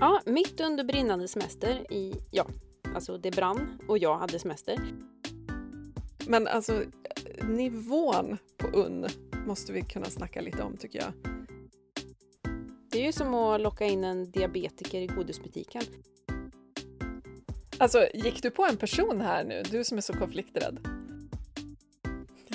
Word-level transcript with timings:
Ja, 0.00 0.20
mitt 0.26 0.60
under 0.60 0.84
brinnande 0.84 1.28
semester 1.28 1.92
i, 1.92 2.14
ja, 2.30 2.46
alltså 2.94 3.18
det 3.18 3.30
brann 3.30 3.80
och 3.88 3.98
jag 3.98 4.18
hade 4.18 4.38
semester. 4.38 4.78
Men 6.26 6.46
alltså 6.46 6.82
nivån 7.42 8.38
på 8.56 8.66
unn 8.66 9.06
måste 9.46 9.72
vi 9.72 9.82
kunna 9.82 10.06
snacka 10.06 10.40
lite 10.40 10.62
om 10.62 10.76
tycker 10.76 10.98
jag. 10.98 11.12
Det 12.90 13.00
är 13.00 13.06
ju 13.06 13.12
som 13.12 13.34
att 13.34 13.60
locka 13.60 13.84
in 13.84 14.04
en 14.04 14.30
diabetiker 14.30 15.00
i 15.00 15.06
godisbutiken. 15.06 15.82
Alltså, 17.78 18.06
gick 18.14 18.42
du 18.42 18.50
på 18.50 18.64
en 18.64 18.76
person 18.76 19.20
här 19.20 19.44
nu? 19.44 19.62
Du 19.70 19.84
som 19.84 19.98
är 19.98 20.02
så 20.02 20.12
konflikträdd. 20.12 20.78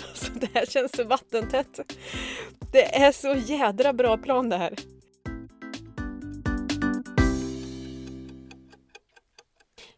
Alltså, 0.10 0.32
det 0.40 0.50
här 0.54 0.66
känns 0.66 0.92
så 0.92 1.04
vattentätt. 1.04 1.80
Det 2.72 2.96
är 2.96 3.12
så 3.12 3.36
jädra 3.36 3.94
bra 3.94 4.18
plan 4.18 4.50
det 4.50 4.58
här. 4.58 4.76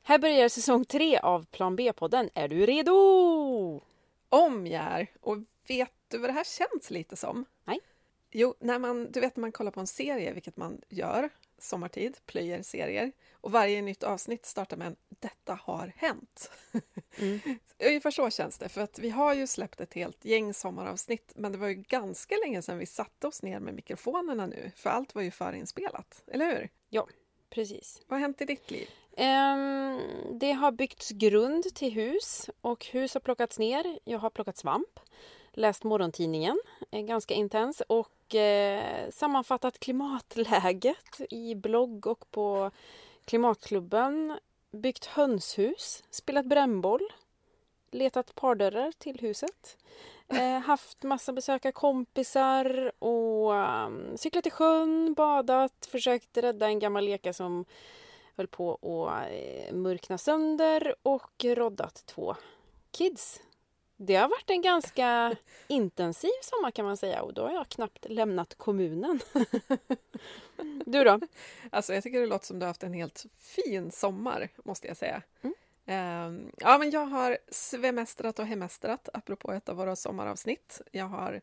Här 0.07 0.19
börjar 0.19 0.49
säsong 0.49 0.85
tre 0.85 1.17
av 1.17 1.45
Plan 1.45 1.75
B-podden. 1.75 2.29
Är 2.33 2.47
du 2.47 2.65
redo? 2.65 2.93
Om 4.29 4.67
jag 4.67 4.83
är. 4.83 5.07
Och 5.21 5.37
vet 5.67 5.93
du 6.07 6.17
vad 6.17 6.29
det 6.29 6.33
här 6.33 6.43
känns 6.43 6.91
lite 6.91 7.15
som? 7.15 7.45
Nej. 7.65 7.79
Jo, 8.31 8.55
när 8.59 8.79
man, 8.79 9.11
du 9.11 9.19
vet 9.19 9.35
när 9.35 9.41
man 9.41 9.51
kollar 9.51 9.71
på 9.71 9.79
en 9.79 9.87
serie, 9.87 10.33
vilket 10.33 10.57
man 10.57 10.81
gör 10.89 11.29
sommartid, 11.57 12.17
plöjer 12.25 12.61
serier, 12.61 13.11
och 13.31 13.51
varje 13.51 13.81
nytt 13.81 14.03
avsnitt 14.03 14.45
startar 14.45 14.77
med 14.77 14.87
en 14.87 14.95
”Detta 15.19 15.59
har 15.61 15.93
hänt”. 15.95 16.51
Mm. 17.17 17.39
Ungefär 17.85 18.11
så 18.11 18.29
känns 18.29 18.57
det, 18.57 18.69
för 18.69 18.81
att 18.81 18.99
vi 18.99 19.09
har 19.09 19.33
ju 19.33 19.47
släppt 19.47 19.81
ett 19.81 19.93
helt 19.93 20.25
gäng 20.25 20.53
sommaravsnitt, 20.53 21.33
men 21.35 21.51
det 21.51 21.57
var 21.57 21.67
ju 21.67 21.75
ganska 21.75 22.35
länge 22.35 22.61
sedan 22.61 22.77
vi 22.77 22.85
satte 22.85 23.27
oss 23.27 23.43
ner 23.43 23.59
med 23.59 23.73
mikrofonerna 23.73 24.47
nu, 24.47 24.71
för 24.75 24.89
allt 24.89 25.15
var 25.15 25.21
ju 25.21 25.31
förinspelat, 25.31 26.23
eller 26.27 26.45
hur? 26.45 26.69
Ja, 26.89 27.07
precis. 27.49 28.01
Vad 28.07 28.19
har 28.19 28.21
hänt 28.21 28.41
i 28.41 28.45
ditt 28.45 28.71
liv? 28.71 28.89
Ehm, 29.19 29.99
det 30.39 30.51
har 30.51 30.71
byggts 30.71 31.09
grund 31.09 31.75
till 31.75 31.93
hus 31.93 32.49
och 32.61 32.85
hus 32.85 33.13
har 33.13 33.21
plockats 33.21 33.59
ner. 33.59 33.99
Jag 34.03 34.19
har 34.19 34.29
plockat 34.29 34.57
svamp, 34.57 34.99
läst 35.53 35.83
morgontidningen, 35.83 36.59
eh, 36.91 37.01
ganska 37.01 37.33
intens 37.33 37.81
och 37.87 38.35
eh, 38.35 39.09
sammanfattat 39.09 39.79
klimatläget 39.79 41.21
i 41.29 41.55
blogg 41.55 42.07
och 42.07 42.31
på 42.31 42.71
Klimatklubben. 43.25 44.39
Byggt 44.71 45.05
hönshus, 45.05 46.03
spelat 46.09 46.45
brännboll, 46.45 47.01
letat 47.91 48.35
pardörrar 48.35 48.91
till 48.97 49.19
huset. 49.19 49.77
Eh, 50.27 50.59
haft 50.59 51.03
massa 51.03 51.33
besök 51.33 51.73
kompisar 51.73 52.91
och 52.99 53.55
ehm, 53.55 54.17
cyklat 54.17 54.47
i 54.47 54.49
sjön, 54.49 55.13
badat, 55.13 55.87
försökt 55.91 56.37
rädda 56.37 56.67
en 56.67 56.79
gammal 56.79 57.05
leka 57.05 57.33
som 57.33 57.65
höll 58.37 58.47
på 58.47 58.73
att 58.73 59.31
eh, 59.31 59.73
mörkna 59.73 60.17
sönder 60.17 60.95
och 61.03 61.45
roddat 61.45 62.03
två 62.05 62.35
kids. 62.91 63.41
Det 63.97 64.15
har 64.15 64.29
varit 64.29 64.49
en 64.49 64.61
ganska 64.61 65.35
intensiv 65.67 66.31
sommar 66.41 66.71
kan 66.71 66.85
man 66.85 66.97
säga 66.97 67.21
och 67.21 67.33
då 67.33 67.41
har 67.41 67.53
jag 67.53 67.69
knappt 67.69 68.05
lämnat 68.09 68.55
kommunen. 68.57 69.19
du 70.85 71.03
då? 71.03 71.19
Alltså 71.69 71.93
jag 71.93 72.03
tycker 72.03 72.19
det 72.19 72.25
låter 72.25 72.45
som 72.45 72.59
du 72.59 72.63
har 72.65 72.67
haft 72.67 72.83
en 72.83 72.93
helt 72.93 73.25
fin 73.37 73.91
sommar 73.91 74.49
måste 74.63 74.87
jag 74.87 74.97
säga. 74.97 75.21
Mm. 75.41 75.53
Um, 75.89 76.51
ja 76.57 76.77
men 76.77 76.91
jag 76.91 77.05
har 77.05 77.37
svemestrat 77.51 78.39
och 78.39 78.45
hemestrat 78.45 79.09
apropå 79.13 79.51
ett 79.51 79.69
av 79.69 79.75
våra 79.75 79.95
sommaravsnitt. 79.95 80.81
Jag 80.91 81.05
har 81.05 81.41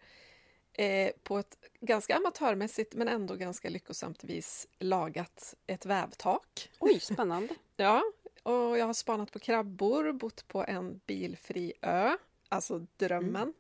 eh, 0.74 1.12
på 1.22 1.38
ett 1.38 1.58
ganska 1.80 2.16
amatörmässigt 2.16 2.94
men 2.94 3.08
ändå 3.08 3.34
ganska 3.34 3.68
lyckosamt 3.70 4.24
vis 4.24 4.68
lagat 4.78 5.54
ett 5.66 5.86
vävtak. 5.86 6.70
Oj, 6.78 7.00
spännande! 7.00 7.54
ja, 7.76 8.02
och 8.42 8.78
jag 8.78 8.86
har 8.86 8.94
spanat 8.94 9.32
på 9.32 9.38
krabbor, 9.38 10.12
bott 10.12 10.48
på 10.48 10.64
en 10.64 11.00
bilfri 11.06 11.72
ö, 11.82 12.16
alltså 12.48 12.86
drömmen. 12.96 13.42
Mm. 13.42 13.54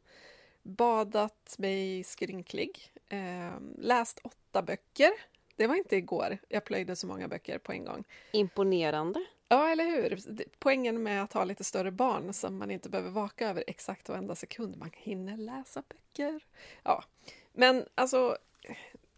Badat 0.62 1.54
mig 1.58 2.04
skrynklig, 2.04 2.92
eh, 3.08 3.52
läst 3.78 4.20
åtta 4.22 4.62
böcker. 4.62 5.10
Det 5.56 5.66
var 5.66 5.74
inte 5.74 5.96
igår 5.96 6.38
jag 6.48 6.64
plöjde 6.64 6.96
så 6.96 7.06
många 7.06 7.28
böcker 7.28 7.58
på 7.58 7.72
en 7.72 7.84
gång. 7.84 8.04
Imponerande! 8.32 9.24
Ja, 9.54 9.68
eller 9.68 9.84
hur? 9.84 10.44
Poängen 10.58 11.02
med 11.02 11.22
att 11.22 11.32
ha 11.32 11.44
lite 11.44 11.64
större 11.64 11.90
barn 11.90 12.32
som 12.32 12.58
man 12.58 12.70
inte 12.70 12.88
behöver 12.88 13.10
vaka 13.10 13.48
över 13.48 13.64
exakt 13.66 14.08
varenda 14.08 14.34
sekund. 14.34 14.76
Man 14.76 14.90
hinner 14.94 15.36
läsa 15.36 15.82
böcker. 15.88 16.44
Ja, 16.82 17.04
men 17.52 17.84
alltså, 17.94 18.36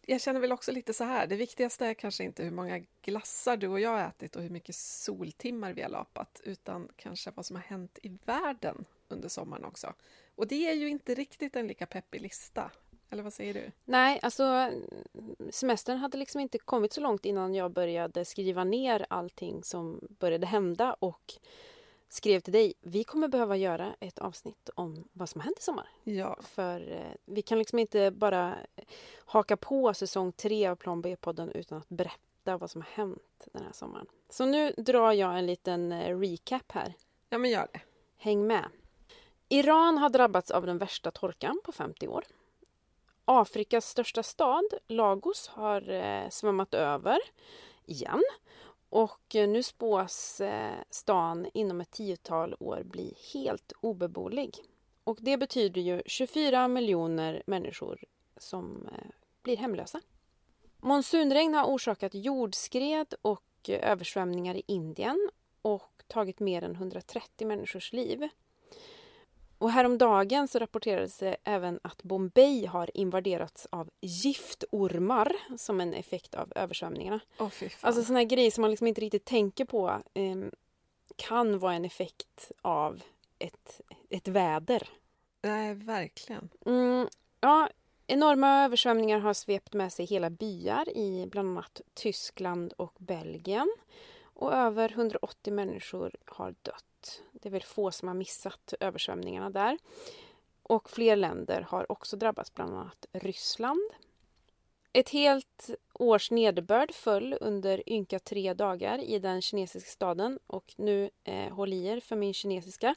jag 0.06 0.20
känner 0.20 0.40
väl 0.40 0.52
också 0.52 0.72
lite 0.72 0.92
så 0.92 1.04
här. 1.04 1.26
Det 1.26 1.36
viktigaste 1.36 1.86
är 1.86 1.94
kanske 1.94 2.24
inte 2.24 2.44
hur 2.44 2.50
många 2.50 2.84
glassar 3.02 3.56
du 3.56 3.68
och 3.68 3.80
jag 3.80 3.90
har 3.90 4.08
ätit 4.08 4.36
och 4.36 4.42
hur 4.42 4.50
mycket 4.50 4.74
soltimmar 4.74 5.72
vi 5.72 5.82
har 5.82 5.88
lapat, 5.88 6.40
utan 6.44 6.88
kanske 6.96 7.30
vad 7.34 7.46
som 7.46 7.56
har 7.56 7.62
hänt 7.62 7.98
i 8.02 8.18
världen 8.24 8.84
under 9.08 9.28
sommaren 9.28 9.64
också. 9.64 9.92
Och 10.34 10.46
det 10.46 10.68
är 10.68 10.74
ju 10.74 10.88
inte 10.88 11.14
riktigt 11.14 11.56
en 11.56 11.66
lika 11.66 11.86
peppig 11.86 12.20
lista. 12.20 12.70
Eller 13.10 13.22
vad 13.22 13.32
säger 13.32 13.54
du? 13.54 13.70
Nej, 13.84 14.20
alltså 14.22 14.70
semestern 15.50 15.98
hade 15.98 16.18
liksom 16.18 16.40
inte 16.40 16.58
kommit 16.58 16.92
så 16.92 17.00
långt 17.00 17.24
innan 17.24 17.54
jag 17.54 17.72
började 17.72 18.24
skriva 18.24 18.64
ner 18.64 19.06
allting 19.10 19.64
som 19.64 20.00
började 20.18 20.46
hända 20.46 20.96
och 20.98 21.34
skrev 22.08 22.40
till 22.40 22.52
dig, 22.52 22.74
vi 22.80 23.04
kommer 23.04 23.28
behöva 23.28 23.56
göra 23.56 23.94
ett 24.00 24.18
avsnitt 24.18 24.70
om 24.74 25.08
vad 25.12 25.28
som 25.28 25.40
har 25.40 25.44
hänt 25.44 25.58
i 25.58 25.62
sommar. 25.62 25.88
Ja. 26.04 26.38
För 26.42 26.92
eh, 26.92 27.14
vi 27.24 27.42
kan 27.42 27.58
liksom 27.58 27.78
inte 27.78 28.10
bara 28.10 28.56
haka 29.24 29.56
på 29.56 29.94
säsong 29.94 30.32
tre 30.32 30.66
av 30.66 30.76
Plan 30.76 31.02
B-podden 31.02 31.50
utan 31.50 31.78
att 31.78 31.88
berätta 31.88 32.56
vad 32.58 32.70
som 32.70 32.80
har 32.80 32.88
hänt 32.88 33.48
den 33.52 33.62
här 33.62 33.72
sommaren. 33.72 34.06
Så 34.28 34.46
nu 34.46 34.70
drar 34.70 35.12
jag 35.12 35.38
en 35.38 35.46
liten 35.46 35.92
eh, 35.92 36.18
recap 36.18 36.72
här. 36.72 36.94
Ja, 37.28 37.38
men 37.38 37.50
gör 37.50 37.68
det. 37.72 37.80
Häng 38.16 38.46
med. 38.46 38.64
Iran 39.48 39.98
har 39.98 40.08
drabbats 40.08 40.50
av 40.50 40.66
den 40.66 40.78
värsta 40.78 41.10
torkan 41.10 41.60
på 41.64 41.72
50 41.72 42.08
år. 42.08 42.24
Afrikas 43.28 43.88
största 43.88 44.22
stad, 44.22 44.64
Lagos, 44.86 45.48
har 45.48 45.90
eh, 45.90 46.28
svämmat 46.30 46.74
över 46.74 47.18
igen. 47.86 48.22
Och 48.88 49.34
eh, 49.34 49.48
nu 49.48 49.62
spås 49.62 50.40
eh, 50.40 50.74
stan 50.90 51.46
inom 51.54 51.80
ett 51.80 51.90
tiotal 51.90 52.54
år 52.58 52.82
bli 52.84 53.16
helt 53.34 53.72
obeboelig. 53.80 54.54
Och 55.04 55.18
det 55.20 55.36
betyder 55.36 55.80
ju 55.80 56.02
24 56.06 56.68
miljoner 56.68 57.42
människor 57.46 58.04
som 58.36 58.88
eh, 58.92 59.10
blir 59.42 59.56
hemlösa. 59.56 60.00
Monsunregn 60.76 61.54
har 61.54 61.64
orsakat 61.64 62.14
jordskred 62.14 63.14
och 63.22 63.42
eh, 63.68 63.90
översvämningar 63.90 64.54
i 64.54 64.62
Indien 64.66 65.30
och 65.62 66.02
tagit 66.06 66.40
mer 66.40 66.62
än 66.62 66.74
130 66.74 67.46
människors 67.46 67.92
liv. 67.92 68.28
Och 69.58 69.70
häromdagen 69.70 70.48
så 70.48 70.58
rapporterades 70.58 71.18
det 71.18 71.36
även 71.44 71.80
att 71.82 72.02
Bombay 72.02 72.66
har 72.66 72.90
invaderats 72.94 73.66
av 73.70 73.90
giftormar 74.00 75.32
som 75.56 75.80
en 75.80 75.94
effekt 75.94 76.34
av 76.34 76.52
översvämningarna. 76.56 77.20
Oh, 77.38 77.50
alltså 77.80 78.02
sådana 78.02 78.24
grejer 78.24 78.50
som 78.50 78.62
man 78.62 78.70
liksom 78.70 78.86
inte 78.86 79.00
riktigt 79.00 79.24
tänker 79.24 79.64
på 79.64 80.02
eh, 80.14 80.36
kan 81.16 81.58
vara 81.58 81.74
en 81.74 81.84
effekt 81.84 82.52
av 82.62 83.02
ett, 83.38 83.80
ett 84.10 84.28
väder. 84.28 84.88
Nej, 85.42 85.74
verkligen. 85.74 86.48
Mm, 86.66 87.08
ja, 87.40 87.68
enorma 88.06 88.64
översvämningar 88.64 89.18
har 89.18 89.34
svept 89.34 89.72
med 89.72 89.92
sig 89.92 90.06
hela 90.06 90.30
byar 90.30 90.96
i 90.96 91.26
bland 91.30 91.48
annat 91.48 91.80
Tyskland 91.94 92.72
och 92.72 92.94
Belgien. 92.98 93.76
Och 94.22 94.52
över 94.52 94.92
180 94.92 95.52
människor 95.52 96.12
har 96.24 96.54
dött. 96.62 96.84
Det 97.32 97.48
är 97.48 97.50
väl 97.50 97.62
få 97.62 97.90
som 97.90 98.08
har 98.08 98.14
missat 98.14 98.74
översvämningarna 98.80 99.50
där. 99.50 99.78
Och 100.62 100.90
fler 100.90 101.16
länder 101.16 101.60
har 101.62 101.92
också 101.92 102.16
drabbats, 102.16 102.54
bland 102.54 102.74
annat 102.74 103.06
Ryssland. 103.12 103.80
Ett 104.92 105.08
helt 105.08 105.70
års 105.94 106.30
nederbörd 106.30 106.94
föll 106.94 107.36
under 107.40 107.88
ynka 107.92 108.18
tre 108.18 108.54
dagar 108.54 108.98
i 108.98 109.18
den 109.18 109.42
kinesiska 109.42 109.90
staden 109.90 110.38
och 110.46 110.74
nu 110.76 111.10
eh, 111.24 111.54
håll 111.54 111.72
i 111.72 111.86
er 111.86 112.00
för 112.00 112.16
min 112.16 112.34
kinesiska. 112.34 112.94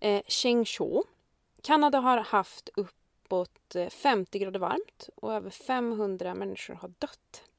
Eh, 0.00 0.22
Chengzhou. 0.26 1.02
Kanada 1.62 1.98
har 1.98 2.18
haft 2.18 2.70
uppåt 2.74 3.74
eh, 3.74 3.88
50 3.88 4.38
grader 4.38 4.60
varmt 4.60 5.08
och 5.14 5.34
över 5.34 5.50
500 5.50 6.34
människor 6.34 6.74
har 6.74 6.92
dött. 6.98 7.51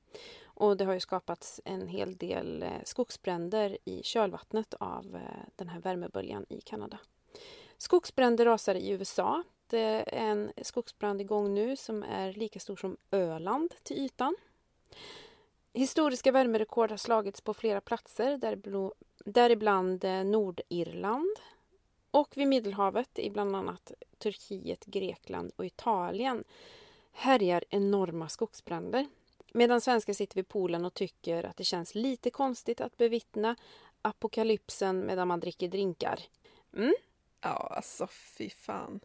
Och 0.64 0.78
det 0.78 0.86
har 0.86 0.94
ju 0.94 1.00
skapats 1.00 1.62
en 1.66 1.88
hel 1.88 2.16
del 2.18 2.64
eh, 2.64 2.70
skogsbränder 2.84 3.78
i 3.86 4.04
kölvattnet 4.04 4.74
av 4.74 5.16
eh, 5.16 5.22
den 5.56 5.70
här 5.70 5.80
värmeböljan 5.80 6.46
i 6.50 6.62
Kanada. 6.62 6.98
Skogsbränder 7.78 8.46
rasar 8.46 8.76
i 8.76 8.90
USA. 8.90 9.44
Det 9.68 9.80
är 9.80 10.14
en 10.14 10.52
skogsbrand 10.62 11.22
igång 11.22 11.54
nu 11.54 11.76
som 11.76 12.04
är 12.04 12.34
lika 12.34 12.60
stor 12.60 12.76
som 12.76 12.98
Öland 13.12 13.74
till 13.84 13.98
ytan. 13.98 14.36
Historiska 15.74 16.32
värmerekord 16.32 16.90
har 16.90 16.98
slagits 16.98 17.42
på 17.42 17.54
flera 17.54 17.82
platser, 17.82 18.38
däribland 19.26 20.04
eh, 20.04 20.24
Nordirland 20.24 21.36
och 22.12 22.38
vid 22.38 22.48
Medelhavet 22.48 23.20
i 23.20 23.30
bland 23.30 23.56
annat 23.56 23.92
Turkiet, 24.18 24.86
Grekland 24.86 25.52
och 25.56 25.66
Italien 25.66 26.44
härjar 27.12 27.64
enorma 27.70 28.30
skogsbränder. 28.30 29.08
Medan 29.56 29.82
svenskar 29.82 30.14
sitter 30.14 30.36
vid 30.36 30.48
poolen 30.48 30.86
och 30.86 30.94
tycker 30.94 31.44
att 31.44 31.58
det 31.58 31.64
känns 31.64 31.96
lite 31.96 32.30
konstigt 32.30 32.82
att 32.82 32.98
bevittna 32.98 33.56
apokalypsen 34.02 35.06
medan 35.06 35.28
man 35.28 35.40
dricker 35.40 35.68
drinkar. 35.68 36.20
Mm. 36.76 36.94
Ja, 37.42 37.74
alltså 37.76 38.08
fy 38.08 38.50
fan. 38.50 39.00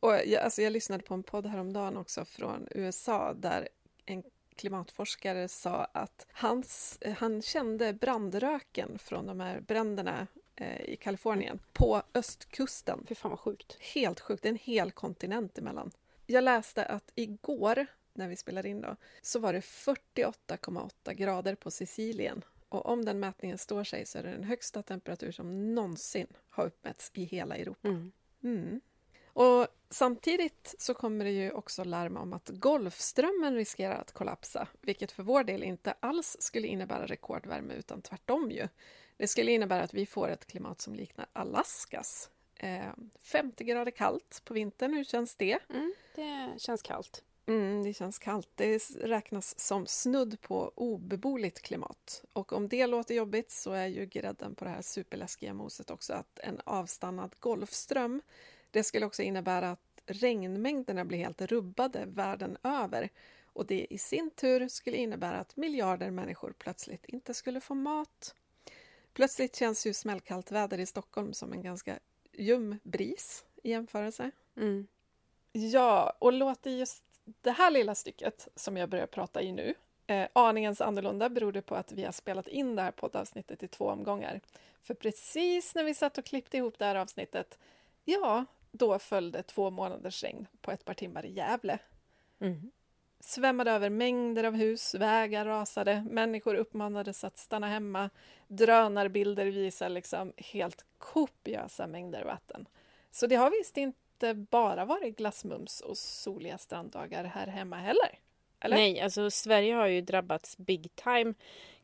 Och 0.00 0.12
jag, 0.12 0.34
alltså, 0.34 0.62
jag 0.62 0.72
lyssnade 0.72 1.02
på 1.02 1.14
en 1.14 1.22
podd 1.22 1.46
häromdagen 1.46 1.96
också 1.96 2.24
från 2.24 2.68
USA 2.70 3.34
där 3.34 3.68
en 4.06 4.22
klimatforskare 4.56 5.48
sa 5.48 5.84
att 5.84 6.26
hans, 6.32 6.98
han 7.18 7.42
kände 7.42 7.92
brandröken 7.92 8.98
från 8.98 9.26
de 9.26 9.40
här 9.40 9.60
bränderna 9.60 10.26
eh, 10.56 10.80
i 10.80 10.96
Kalifornien 10.96 11.58
på 11.72 12.02
östkusten. 12.14 13.04
Fy 13.08 13.14
fan 13.14 13.30
vad 13.30 13.40
sjukt. 13.40 13.76
Helt 13.80 14.20
sjukt, 14.20 14.42
det 14.42 14.48
är 14.48 14.50
en 14.50 14.58
hel 14.62 14.90
kontinent 14.90 15.58
emellan. 15.58 15.90
Jag 16.26 16.44
läste 16.44 16.84
att 16.84 17.12
igår, 17.14 17.86
när 18.14 18.28
vi 18.28 18.36
spelade 18.36 18.68
in 18.68 18.80
då, 18.80 18.96
så 19.22 19.38
var 19.38 19.52
det 19.52 19.60
48,8 19.60 21.12
grader 21.12 21.54
på 21.54 21.70
Sicilien. 21.70 22.44
Och 22.68 22.86
om 22.86 23.04
den 23.04 23.20
mätningen 23.20 23.58
står 23.58 23.84
sig 23.84 24.06
så 24.06 24.18
är 24.18 24.22
det 24.22 24.30
den 24.30 24.44
högsta 24.44 24.82
temperatur 24.82 25.32
som 25.32 25.74
någonsin 25.74 26.26
har 26.48 26.66
uppmätts 26.66 27.10
i 27.14 27.24
hela 27.24 27.56
Europa. 27.56 27.88
Mm. 27.88 28.12
Mm. 28.42 28.80
Och 29.32 29.66
samtidigt 29.90 30.74
så 30.78 30.94
kommer 30.94 31.24
det 31.24 31.30
ju 31.30 31.50
också 31.50 31.84
larm 31.84 32.16
om 32.16 32.32
att 32.32 32.48
Golfströmmen 32.48 33.54
riskerar 33.54 33.94
att 33.94 34.12
kollapsa, 34.12 34.68
vilket 34.80 35.12
för 35.12 35.22
vår 35.22 35.44
del 35.44 35.62
inte 35.62 35.94
alls 36.00 36.36
skulle 36.40 36.66
innebära 36.66 37.06
rekordvärme 37.06 37.74
utan 37.74 38.02
tvärtom 38.02 38.50
ju. 38.50 38.68
Det 39.16 39.28
skulle 39.28 39.52
innebära 39.52 39.82
att 39.82 39.94
vi 39.94 40.06
får 40.06 40.28
ett 40.28 40.46
klimat 40.46 40.80
som 40.80 40.94
liknar 40.94 41.26
Alaskas. 41.32 42.30
Eh, 42.54 42.92
50 43.18 43.64
grader 43.64 43.90
kallt 43.90 44.42
på 44.44 44.54
vintern, 44.54 44.94
hur 44.94 45.04
känns 45.04 45.36
det? 45.36 45.58
Mm, 45.70 45.94
det 46.14 46.52
känns 46.58 46.82
kallt. 46.82 47.24
Mm, 47.46 47.82
det 47.82 47.94
känns 47.94 48.18
kallt. 48.18 48.48
Det 48.54 48.78
räknas 48.90 49.60
som 49.60 49.86
snudd 49.86 50.40
på 50.40 50.72
obeboeligt 50.74 51.62
klimat. 51.62 52.24
Och 52.32 52.52
om 52.52 52.68
det 52.68 52.86
låter 52.86 53.14
jobbigt 53.14 53.50
så 53.50 53.72
är 53.72 53.86
ju 53.86 54.06
grädden 54.06 54.54
på 54.54 54.64
det 54.64 54.70
här 54.70 54.82
superläskiga 54.82 55.54
moset 55.54 55.90
också 55.90 56.12
att 56.12 56.38
en 56.38 56.60
avstannad 56.64 57.34
Golfström 57.38 58.22
det 58.70 58.84
skulle 58.84 59.06
också 59.06 59.22
innebära 59.22 59.70
att 59.70 60.02
regnmängderna 60.06 61.04
blir 61.04 61.18
helt 61.18 61.42
rubbade 61.42 62.04
världen 62.06 62.56
över 62.62 63.08
och 63.44 63.66
det 63.66 63.86
i 63.90 63.98
sin 63.98 64.30
tur 64.30 64.68
skulle 64.68 64.96
innebära 64.96 65.38
att 65.38 65.56
miljarder 65.56 66.10
människor 66.10 66.54
plötsligt 66.58 67.06
inte 67.06 67.34
skulle 67.34 67.60
få 67.60 67.74
mat. 67.74 68.34
Plötsligt 69.12 69.56
känns 69.56 69.86
ju 69.86 69.94
smällkallt 69.94 70.50
väder 70.50 70.80
i 70.80 70.86
Stockholm 70.86 71.32
som 71.32 71.52
en 71.52 71.62
ganska 71.62 71.98
ljum 72.32 72.78
bris 72.82 73.44
i 73.62 73.70
jämförelse. 73.70 74.30
Mm. 74.56 74.86
Ja, 75.52 76.16
och 76.18 76.32
låter 76.32 76.70
just 76.70 77.04
det 77.24 77.50
här 77.50 77.70
lilla 77.70 77.94
stycket 77.94 78.48
som 78.54 78.76
jag 78.76 78.88
börjar 78.88 79.06
prata 79.06 79.42
i 79.42 79.52
nu 79.52 79.74
eh, 80.06 80.28
aningens 80.32 80.80
annorlunda 80.80 81.28
beror 81.28 81.52
det 81.52 81.62
på 81.62 81.74
att 81.74 81.92
vi 81.92 82.04
har 82.04 82.12
spelat 82.12 82.48
in 82.48 82.76
det 82.76 82.82
här 82.82 82.90
poddavsnittet 82.90 83.62
i 83.62 83.68
två 83.68 83.88
omgångar. 83.88 84.40
För 84.80 84.94
precis 84.94 85.74
när 85.74 85.84
vi 85.84 85.94
satt 85.94 86.18
och 86.18 86.24
klippte 86.24 86.56
ihop 86.56 86.78
det 86.78 86.84
här 86.84 86.94
avsnittet, 86.94 87.58
ja, 88.04 88.44
då 88.70 88.98
följde 88.98 89.42
två 89.42 89.70
månaders 89.70 90.22
regn 90.22 90.46
på 90.60 90.70
ett 90.70 90.84
par 90.84 90.94
timmar 90.94 91.26
i 91.26 91.32
Gävle. 91.32 91.78
Mm. 92.40 92.70
Svämmade 93.20 93.70
över 93.70 93.90
mängder 93.90 94.44
av 94.44 94.54
hus, 94.54 94.94
vägar 94.94 95.44
rasade, 95.44 96.06
människor 96.10 96.54
uppmanades 96.54 97.24
att 97.24 97.38
stanna 97.38 97.68
hemma. 97.68 98.10
Drönarbilder 98.48 99.46
visar 99.46 99.88
liksom 99.88 100.32
helt 100.36 100.84
kopiösa 100.98 101.86
mängder 101.86 102.24
vatten. 102.24 102.68
Så 103.10 103.26
det 103.26 103.36
har 103.36 103.50
visst 103.50 103.76
inte 103.76 104.01
bara 104.34 104.84
varit 104.84 105.16
glassmums 105.16 105.80
och 105.80 105.96
soliga 105.96 106.58
stranddagar 106.58 107.24
här 107.24 107.46
hemma 107.46 107.76
heller. 107.76 108.18
Eller? 108.60 108.76
Nej, 108.76 109.00
alltså 109.00 109.30
Sverige 109.30 109.74
har 109.74 109.86
ju 109.86 110.00
drabbats 110.00 110.58
big 110.58 110.96
time. 110.96 111.34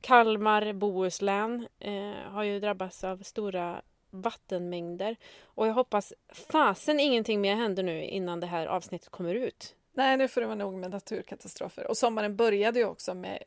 Kalmar, 0.00 0.72
Bohuslän 0.72 1.68
eh, 1.78 2.30
har 2.30 2.42
ju 2.42 2.60
drabbats 2.60 3.04
av 3.04 3.22
stora 3.22 3.82
vattenmängder. 4.10 5.16
Och 5.42 5.66
jag 5.66 5.74
hoppas 5.74 6.12
fasen 6.28 7.00
ingenting 7.00 7.40
mer 7.40 7.54
händer 7.54 7.82
nu 7.82 8.04
innan 8.04 8.40
det 8.40 8.46
här 8.46 8.66
avsnittet 8.66 9.08
kommer 9.08 9.34
ut. 9.34 9.74
Nej, 9.92 10.16
nu 10.16 10.28
får 10.28 10.40
det 10.40 10.46
vara 10.46 10.56
nog 10.56 10.74
med 10.74 10.90
naturkatastrofer. 10.90 11.86
Och 11.86 11.96
sommaren 11.96 12.36
började 12.36 12.78
ju 12.78 12.84
också 12.84 13.14
med 13.14 13.42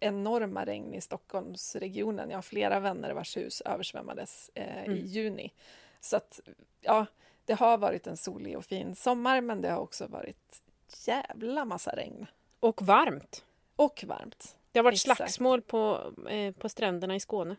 enorma 0.00 0.64
regn 0.64 0.94
i 0.94 1.00
Stockholmsregionen. 1.00 2.30
Jag 2.30 2.36
har 2.36 2.42
flera 2.42 2.80
vänner 2.80 3.12
vars 3.12 3.36
hus 3.36 3.60
översvämmades 3.60 4.50
eh, 4.54 4.84
mm. 4.84 4.98
i 4.98 5.00
juni. 5.00 5.52
Så 6.00 6.16
att, 6.16 6.40
ja, 6.80 7.06
det 7.46 7.54
har 7.54 7.78
varit 7.78 8.06
en 8.06 8.16
solig 8.16 8.56
och 8.56 8.64
fin 8.64 8.94
sommar, 8.94 9.40
men 9.40 9.60
det 9.60 9.70
har 9.70 9.80
också 9.80 10.06
varit 10.06 10.62
jävla 11.06 11.64
massa 11.64 11.96
regn. 11.96 12.26
Och 12.60 12.82
varmt. 12.82 13.44
Och 13.76 14.04
varmt. 14.06 14.56
Det 14.72 14.78
har 14.78 14.84
varit 14.84 14.94
Exakt. 14.94 15.16
slagsmål 15.16 15.62
på, 15.62 16.12
eh, 16.30 16.54
på 16.54 16.68
stränderna 16.68 17.16
i 17.16 17.20
Skåne. 17.20 17.56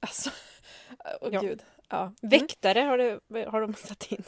Alltså, 0.00 0.30
åh 1.20 1.28
ja. 1.32 1.40
gud. 1.40 1.62
Ja. 1.88 2.02
Mm. 2.02 2.14
Väktare 2.22 2.80
har, 2.80 2.98
det, 2.98 3.44
har 3.44 3.60
de 3.60 3.74
satt 3.74 4.12
in. 4.12 4.24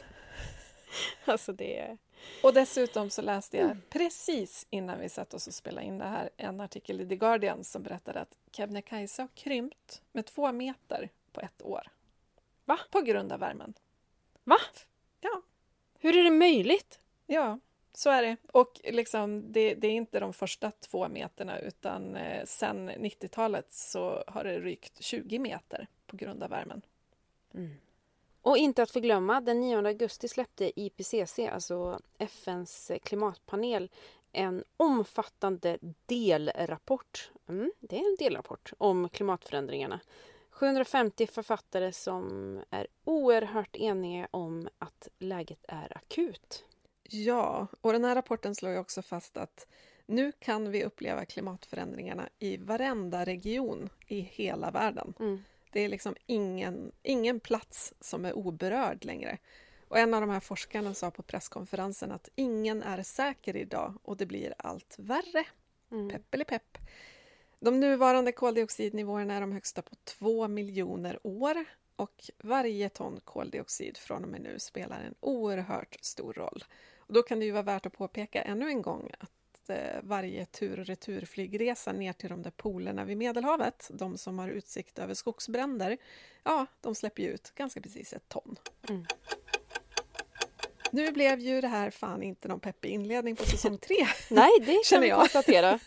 alltså 1.25 1.53
det 1.53 1.97
Och 2.43 2.53
dessutom 2.53 3.09
så 3.09 3.21
läste 3.21 3.57
jag 3.57 3.65
mm. 3.65 3.81
precis 3.89 4.67
innan 4.69 4.99
vi 4.99 5.09
satt 5.09 5.33
oss 5.33 5.47
och 5.47 5.53
spelade 5.53 5.87
in 5.87 5.97
det 5.97 6.05
här 6.05 6.29
en 6.37 6.61
artikel 6.61 7.01
i 7.01 7.07
The 7.07 7.15
Guardian 7.15 7.63
som 7.63 7.83
berättade 7.83 8.19
att 8.19 8.37
Kebnekaise 8.51 9.21
har 9.21 9.29
krympt 9.35 10.01
med 10.11 10.25
två 10.25 10.51
meter 10.51 11.09
på 11.31 11.41
ett 11.41 11.61
år. 11.61 11.87
Va? 12.65 12.79
På 12.91 13.01
grund 13.01 13.31
av 13.31 13.39
värmen. 13.39 13.73
Va? 14.43 14.57
Ja. 15.19 15.41
Hur 15.99 16.17
är 16.17 16.23
det 16.23 16.31
möjligt? 16.31 16.99
Ja, 17.25 17.59
så 17.93 18.09
är 18.09 18.21
det. 18.21 18.37
Och 18.51 18.81
liksom, 18.83 19.51
det, 19.51 19.73
det 19.73 19.87
är 19.87 19.91
inte 19.91 20.19
de 20.19 20.33
första 20.33 20.71
två 20.71 21.09
meterna 21.09 21.59
utan 21.59 22.15
eh, 22.15 22.45
sen 22.45 22.89
90-talet 22.89 23.73
så 23.73 24.23
har 24.27 24.43
det 24.43 24.59
rykt 24.59 25.03
20 25.03 25.39
meter 25.39 25.87
på 26.07 26.17
grund 26.17 26.43
av 26.43 26.49
värmen. 26.49 26.81
Mm. 27.53 27.73
Och 28.41 28.57
inte 28.57 28.83
att 28.83 28.91
förglömma, 28.91 29.41
den 29.41 29.59
9 29.59 29.77
augusti 29.77 30.27
släppte 30.27 30.79
IPCC, 30.79 31.39
alltså 31.39 31.99
FNs 32.17 32.91
klimatpanel, 33.03 33.89
en 34.31 34.63
omfattande 34.77 35.77
delrapport. 36.05 37.31
Mm, 37.49 37.71
det 37.79 37.95
är 37.95 38.09
en 38.09 38.15
delrapport 38.19 38.73
om 38.77 39.09
klimatförändringarna. 39.09 39.99
750 40.59 41.27
författare 41.27 41.93
som 41.93 42.59
är 42.69 42.87
oerhört 43.03 43.75
eniga 43.75 44.27
om 44.31 44.69
att 44.79 45.07
läget 45.19 45.65
är 45.67 45.97
akut. 45.97 46.65
Ja, 47.03 47.67
och 47.81 47.93
den 47.93 48.03
här 48.03 48.15
rapporten 48.15 48.55
slår 48.55 48.71
ju 48.71 48.77
också 48.77 49.01
fast 49.01 49.37
att 49.37 49.67
nu 50.05 50.31
kan 50.39 50.71
vi 50.71 50.83
uppleva 50.83 51.25
klimatförändringarna 51.25 52.29
i 52.39 52.57
varenda 52.57 53.25
region 53.25 53.89
i 54.07 54.19
hela 54.19 54.71
världen. 54.71 55.13
Mm. 55.19 55.43
Det 55.71 55.81
är 55.81 55.89
liksom 55.89 56.15
ingen, 56.25 56.91
ingen 57.03 57.39
plats 57.39 57.93
som 57.99 58.25
är 58.25 58.33
oberörd 58.33 59.05
längre. 59.05 59.37
Och 59.87 59.97
en 59.97 60.13
av 60.13 60.21
de 60.21 60.29
här 60.29 60.39
forskarna 60.39 60.93
sa 60.93 61.11
på 61.11 61.23
presskonferensen 61.23 62.11
att 62.11 62.29
ingen 62.35 62.83
är 62.83 63.03
säker 63.03 63.55
idag 63.55 63.93
och 64.03 64.17
det 64.17 64.25
blir 64.25 64.53
allt 64.57 64.95
värre. 64.99 65.45
Mm. 65.91 66.09
Pepp 66.09 66.33
eller 66.33 66.45
pepp. 66.45 66.77
De 67.59 67.79
nuvarande 67.79 68.31
koldioxidnivåerna 68.31 69.33
är 69.33 69.41
de 69.41 69.51
högsta 69.51 69.81
på 69.81 69.95
två 70.03 70.47
miljoner 70.47 71.19
år 71.23 71.65
och 71.95 72.29
varje 72.43 72.89
ton 72.89 73.19
koldioxid 73.23 73.97
från 73.97 74.23
och 74.23 74.29
med 74.29 74.41
nu 74.41 74.59
spelar 74.59 74.99
en 75.01 75.15
oerhört 75.19 75.97
stor 76.01 76.33
roll. 76.33 76.63
Och 76.97 77.13
då 77.13 77.23
kan 77.23 77.39
det 77.39 77.45
ju 77.45 77.51
vara 77.51 77.63
värt 77.63 77.85
att 77.85 77.93
påpeka 77.93 78.41
ännu 78.41 78.67
en 78.67 78.81
gång 78.81 79.11
att 79.19 79.69
eh, 79.69 80.01
varje 80.03 80.45
tur 80.45 80.79
och 80.79 80.85
returflygresa 80.85 81.91
ner 81.91 82.13
till 82.13 82.29
de 82.29 82.41
där 82.41 82.51
polerna 82.51 83.05
vid 83.05 83.17
Medelhavet, 83.17 83.89
de 83.93 84.17
som 84.17 84.39
har 84.39 84.49
utsikt 84.49 84.99
över 84.99 85.13
skogsbränder, 85.13 85.97
ja, 86.43 86.65
de 86.81 86.95
släpper 86.95 87.23
ju 87.23 87.29
ut 87.29 87.51
ganska 87.55 87.81
precis 87.81 88.13
ett 88.13 88.29
ton. 88.29 88.55
Mm. 88.89 89.05
Nu 90.91 91.11
blev 91.11 91.39
ju 91.39 91.61
det 91.61 91.67
här 91.67 91.89
fan 91.89 92.23
inte 92.23 92.47
någon 92.47 92.59
peppig 92.59 92.89
inledning 92.89 93.35
på 93.35 93.45
säsong 93.45 93.77
tre. 93.77 94.07
Nej, 94.29 94.51
det 94.61 94.79
kan 94.89 95.01
vi 95.01 95.09
konstatera. 95.09 95.79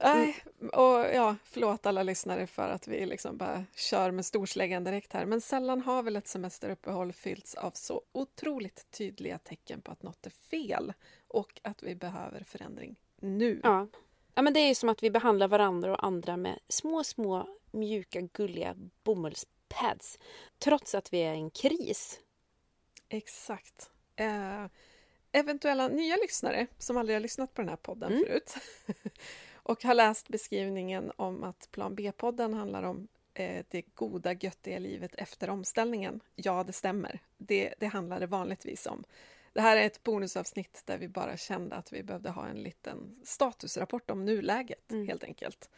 Nej, 0.00 0.36
och 0.72 1.14
ja, 1.14 1.36
förlåt 1.44 1.86
alla 1.86 2.02
lyssnare 2.02 2.46
för 2.46 2.68
att 2.68 2.88
vi 2.88 3.06
liksom 3.06 3.36
bara 3.36 3.64
kör 3.76 4.10
med 4.10 4.26
storsläggan 4.26 4.84
direkt 4.84 5.12
här. 5.12 5.26
Men 5.26 5.40
sällan 5.40 5.80
har 5.80 6.02
väl 6.02 6.16
ett 6.16 6.28
semesteruppehåll 6.28 7.12
fyllts 7.12 7.54
av 7.54 7.70
så 7.74 8.02
otroligt 8.12 8.90
tydliga 8.90 9.38
tecken 9.38 9.82
på 9.82 9.92
att 9.92 10.02
något 10.02 10.26
är 10.26 10.30
fel 10.30 10.92
och 11.28 11.60
att 11.62 11.82
vi 11.82 11.94
behöver 11.94 12.44
förändring 12.44 12.96
nu. 13.20 13.60
Ja. 13.62 13.88
ja, 14.34 14.42
men 14.42 14.52
det 14.52 14.60
är 14.60 14.74
som 14.74 14.88
att 14.88 15.02
vi 15.02 15.10
behandlar 15.10 15.48
varandra 15.48 15.92
och 15.92 16.04
andra 16.04 16.36
med 16.36 16.58
små, 16.68 17.04
små 17.04 17.48
mjuka, 17.70 18.20
gulliga 18.20 18.74
bomullspads. 19.04 20.18
Trots 20.58 20.94
att 20.94 21.12
vi 21.12 21.18
är 21.18 21.34
i 21.34 21.38
en 21.38 21.50
kris. 21.50 22.20
Exakt. 23.08 23.90
Eh, 24.16 24.66
eventuella 25.32 25.88
nya 25.88 26.16
lyssnare 26.16 26.66
som 26.78 26.96
aldrig 26.96 27.16
har 27.16 27.20
lyssnat 27.20 27.54
på 27.54 27.62
den 27.62 27.68
här 27.68 27.76
podden 27.76 28.12
mm. 28.12 28.24
förut 28.24 28.54
och 29.64 29.84
har 29.84 29.94
läst 29.94 30.28
beskrivningen 30.28 31.12
om 31.16 31.44
att 31.44 31.68
Plan 31.70 31.94
B-podden 31.94 32.54
handlar 32.54 32.82
om 32.82 33.08
eh, 33.34 33.64
det 33.70 33.82
goda, 33.94 34.32
göttiga 34.32 34.78
livet 34.78 35.14
efter 35.14 35.50
omställningen. 35.50 36.20
Ja, 36.34 36.64
det 36.64 36.72
stämmer. 36.72 37.18
Det, 37.36 37.74
det 37.78 37.86
handlar 37.86 38.20
det 38.20 38.26
vanligtvis 38.26 38.86
om. 38.86 39.04
Det 39.52 39.60
här 39.60 39.76
är 39.76 39.86
ett 39.86 40.02
bonusavsnitt 40.02 40.82
där 40.84 40.98
vi 40.98 41.08
bara 41.08 41.36
kände 41.36 41.76
att 41.76 41.92
vi 41.92 42.02
behövde 42.02 42.30
ha 42.30 42.46
en 42.46 42.62
liten 42.62 43.20
statusrapport 43.24 44.10
om 44.10 44.24
nuläget, 44.24 44.90
Mm. 44.90 45.08
helt 45.08 45.24
enkelt. 45.24 45.70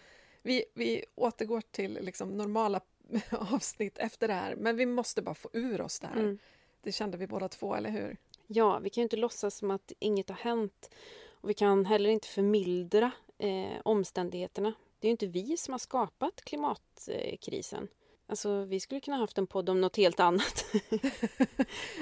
Vi, 0.43 0.65
vi 0.75 1.05
återgår 1.15 1.61
till 1.71 1.99
liksom 2.03 2.29
normala 2.37 2.81
avsnitt 3.31 3.99
efter 3.99 4.29
det 4.29 4.35
här, 4.35 4.57
men 4.57 4.77
vi 4.77 4.87
måste 4.87 5.23
bara 5.23 5.35
få 5.35 5.51
ur 5.53 5.81
oss 5.81 6.01
det 6.01 6.07
här. 6.07 6.21
Mm. 6.21 6.39
Det 6.83 6.93
kände 6.93 7.19
vi 7.19 7.27
båda 7.27 7.49
två, 7.49 7.75
eller 7.75 7.91
hur? 7.91 8.17
Ja, 8.47 8.79
vi 8.79 8.91
kan 8.91 9.01
ju 9.01 9.05
inte 9.05 9.17
låtsas 9.17 9.57
som 9.57 9.71
att 9.71 9.93
inget 9.99 10.29
har 10.29 10.37
hänt. 10.37 10.91
Och 11.31 11.51
vi 11.51 11.55
kan 11.55 11.87
heller 11.87 12.11
inte 12.11 12.29
förmildra 12.29 13.11
eh, 13.39 13.81
omständigheterna. 13.85 14.73
Det 14.99 15.07
är 15.07 15.09
ju 15.09 15.13
inte 15.13 15.27
vi 15.27 15.57
som 15.57 15.73
har 15.73 15.79
skapat 15.79 16.41
klimatkrisen. 16.45 17.89
Alltså, 18.29 18.65
vi 18.65 18.81
skulle 18.81 19.01
kunna 19.01 19.17
haft 19.17 19.39
en 19.39 19.47
podd 19.47 19.69
om 19.69 19.81
något 19.81 19.97
helt 19.97 20.21
annat. 20.21 20.65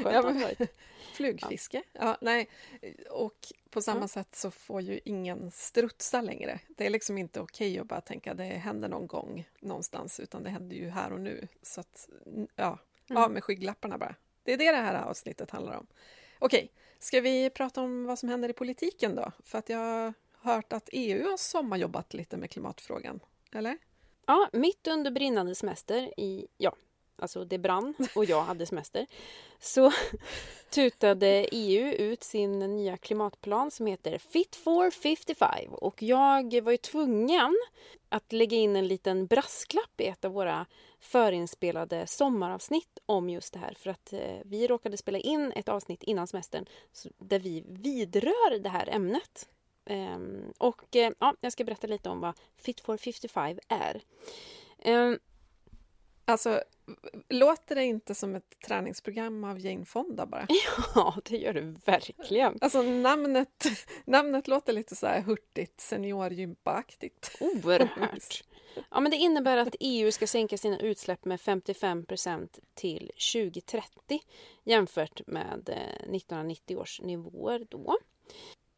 Ja, 0.04 0.22
men-. 0.22 0.66
Flugfiske? 1.14 1.82
Ja. 1.92 2.16
nej. 2.20 2.48
Och 3.10 3.36
på 3.70 3.82
samma 3.82 4.00
Ja. 4.00 4.08
sätt 4.08 4.34
så 4.36 4.50
får 4.50 4.80
ju 4.80 5.00
ingen 5.04 5.50
strutsa 5.50 6.20
längre. 6.20 6.60
Det 6.68 6.86
är 6.86 6.90
liksom 6.90 7.18
inte 7.18 7.40
okej 7.40 7.78
att 7.78 7.86
bara 7.86 8.00
tänka 8.00 8.34
det 8.34 8.44
händer 8.44 8.88
någon 8.88 9.06
gång 9.06 9.48
någonstans, 9.60 10.20
utan 10.20 10.42
det 10.42 10.50
händer 10.50 10.76
ju 10.76 10.88
här 10.88 11.12
och 11.12 11.20
nu. 11.20 11.48
Så 11.62 11.80
att, 11.80 12.08
ja, 12.56 12.78
Mm. 13.10 13.22
av 13.22 13.30
med 13.30 13.44
skygglapparna 13.44 13.98
bara. 13.98 14.14
Det 14.42 14.52
är 14.52 14.56
det 14.58 14.70
det 14.70 14.76
här 14.76 15.02
avsnittet 15.02 15.50
handlar 15.50 15.76
om. 15.76 15.86
Okej, 16.38 16.72
ska 16.98 17.20
vi 17.20 17.50
prata 17.50 17.80
om 17.82 18.04
vad 18.04 18.18
som 18.18 18.28
händer 18.28 18.48
i 18.48 18.52
politiken 18.52 19.14
då? 19.14 19.32
För 19.44 19.58
att 19.58 19.68
jag 19.68 20.12
hört 20.44 20.72
att 20.72 20.88
EU 20.92 21.30
har 21.30 21.36
sommarjobbat 21.36 22.14
lite 22.14 22.36
med 22.36 22.50
klimatfrågan. 22.50 23.20
Eller? 23.52 23.78
Ja, 24.26 24.48
mitt 24.52 24.86
under 24.86 25.10
brinnande 25.10 25.54
semester 25.54 26.20
i, 26.20 26.46
ja, 26.58 26.74
alltså 27.16 27.44
det 27.44 27.58
brann 27.58 27.94
och 28.14 28.24
jag 28.24 28.42
hade 28.42 28.66
semester, 28.66 29.06
så 29.60 29.92
tutade 30.70 31.46
EU 31.52 31.92
ut 31.92 32.22
sin 32.22 32.58
nya 32.58 32.96
klimatplan 32.96 33.70
som 33.70 33.86
heter 33.86 34.18
Fit 34.18 34.56
for 34.56 34.90
55 34.90 35.74
och 35.74 36.02
jag 36.02 36.60
var 36.62 36.72
ju 36.72 36.78
tvungen 36.78 37.56
att 38.08 38.32
lägga 38.32 38.56
in 38.56 38.76
en 38.76 38.86
liten 38.86 39.26
brasklapp 39.26 40.00
i 40.00 40.06
ett 40.06 40.24
av 40.24 40.32
våra 40.32 40.66
förinspelade 41.00 42.06
sommaravsnitt 42.06 42.98
om 43.06 43.30
just 43.30 43.52
det 43.52 43.58
här 43.58 43.74
för 43.78 43.90
att 43.90 44.12
eh, 44.12 44.36
vi 44.44 44.66
råkade 44.66 44.96
spela 44.96 45.18
in 45.18 45.52
ett 45.52 45.68
avsnitt 45.68 46.02
innan 46.02 46.26
semestern 46.26 46.66
där 47.18 47.38
vi 47.38 47.64
vidrör 47.68 48.58
det 48.58 48.68
här 48.68 48.88
ämnet. 48.88 49.48
Ehm, 49.86 50.52
och 50.58 50.96
eh, 50.96 51.12
ja, 51.18 51.34
jag 51.40 51.52
ska 51.52 51.64
berätta 51.64 51.86
lite 51.86 52.08
om 52.08 52.20
vad 52.20 52.34
Fit 52.56 52.80
for 52.80 52.96
55 52.96 53.58
är. 53.68 54.02
Ehm, 54.78 55.18
Alltså, 56.26 56.62
låter 57.28 57.74
det 57.74 57.84
inte 57.84 58.14
som 58.14 58.34
ett 58.34 58.60
träningsprogram 58.66 59.44
av 59.44 59.60
Jane 59.60 59.84
Fonda 59.84 60.26
bara? 60.26 60.46
ja, 60.94 61.16
det 61.24 61.36
gör 61.36 61.52
det 61.52 61.74
verkligen. 61.84 62.58
Alltså 62.60 62.82
namnet, 62.82 63.64
namnet 64.04 64.48
låter 64.48 64.72
lite 64.72 64.96
så 64.96 65.06
här 65.06 65.20
hurtigt, 65.20 65.80
seniorgympaaktigt. 65.80 67.36
Oerhört. 67.40 68.44
Ja, 68.90 69.00
men 69.00 69.10
det 69.10 69.16
innebär 69.16 69.56
att 69.56 69.76
EU 69.80 70.12
ska 70.12 70.26
sänka 70.26 70.58
sina 70.58 70.78
utsläpp 70.78 71.24
med 71.24 71.40
55% 71.40 72.48
till 72.74 73.12
2030 73.32 74.20
jämfört 74.64 75.26
med 75.26 75.68
eh, 75.68 76.14
1990 76.14 76.76
års 76.76 77.00
nivåer 77.00 77.66
då. 77.70 77.96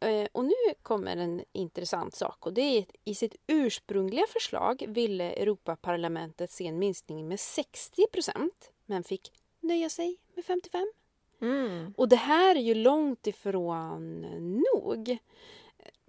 Eh, 0.00 0.28
Och 0.32 0.44
nu 0.44 0.52
kommer 0.82 1.16
en 1.16 1.44
intressant 1.52 2.14
sak 2.14 2.46
och 2.46 2.52
det 2.52 2.60
är 2.60 2.82
att 2.82 2.90
i 3.04 3.14
sitt 3.14 3.36
ursprungliga 3.46 4.26
förslag 4.28 4.84
ville 4.88 5.24
Europaparlamentet 5.32 6.50
se 6.50 6.66
en 6.66 6.78
minskning 6.78 7.28
med 7.28 7.38
60% 7.38 8.50
men 8.86 9.04
fick 9.04 9.32
nöja 9.60 9.88
sig 9.90 10.16
med 10.34 10.44
55 10.44 10.92
Mm. 11.40 11.94
och 11.96 12.08
det 12.08 12.16
här 12.16 12.56
är 12.56 12.60
ju 12.60 12.74
långt 12.74 13.26
ifrån 13.26 14.20
nog. 14.72 15.18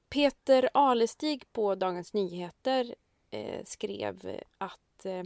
Peter 0.09 0.69
Alestig 0.73 1.53
på 1.53 1.75
Dagens 1.75 2.13
Nyheter 2.13 2.95
eh, 3.31 3.63
skrev 3.65 4.39
att 4.57 5.05
eh, 5.05 5.23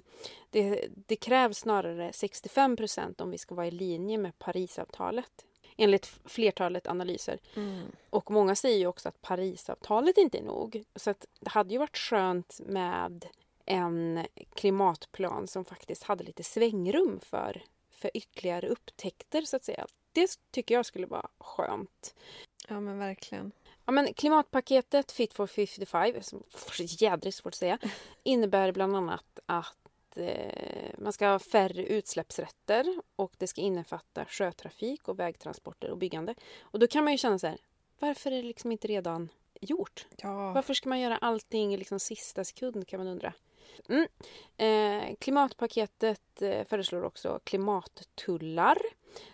det, 0.49 0.87
det 1.07 1.15
krävs 1.15 1.57
snarare 1.57 2.11
65% 2.11 3.21
om 3.21 3.31
vi 3.31 3.37
ska 3.37 3.55
vara 3.55 3.67
i 3.67 3.71
linje 3.71 4.17
med 4.17 4.39
Parisavtalet. 4.39 5.45
Enligt 5.77 6.19
flertalet 6.25 6.87
analyser. 6.87 7.39
Mm. 7.55 7.91
Och 8.09 8.31
många 8.31 8.55
säger 8.55 8.77
ju 8.77 8.87
också 8.87 9.09
att 9.09 9.21
Parisavtalet 9.21 10.17
inte 10.17 10.37
är 10.37 10.43
nog. 10.43 10.83
Så 10.95 11.09
att 11.09 11.25
det 11.39 11.49
hade 11.49 11.73
ju 11.73 11.77
varit 11.77 11.97
skönt 11.97 12.59
med 12.65 13.25
en 13.65 14.27
klimatplan 14.53 15.47
som 15.47 15.65
faktiskt 15.65 16.03
hade 16.03 16.23
lite 16.23 16.43
svängrum 16.43 17.19
för, 17.19 17.63
för 17.91 18.11
ytterligare 18.13 18.67
upptäckter 18.67 19.41
så 19.41 19.55
att 19.55 19.63
säga. 19.63 19.87
Det 20.11 20.29
tycker 20.51 20.75
jag 20.75 20.85
skulle 20.85 21.07
vara 21.07 21.27
skönt. 21.39 22.15
Ja, 22.67 22.79
men 22.79 22.99
verkligen. 22.99 23.51
Ja, 23.85 23.91
men 23.91 24.13
klimatpaketet 24.13 25.11
Fit 25.11 25.33
for 25.33 25.47
55, 25.47 26.13
som 26.21 26.43
jädrigt 26.77 27.37
svårt 27.37 27.53
att 27.53 27.55
säga, 27.55 27.77
innebär 28.23 28.71
bland 28.71 28.95
annat 28.95 29.39
att 29.45 29.80
eh, 30.17 30.91
man 30.97 31.13
ska 31.13 31.27
ha 31.27 31.39
färre 31.39 31.85
utsläppsrätter 31.85 33.01
och 33.15 33.33
det 33.37 33.47
ska 33.47 33.61
innefatta 33.61 34.25
sjötrafik 34.25 35.07
och 35.07 35.19
vägtransporter 35.19 35.91
och 35.91 35.97
byggande. 35.97 36.35
Och 36.61 36.79
då 36.79 36.87
kan 36.87 37.03
man 37.03 37.13
ju 37.13 37.17
känna 37.17 37.39
så 37.39 37.47
här, 37.47 37.57
varför 37.99 38.31
är 38.31 38.35
det 38.35 38.47
liksom 38.47 38.71
inte 38.71 38.87
redan 38.87 39.29
gjort? 39.61 40.07
Ja. 40.17 40.53
Varför 40.53 40.73
ska 40.73 40.89
man 40.89 40.99
göra 40.99 41.17
allting 41.17 41.73
i 41.73 41.77
liksom 41.77 41.99
sista 41.99 42.43
sekund 42.43 42.87
kan 42.87 42.99
man 42.99 43.07
undra. 43.07 43.33
Mm. 43.89 44.07
Eh, 44.57 45.15
klimatpaketet 45.19 46.41
eh, 46.41 46.65
föreslår 46.65 47.03
också 47.03 47.39
klimattullar 47.43 48.77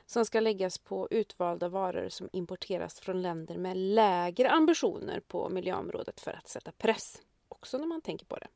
som 0.06 0.26
ska 0.26 0.40
läggas 0.40 0.78
på 0.78 1.08
utvalda 1.12 1.70
varor 1.70 2.10
som 2.10 2.30
importeras 2.32 3.00
från 3.00 3.22
länder 3.22 3.58
med 3.58 3.78
lägre 3.78 4.50
ambitioner 4.50 5.20
på 5.20 5.50
miljöområdet 5.50 6.20
för 6.20 6.34
att 6.34 6.48
sätta 6.48 6.72
press. 6.72 7.22
Också 7.50 7.78
när 7.78 7.88
man 7.88 8.02
tänker 8.02 8.26
på 8.26 8.38
det. 8.38 8.48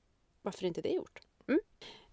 Varför 0.42 0.66
inte 0.66 0.82
det 0.82 0.90
gjort? 0.90 1.20
Mm. 1.48 1.62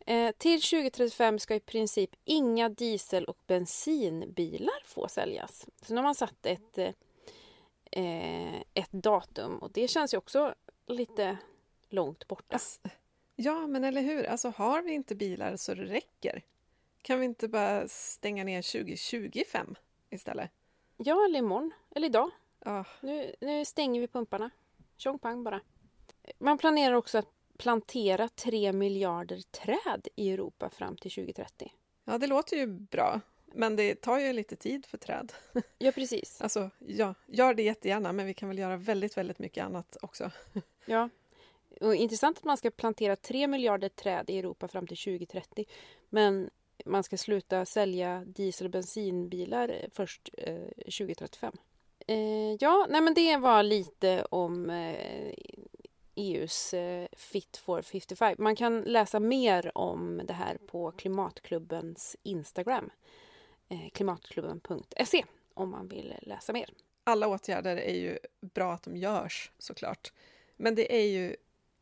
Eh, 0.09 0.33
till 0.39 0.63
2035 0.63 1.39
ska 1.39 1.55
i 1.55 1.61
princip 1.61 2.11
inga 2.25 2.69
diesel 2.69 3.25
och 3.25 3.39
bensinbilar 3.47 4.83
få 4.85 5.09
säljas. 5.09 5.67
Så 5.83 5.93
nu 5.95 5.99
har 5.99 6.03
man 6.05 6.15
satt 6.15 6.47
ett 6.47 6.79
eh, 6.79 6.93
eh, 8.05 8.61
ett 8.75 8.93
datum 8.93 9.59
och 9.59 9.71
det 9.73 9.89
känns 9.89 10.15
ju 10.15 10.19
också 10.19 10.55
lite 10.87 11.37
långt 11.89 12.29
borta. 12.29 12.57
Ass- 12.57 12.81
ja, 13.37 13.67
men 13.67 13.85
eller 13.85 14.01
hur? 14.01 14.25
Alltså, 14.25 14.49
har 14.49 14.83
vi 14.83 14.93
inte 14.93 15.15
bilar 15.15 15.57
så 15.57 15.75
det 15.75 15.85
räcker? 15.85 16.43
Kan 17.03 17.21
vi 17.21 17.25
inte 17.27 17.49
bara 17.49 17.89
stänga 17.89 18.45
ner 18.45 18.63
2025 18.63 19.75
istället? 20.11 20.51
Ja, 20.97 21.25
eller 21.25 21.39
imorgon. 21.39 21.71
Eller 21.91 22.07
idag. 22.07 22.31
Ja, 22.65 22.85
Nu, 23.01 23.35
nu 23.41 23.65
stänger 23.65 24.01
vi 24.01 24.09
pumparna. 24.09 24.51
Tjong 24.97 25.19
pang 25.19 25.45
bara. 25.45 25.61
Man 26.39 26.59
planerar 26.59 26.95
också 26.95 27.19
att 27.19 27.29
plantera 27.59 28.29
3 28.29 28.73
miljarder 28.73 29.41
träd 29.51 30.09
i 30.15 30.31
Europa 30.33 30.71
fram 30.71 30.97
till 30.97 31.11
2030. 31.11 31.73
ja, 32.05 32.19
det 32.19 32.27
låter 32.27 32.57
ju 32.57 32.67
bra. 32.67 33.21
Men 33.55 33.77
det 33.77 33.95
tar 33.95 34.19
ju 34.19 34.33
lite 34.33 34.57
tid 34.57 34.87
för 34.87 34.99
träd. 34.99 35.33
Ja, 35.79 35.93
precis. 35.93 36.41
Alltså, 36.41 36.71
ja, 36.79 37.15
gör 37.27 37.55
det 37.55 37.63
jättegärna, 37.63 38.13
men 38.13 38.27
vi 38.27 38.35
kan 38.35 38.49
väl 38.49 38.59
göra 38.59 38.77
väldigt, 38.77 39.17
väldigt 39.17 39.39
mycket 39.39 39.65
annat 39.65 39.97
också. 40.03 40.31
Ja. 40.87 41.09
Och 41.81 41.95
intressant 41.95 42.39
att 42.39 42.45
man 42.45 42.57
ska 42.57 42.71
plantera 42.71 43.17
3 43.17 43.47
miljarder 43.47 43.89
träd 43.89 44.31
i 44.31 44.39
Europa 44.39 44.69
fram 44.69 44.87
till 44.87 44.97
2030. 44.97 45.65
Men 46.09 46.51
man 46.85 47.03
ska 47.03 47.17
sluta 47.17 47.65
sälja 47.65 48.25
diesel 48.27 48.67
och 48.67 48.71
bensinbilar 48.71 49.87
först 49.93 50.31
eh, 50.39 50.69
2035. 50.77 51.53
Eh, 52.07 52.57
ja, 52.61 52.87
nej 52.91 53.01
men 53.01 53.15
det 53.15 53.37
var 53.37 53.63
lite 53.63 54.25
om 54.25 54.71
eh, 54.71 55.35
EUs 56.19 56.75
eh, 56.75 57.09
Fit 57.17 57.57
for 57.57 57.83
55. 57.83 58.35
Man 58.39 58.57
kan 58.57 58.81
läsa 58.81 59.21
mer 59.21 59.79
om 59.79 60.21
det 60.25 60.33
här 60.33 60.59
på 60.67 60.91
Klimatklubbens 60.93 62.17
Instagram. 62.23 62.91
Eh, 63.69 63.89
klimatklubben.se 63.93 65.25
om 65.55 65.71
man 65.71 65.89
vill 65.89 66.15
läsa 66.23 66.53
mer. 66.53 66.71
Alla 67.05 67.29
åtgärder 67.29 67.77
är 67.77 67.95
ju 67.95 68.19
bra 68.41 68.73
att 68.73 68.83
de 68.83 68.97
görs 68.97 69.51
såklart. 69.59 70.13
Men 70.57 70.75
det 70.75 70.97
är 70.97 71.07
ju, 71.07 71.37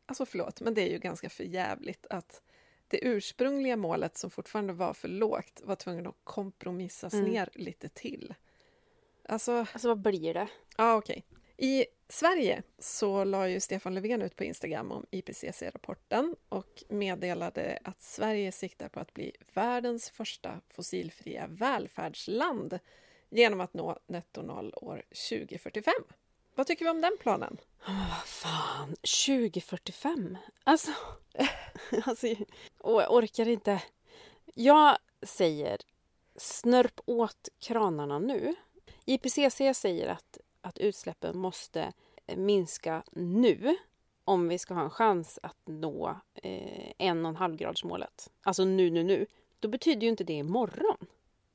alltså 0.05 0.25
förlåt, 0.25 0.61
men 0.61 0.73
det 0.73 0.81
är 0.81 0.91
ju 0.91 0.99
ganska 0.99 1.29
förjävligt 1.29 2.05
att 2.09 2.41
det 2.87 3.05
ursprungliga 3.05 3.75
målet 3.77 4.17
som 4.17 4.29
fortfarande 4.29 4.73
var 4.73 4.93
för 4.93 5.07
lågt 5.07 5.61
var 5.63 5.75
tvungen 5.75 6.07
att 6.07 6.15
kompromissas 6.23 7.13
Mm. 7.13 7.25
ner 7.25 7.49
lite 7.53 7.89
till. 7.89 8.33
Alltså, 9.29 9.51
Alltså 9.73 9.87
vad 9.87 9.99
blir 10.01 10.33
det? 10.33 10.47
ja 10.77 10.95
okej. 10.95 11.25
I 11.57 11.85
Sverige 12.09 12.63
så 12.79 13.23
la 13.23 13.49
ju 13.49 13.59
Stefan 13.59 13.93
Löfven 13.93 14.21
ut 14.21 14.35
på 14.35 14.43
Instagram 14.43 14.91
om 14.91 15.05
IPCC-rapporten 15.11 16.35
och 16.49 16.83
meddelade 16.89 17.79
att 17.83 18.01
Sverige 18.01 18.51
siktar 18.51 18.89
på 18.89 18.99
att 18.99 19.13
bli 19.13 19.35
världens 19.53 20.09
första 20.09 20.61
fossilfria 20.69 21.47
välfärdsland 21.47 22.79
genom 23.29 23.61
att 23.61 23.73
nå 23.73 23.99
netto 24.07 24.41
noll 24.41 24.73
år 24.75 25.03
2045. 25.29 25.93
Vad 26.55 26.67
tycker 26.67 26.85
vi 26.85 26.91
om 26.91 27.01
den 27.01 27.17
planen? 27.19 27.57
Vad 27.87 28.25
fan, 28.25 28.95
2045? 29.27 30.37
Alltså, 30.63 30.91
alltså 32.05 32.27
åh, 32.79 33.01
jag 33.01 33.13
orkar 33.13 33.47
inte. 33.47 33.81
Jag 34.55 34.97
säger 35.21 35.77
snörp 36.35 36.99
åt 37.05 37.49
kranarna 37.59 38.19
nu. 38.19 38.55
IPCC 39.05 39.57
säger 39.73 40.07
att, 40.07 40.37
att 40.67 40.77
utsläppen 40.77 41.37
måste 41.37 41.93
eh, 42.27 42.37
minska 42.37 43.03
nu 43.11 43.75
om 44.23 44.47
vi 44.47 44.57
ska 44.57 44.73
ha 44.73 44.81
en 44.81 44.89
chans 44.89 45.39
att 45.43 45.57
nå 45.65 46.19
eh, 46.43 46.91
en 46.97 47.25
och 47.25 47.29
en 47.29 47.35
halv 47.35 47.55
gradsmålet. 47.55 48.31
Alltså 48.43 48.65
nu, 48.65 48.89
nu, 48.89 49.03
nu. 49.03 49.25
Då 49.59 49.67
betyder 49.67 50.01
ju 50.01 50.09
inte 50.09 50.23
det 50.23 50.33
imorgon. 50.33 50.97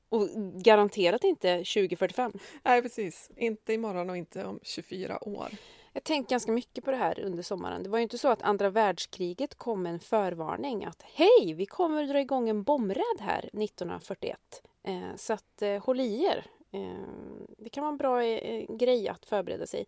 Och 0.09 0.28
garanterat 0.62 1.25
inte 1.25 1.57
2045. 1.57 2.33
Nej, 2.62 2.83
precis. 2.83 3.31
Inte 3.37 3.73
imorgon 3.73 4.11
och 4.11 4.16
inte 4.16 4.45
om 4.45 4.61
24 4.62 5.28
år. 5.28 5.49
Jag 5.92 6.04
tänkt 6.04 6.31
ganska 6.31 6.52
mycket 6.52 6.85
på 6.85 6.90
det 6.90 6.97
här 6.97 7.21
under 7.21 7.42
sommaren. 7.42 7.83
Det 7.83 7.88
var 7.88 7.99
ju 7.99 8.02
inte 8.02 8.19
så 8.19 8.28
att 8.28 8.42
andra 8.42 8.71
världskriget 8.71 9.54
kom 9.54 9.83
med 9.83 9.92
en 9.92 10.00
förvarning 10.00 10.85
att 10.85 11.02
hej, 11.02 11.54
vi 11.54 11.66
kommer 11.66 12.07
dra 12.07 12.21
igång 12.21 12.49
en 12.49 12.62
bombräd 12.62 13.21
här 13.21 13.38
1941. 13.38 14.38
Eh, 14.83 15.16
så 15.16 15.33
att 15.33 15.62
eh, 15.62 15.85
håll 15.85 16.00
i 16.00 16.25
er. 16.25 16.47
Eh, 16.73 17.45
det 17.59 17.69
kan 17.69 17.83
vara 17.83 17.93
en 17.93 17.97
bra 17.97 18.23
eh, 18.23 18.76
grej 18.76 19.09
att 19.09 19.26
förbereda 19.26 19.67
sig. 19.67 19.87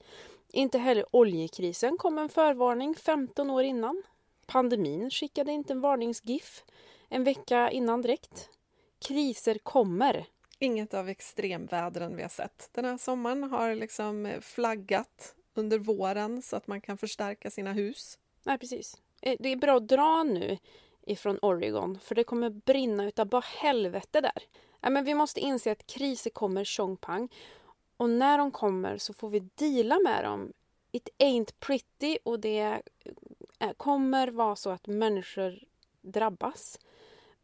Inte 0.53 0.79
heller 0.79 1.07
oljekrisen 1.11 1.97
kom 1.97 2.19
en 2.19 2.29
förvarning 2.29 2.95
15 2.95 3.50
år 3.50 3.62
innan. 3.62 4.03
Pandemin 4.47 5.11
skickade 5.11 5.53
inte 5.53 5.73
en 5.73 5.81
varningsgif 5.81 6.64
en 7.09 7.25
vecka 7.25 7.71
innan 7.71 8.03
direkt. 8.03 8.49
Kriser 8.99 9.59
kommer. 9.59 10.26
Inget 10.59 10.95
av 10.95 11.09
extremvädren 11.09 12.17
vi 12.17 12.23
har 12.23 12.29
sett. 12.29 12.69
Den 12.73 12.85
här 12.85 12.99
sommaren 12.99 13.43
har 13.43 13.75
liksom 13.75 14.33
flaggat 14.41 15.35
under 15.55 15.79
våren 15.79 16.43
så 16.43 16.57
att 16.57 16.67
man 16.67 16.81
kan 16.81 16.99
förstärka 16.99 17.50
sina 17.50 17.73
hus. 17.73 18.19
Nej, 18.45 18.59
precis. 18.59 18.97
Eh, 19.23 19.37
det 19.41 19.49
är 19.49 19.57
bra 19.57 19.76
att 19.76 19.88
dra 19.88 20.23
nu 20.23 20.59
ifrån 21.07 21.38
Oregon 21.43 21.99
för 21.99 22.14
det 22.14 22.25
kommer 22.25 22.50
brinna 22.50 23.07
utav 23.07 23.26
bara 23.26 23.45
helvete 23.61 24.21
där. 24.21 24.43
Ja, 24.85 24.91
men 24.91 25.05
vi 25.05 25.14
måste 25.14 25.41
inse 25.41 25.73
att 25.73 25.87
kriser 25.87 26.31
kommer 26.31 26.64
tjong 26.64 26.97
pang 26.97 27.29
och 27.97 28.11
när 28.11 28.38
de 28.38 28.50
kommer 28.50 28.99
så 28.99 29.12
får 29.12 29.31
vi 29.31 29.41
deala 29.41 29.99
med 30.05 30.25
dem. 30.25 30.53
It 30.93 31.09
ain't 31.19 31.55
pretty 31.61 32.19
och 32.25 32.41
det 32.41 32.83
eh, 33.59 33.73
kommer 33.76 34.29
vara 34.29 34.57
så 34.57 34.71
att 34.71 34.87
människor 34.87 35.59
drabbas. 36.00 36.79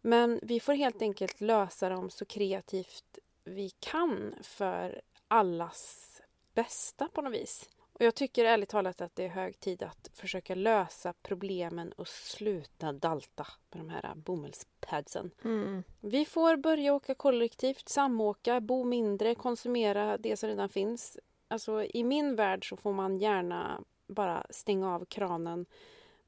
Men 0.01 0.41
vi 0.43 0.61
får 0.61 0.73
helt 0.73 1.03
enkelt 1.03 1.41
lösa 1.41 1.89
dem 1.89 2.11
så 2.11 2.25
kreativt 2.25 3.19
vi 3.45 3.71
kan 3.71 4.35
för 4.43 5.01
allas 5.29 6.21
bästa 6.55 7.09
på 7.09 7.23
något 7.23 7.35
vis. 7.35 7.69
Och 8.01 8.07
jag 8.07 8.15
tycker 8.15 8.45
ärligt 8.45 8.69
talat 8.69 9.01
att 9.01 9.17
det 9.17 9.25
är 9.25 9.29
hög 9.29 9.61
tid 9.61 9.83
att 9.83 10.11
försöka 10.15 10.55
lösa 10.55 11.15
problemen 11.23 11.93
och 11.93 12.09
sluta 12.09 12.93
dalta 12.93 13.47
med 13.71 13.81
de 13.81 13.91
här 13.91 14.15
bomullspadsen. 14.15 15.31
Mm. 15.45 15.83
Vi 16.01 16.25
får 16.25 16.57
börja 16.57 16.95
åka 16.95 17.15
kollektivt, 17.15 17.89
samåka, 17.89 18.61
bo 18.61 18.85
mindre, 18.85 19.35
konsumera 19.35 20.19
det 20.19 20.37
som 20.37 20.49
redan 20.49 20.69
finns. 20.69 21.19
Alltså 21.49 21.85
i 21.85 22.05
min 22.05 22.37
värld 22.37 22.69
så 22.69 22.77
får 22.77 22.93
man 22.93 23.19
gärna 23.19 23.81
bara 24.07 24.47
stänga 24.51 24.95
av 24.95 25.05
kranen 25.05 25.67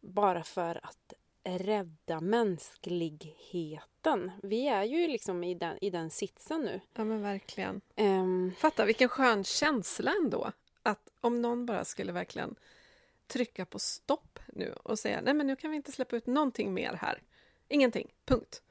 bara 0.00 0.43
för 0.43 0.81
att 0.83 1.12
rädda 1.45 2.21
mänskligheten. 2.21 4.31
Vi 4.43 4.69
är 4.69 4.83
ju 4.83 5.09
liksom 5.09 5.45
i 5.45 5.55
den, 5.55 5.79
i 5.81 5.91
den 5.91 6.11
sitsen 6.11 6.61
nu. 6.61 6.81
Ja 6.95 7.05
men 7.05 7.23
verkligen. 7.23 7.81
Um, 7.97 8.52
Fatta 8.59 8.85
vilken 8.85 9.09
skön 9.09 9.45
känsla 9.45 10.12
ändå 10.23 10.52
att 10.82 11.10
om 11.20 11.42
någon 11.42 11.66
bara 11.66 11.84
skulle 11.84 12.12
verkligen 12.12 12.54
trycka 13.26 13.66
på 13.66 13.78
stopp 13.78 14.38
nu 14.46 14.72
och 14.72 14.98
säga 14.98 15.20
nej 15.20 15.34
men 15.34 15.46
nu 15.46 15.56
kan 15.56 15.70
vi 15.70 15.76
inte 15.76 15.92
släppa 15.92 16.16
ut 16.16 16.26
någonting 16.26 16.74
mer 16.74 16.92
här. 16.92 17.22
Ingenting, 17.68 18.14
punkt. 18.24 18.62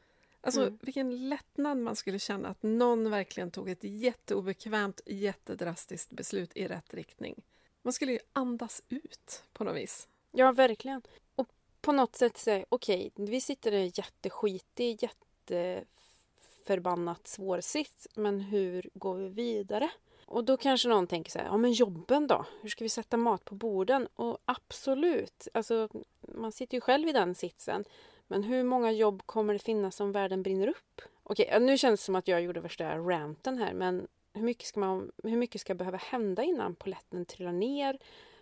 Alltså 0.41 0.61
mm. 0.61 0.79
vilken 0.81 1.29
lättnad 1.29 1.77
man 1.77 1.95
skulle 1.95 2.19
känna 2.19 2.49
att 2.49 2.63
någon 2.63 3.09
verkligen 3.09 3.51
tog 3.51 3.69
ett 3.69 3.83
jätteobekvämt, 3.83 5.01
jättedrastiskt 5.05 6.11
beslut 6.11 6.51
i 6.55 6.67
rätt 6.67 6.93
riktning. 6.93 7.43
Man 7.81 7.93
skulle 7.93 8.11
ju 8.11 8.19
andas 8.33 8.83
ut 8.89 9.43
på 9.53 9.63
något 9.63 9.75
vis. 9.75 10.07
Ja, 10.31 10.51
verkligen. 10.51 11.01
Och 11.35 11.47
på 11.81 11.91
något 11.91 12.15
sätt 12.15 12.37
säga 12.37 12.65
okej, 12.69 13.11
okay, 13.13 13.25
vi 13.25 13.41
sitter 13.41 13.71
i 13.71 13.81
en 13.81 13.91
jätteskitig, 13.93 15.03
jätteförbannat 15.03 17.27
svår 17.27 17.61
sits, 17.61 18.07
men 18.15 18.39
hur 18.39 18.89
går 18.93 19.17
vi 19.17 19.29
vidare? 19.29 19.91
Och 20.31 20.43
då 20.43 20.57
kanske 20.57 20.89
någon 20.89 21.07
tänker 21.07 21.31
så 21.31 21.39
här, 21.39 21.45
ja 21.45 21.57
men 21.57 21.71
jobben 21.71 22.27
då? 22.27 22.45
Hur 22.61 22.69
ska 22.69 22.85
vi 22.85 22.89
sätta 22.89 23.17
mat 23.17 23.45
på 23.45 23.55
borden? 23.55 24.07
Och 24.15 24.37
absolut, 24.45 25.47
alltså 25.53 25.89
man 26.21 26.51
sitter 26.51 26.77
ju 26.77 26.81
själv 26.81 27.07
i 27.07 27.11
den 27.11 27.35
sitsen. 27.35 27.83
Men 28.27 28.43
hur 28.43 28.63
många 28.63 28.91
jobb 28.91 29.21
kommer 29.25 29.53
det 29.53 29.59
finnas 29.59 29.99
om 29.99 30.11
världen 30.11 30.43
brinner 30.43 30.67
upp? 30.67 31.01
Okej, 31.23 31.59
nu 31.59 31.77
känns 31.77 31.99
det 31.99 32.05
som 32.05 32.15
att 32.15 32.27
jag 32.27 32.41
gjorde 32.41 32.59
värsta 32.59 32.97
ranten 32.97 33.57
här, 33.57 33.73
men 33.73 34.07
hur 34.33 34.41
mycket 34.41 34.67
ska, 34.67 34.79
man, 34.79 35.11
hur 35.23 35.37
mycket 35.37 35.61
ska 35.61 35.75
behöva 35.75 35.97
hända 35.97 36.43
innan 36.43 36.75
poletten 36.75 37.25
trillar 37.25 37.51
ner? 37.51 37.99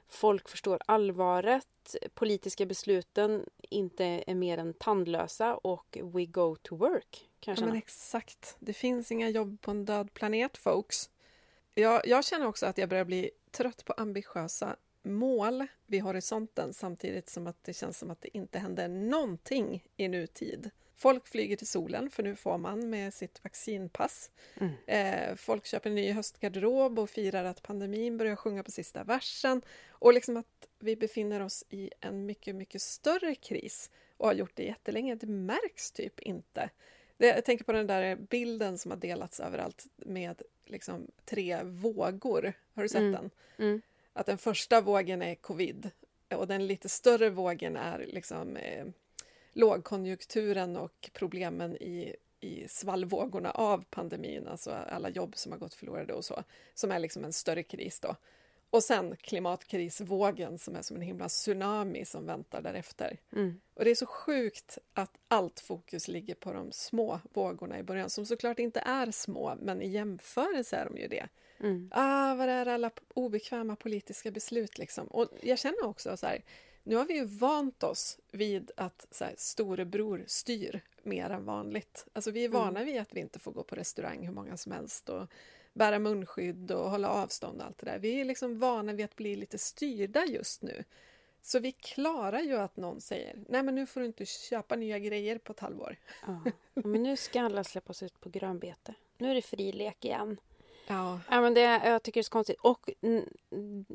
Folk 0.08 0.50
förstår 0.50 0.80
allvaret, 0.86 1.96
politiska 2.14 2.66
besluten 2.66 3.46
inte 3.70 4.24
är 4.28 4.36
mer 4.36 4.58
än 4.58 4.74
tandlösa 4.74 5.58
och 5.58 5.98
we 6.04 6.26
go 6.26 6.56
to 6.62 6.76
work. 6.76 7.30
Kanske 7.40 7.66
ja, 7.66 7.68
men 7.68 7.78
exakt. 7.78 8.56
Det 8.60 8.74
finns 8.74 9.12
inga 9.12 9.30
jobb 9.30 9.62
på 9.62 9.72
en 9.72 9.86
död 9.86 10.14
planet, 10.14 10.58
folks. 10.58 11.10
Jag, 11.80 12.08
jag 12.08 12.26
känner 12.26 12.48
också 12.48 12.66
att 12.66 12.78
jag 12.78 12.90
börjar 12.90 13.06
bli 13.06 13.32
trött 13.52 13.86
på 13.86 13.94
ambitiösa 13.94 14.76
mål 15.04 15.68
vid 15.88 16.02
horisonten 16.02 16.74
samtidigt 16.74 17.30
som 17.30 17.48
att 17.48 17.64
det 17.64 17.74
känns 17.74 17.98
som 17.98 18.12
att 18.12 18.22
det 18.22 18.38
inte 18.38 18.60
händer 18.60 18.88
någonting 18.88 19.86
i 19.98 20.08
nutid. 20.08 20.70
Folk 20.96 21.28
flyger 21.28 21.56
till 21.56 21.68
solen, 21.68 22.10
för 22.10 22.24
nu 22.24 22.36
får 22.36 22.58
man 22.58 22.90
med 22.90 23.14
sitt 23.14 23.44
vaccinpass. 23.44 24.32
Mm. 24.56 24.74
Eh, 24.88 25.36
folk 25.36 25.66
köper 25.66 25.90
en 25.90 25.96
ny 25.96 26.12
höstgarderob 26.12 27.00
och 27.00 27.10
firar 27.10 27.46
att 27.46 27.64
pandemin 27.64 28.18
börjar 28.18 28.36
sjunga 28.36 28.64
på 28.64 28.72
sista 28.72 29.04
versen. 29.04 29.62
Och 29.90 30.14
liksom 30.14 30.38
att 30.38 30.68
vi 30.80 30.96
befinner 30.96 31.40
oss 31.40 31.64
i 31.70 31.92
en 32.00 32.26
mycket, 32.26 32.56
mycket 32.56 32.82
större 32.82 33.36
kris 33.36 33.92
och 34.18 34.28
har 34.28 34.34
gjort 34.34 34.56
det 34.56 34.64
jättelänge. 34.64 35.16
Det 35.16 35.28
märks 35.28 35.92
typ 35.92 36.20
inte. 36.20 36.70
Det, 37.18 37.28
jag 37.28 37.46
tänker 37.46 37.66
på 37.66 37.72
den 37.72 37.88
där 37.88 38.16
bilden 38.16 38.78
som 38.78 38.92
har 38.92 38.98
delats 38.98 39.40
överallt 39.40 39.86
med 39.96 40.42
liksom 40.70 41.08
tre 41.26 41.64
vågor. 41.64 42.54
Har 42.74 42.84
du 42.84 42.90
sett 42.90 43.00
mm. 43.00 43.12
den? 43.12 43.30
Mm. 43.58 43.82
Att 44.14 44.26
den 44.26 44.38
första 44.38 44.82
vågen 44.82 45.22
är 45.22 45.36
covid 45.36 45.92
och 46.36 46.48
den 46.48 46.68
lite 46.68 46.90
större 46.90 47.30
vågen 47.30 47.78
är 47.78 48.06
liksom 48.08 48.58
eh, 48.58 48.86
lågkonjunkturen 49.54 50.78
och 50.78 51.10
problemen 51.14 51.78
i, 51.78 52.16
i 52.40 52.68
svallvågorna 52.68 53.52
av 53.52 53.84
pandemin, 53.90 54.48
alltså 54.48 54.72
alla 54.72 55.10
jobb 55.10 55.38
som 55.38 55.52
har 55.52 55.60
gått 55.60 55.74
förlorade 55.74 56.14
och 56.14 56.26
så, 56.26 56.44
som 56.74 56.92
är 56.92 57.00
liksom 57.00 57.24
en 57.24 57.34
större 57.34 57.64
kris 57.64 58.00
då. 58.00 58.16
Och 58.70 58.84
sen 58.84 59.16
klimatkrisvågen 59.16 60.60
som 60.60 60.76
är 60.76 60.82
som 60.82 60.96
en 60.96 61.02
himla 61.02 61.30
tsunami 61.30 62.06
som 62.06 62.26
väntar 62.26 62.62
därefter. 62.62 63.18
Mm. 63.32 63.62
Och 63.74 63.84
det 63.84 63.92
är 63.92 63.96
så 63.96 64.06
sjukt 64.06 64.78
att 64.94 65.12
allt 65.28 65.60
fokus 65.60 66.08
ligger 66.08 66.36
på 66.36 66.54
de 66.54 66.72
små 66.72 67.20
vågorna 67.34 67.80
i 67.80 67.84
början, 67.84 68.10
som 68.10 68.26
såklart 68.26 68.60
inte 68.60 68.80
är 68.80 69.12
små, 69.12 69.58
men 69.62 69.82
i 69.82 69.88
jämförelse 69.88 70.76
är 70.76 70.86
de 70.86 70.98
ju 70.98 71.08
det. 71.08 71.28
Mm. 71.60 71.90
Ah, 71.94 72.36
var 72.36 72.48
är 72.48 72.66
alla 72.66 72.92
obekväma 73.14 73.76
politiska 73.76 74.32
beslut 74.32 74.78
liksom? 74.78 75.08
Och 75.08 75.30
jag 75.42 75.60
känner 75.60 75.86
också 75.86 76.18
så 76.18 76.28
här, 76.28 76.44
nu 76.84 76.96
har 76.96 77.06
vi 77.06 77.14
ju 77.14 77.26
vant 77.26 77.84
oss 77.84 78.20
vid 78.32 78.72
att 78.78 79.08
så 79.12 79.24
här, 79.24 79.34
storebror 79.38 80.24
styr 80.28 80.82
mer 81.04 81.30
än 81.30 81.46
vanligt. 81.46 82.08
Alltså 82.14 82.32
vi 82.32 82.46
är 82.46 82.50
vana 82.50 82.80
mm. 82.80 82.86
vid 82.86 83.02
att 83.02 83.14
vi 83.14 83.20
inte 83.20 83.40
får 83.40 83.52
gå 83.52 83.64
på 83.64 83.76
restaurang 83.76 84.26
hur 84.26 84.34
många 84.34 84.58
som 84.58 84.72
helst 84.72 85.10
och 85.10 85.28
bära 85.74 86.00
munskydd 86.00 86.72
och 86.72 86.90
hålla 86.90 87.10
avstånd 87.10 87.62
och 87.62 87.68
allt 87.68 87.78
det 87.78 87.86
där. 87.86 88.00
Vi 88.00 88.22
är 88.22 88.26
liksom 88.26 88.60
vana 88.60 88.94
vid 88.94 89.06
att 89.06 89.16
bli 89.16 89.36
lite 89.36 89.58
styrda 89.58 90.26
just 90.26 90.62
nu. 90.62 90.84
Så 91.42 91.60
vi 91.60 91.72
klarar 91.72 92.40
ju 92.40 92.58
att 92.58 92.78
någon 92.78 93.02
säger 93.02 93.36
nej 93.50 93.64
men 93.64 93.76
nu 93.76 93.86
får 93.86 94.00
du 94.00 94.06
inte 94.06 94.26
köpa 94.26 94.76
nya 94.76 95.00
grejer 95.00 95.38
på 95.38 95.52
ett 95.52 95.60
halvår. 95.60 95.98
Ja, 96.26 96.42
men 96.74 97.04
nu 97.04 97.18
ska 97.18 97.42
alla 97.42 97.64
släppas 97.64 98.04
ut 98.04 98.20
på 98.20 98.30
grönbete. 98.30 98.94
Nu 99.18 99.32
är 99.32 99.36
det 99.36 99.42
fri 99.42 99.72
lek 99.72 100.06
igen. 100.06 100.40
Ja. 100.88 101.20
ja 101.30 101.42
men 101.42 101.54
det, 101.54 101.62
jag 101.62 102.04
tycker 102.04 102.20
det 102.20 102.22
är 102.22 102.24
så 102.24 102.32
konstigt. 102.32 102.60
Och 102.60 102.90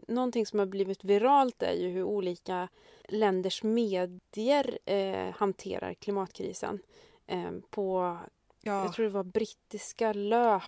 någonting 0.08 0.46
som 0.46 0.58
har 0.58 0.66
blivit 0.66 1.04
viralt 1.04 1.62
är 1.62 1.72
ju 1.72 1.88
hur 1.88 2.02
olika 2.02 2.68
länders 3.08 3.62
medier 3.62 4.78
eh, 4.84 5.30
hanterar 5.34 5.94
klimatkrisen. 5.94 6.78
Eh, 7.26 7.52
på, 7.70 8.18
ja. 8.60 8.84
jag 8.84 8.92
tror 8.92 9.04
det 9.04 9.12
var 9.12 9.24
brittiska 9.24 10.12
löp 10.12 10.62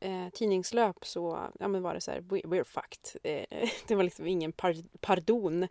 eh, 0.00 0.28
tidningslöp 0.28 1.06
så 1.06 1.50
ja, 1.60 1.68
men 1.68 1.82
var 1.82 1.94
det 1.94 2.00
så 2.00 2.10
här, 2.10 2.20
we're 2.20 2.64
fucked. 2.64 3.20
Eh, 3.22 3.68
det 3.86 3.94
var 3.94 4.02
liksom 4.02 4.26
ingen 4.26 4.52
par 4.52 4.76
pardon. 5.00 5.68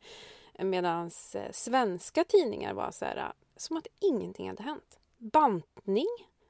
Medan 0.60 1.12
eh, 1.34 1.52
svenska 1.52 2.24
tidningar 2.24 2.74
var 2.74 2.92
så 2.92 3.06
här, 3.06 3.34
som 3.56 3.78
att 3.78 3.88
ingenting 4.00 4.50
hade 4.50 4.64
hänt. 4.64 5.00
Bantning. 5.18 6.08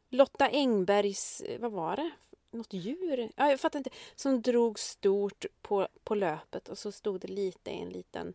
Lotta 0.10 0.50
Engbergs, 0.50 1.42
eh, 1.42 1.60
vad 1.60 1.72
var 1.72 1.96
det? 1.96 2.12
Något 2.52 2.74
djur? 2.74 3.32
Ja, 3.36 3.50
jag 3.50 3.60
fattar 3.60 3.80
inte. 3.80 3.90
Som 4.16 4.42
drog 4.42 4.80
stort 4.80 5.46
på, 5.62 5.88
på 6.04 6.16
löpet 6.16 6.70
och 6.70 6.78
så 6.78 6.92
stod 6.92 7.20
det 7.20 7.28
lite 7.28 7.72
i 7.72 7.82
en 7.82 7.90
liten 7.90 8.34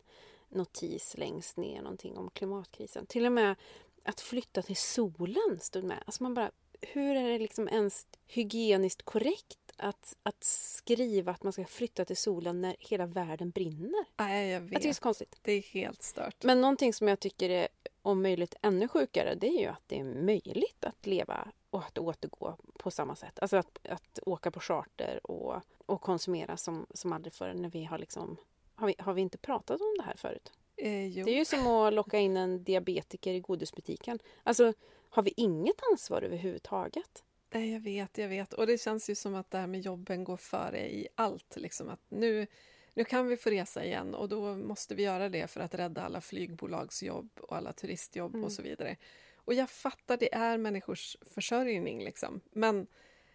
notis 0.49 1.17
längst 1.17 1.57
ner 1.57 1.81
någonting 1.81 2.17
om 2.17 2.29
klimatkrisen. 2.29 3.05
Till 3.05 3.25
och 3.25 3.31
med 3.31 3.55
att 4.03 4.21
flytta 4.21 4.61
till 4.61 4.77
solen 4.77 5.59
stod 5.59 5.83
med. 5.83 6.03
Alltså 6.05 6.23
man 6.23 6.33
bara, 6.33 6.51
hur 6.91 7.15
är 7.15 7.29
det 7.29 7.39
liksom 7.39 7.67
ens 7.67 8.07
hygieniskt 8.25 9.03
korrekt 9.03 9.59
att, 9.77 10.15
att 10.23 10.43
skriva 10.43 11.31
att 11.31 11.43
man 11.43 11.53
ska 11.53 11.65
flytta 11.65 12.05
till 12.05 12.17
solen 12.17 12.61
när 12.61 12.75
hela 12.79 13.05
världen 13.05 13.49
brinner. 13.49 14.05
Nej, 14.17 14.49
jag 14.49 14.61
Jag 14.61 14.69
tycker 14.69 14.79
det 14.79 14.85
är 14.85 14.89
vet. 14.89 14.95
så 14.95 15.01
konstigt. 15.03 15.39
Det 15.41 15.51
är 15.51 15.61
helt 15.61 16.03
stört. 16.03 16.43
Men 16.43 16.61
någonting 16.61 16.93
som 16.93 17.07
jag 17.07 17.19
tycker 17.19 17.49
är 17.49 17.67
om 18.01 18.21
möjligt 18.21 18.55
ännu 18.61 18.87
sjukare 18.87 19.35
det 19.35 19.47
är 19.47 19.59
ju 19.59 19.67
att 19.67 19.83
det 19.87 19.99
är 19.99 20.03
möjligt 20.03 20.83
att 20.85 21.05
leva 21.05 21.47
och 21.69 21.83
att 21.83 21.97
återgå 21.97 22.57
på 22.79 22.91
samma 22.91 23.15
sätt. 23.15 23.39
Alltså 23.39 23.57
att, 23.57 23.87
att 23.89 24.19
åka 24.25 24.51
på 24.51 24.59
charter 24.59 25.19
och, 25.23 25.55
och 25.85 26.01
konsumera 26.01 26.57
som, 26.57 26.85
som 26.93 27.13
aldrig 27.13 27.33
förr 27.33 27.53
när 27.53 27.69
vi 27.69 27.83
har 27.83 27.97
liksom 27.97 28.37
har 28.75 28.87
vi, 28.87 28.95
har 28.97 29.13
vi 29.13 29.21
inte 29.21 29.37
pratat 29.37 29.81
om 29.81 29.95
det 29.97 30.03
här 30.03 30.15
förut? 30.17 30.51
Eh. 30.75 31.25
Det 31.25 31.31
är 31.31 31.37
ju 31.37 31.45
som 31.45 31.67
att 31.67 31.93
locka 31.93 32.19
in 32.19 32.37
en 32.37 32.63
diabetiker 32.63 33.33
i 33.33 33.39
godisbutiken. 33.39 34.19
Alltså, 34.43 34.73
har 35.13 35.23
vi 35.23 35.33
inget 35.37 35.75
ansvar 35.91 36.21
överhuvudtaget? 36.21 37.23
Nej, 37.53 37.73
jag 37.73 37.79
vet, 37.79 38.17
jag 38.17 38.27
vet. 38.27 38.53
Och 38.53 38.67
det 38.67 38.77
känns 38.81 39.09
ju 39.09 39.15
som 39.15 39.35
att 39.35 39.51
det 39.51 39.57
här 39.57 39.67
med 39.67 39.81
jobben 39.81 40.23
går 40.23 40.37
före 40.37 40.93
i 40.93 41.07
allt. 41.15 41.55
Liksom 41.55 41.89
att 41.89 42.01
nu, 42.09 42.47
nu 42.93 43.03
kan 43.03 43.27
vi 43.27 43.37
få 43.37 43.49
resa 43.49 43.85
igen 43.85 44.15
och 44.15 44.29
då 44.29 44.55
måste 44.55 44.95
vi 44.95 45.03
göra 45.03 45.29
det 45.29 45.47
för 45.47 45.59
att 45.61 45.75
rädda 45.75 46.01
alla 46.01 46.21
flygbolagsjobb 46.21 47.29
och 47.41 47.57
alla 47.57 47.73
turistjobb 47.73 48.33
Mm. 48.33 48.45
och 48.45 48.51
så 48.51 48.61
vidare. 48.61 48.97
Och 49.35 49.53
jag 49.53 49.69
fattar, 49.69 50.17
det 50.17 50.33
är 50.33 50.57
människors 50.57 51.17
försörjning 51.21 52.03
liksom. 52.03 52.41
Men 52.51 52.87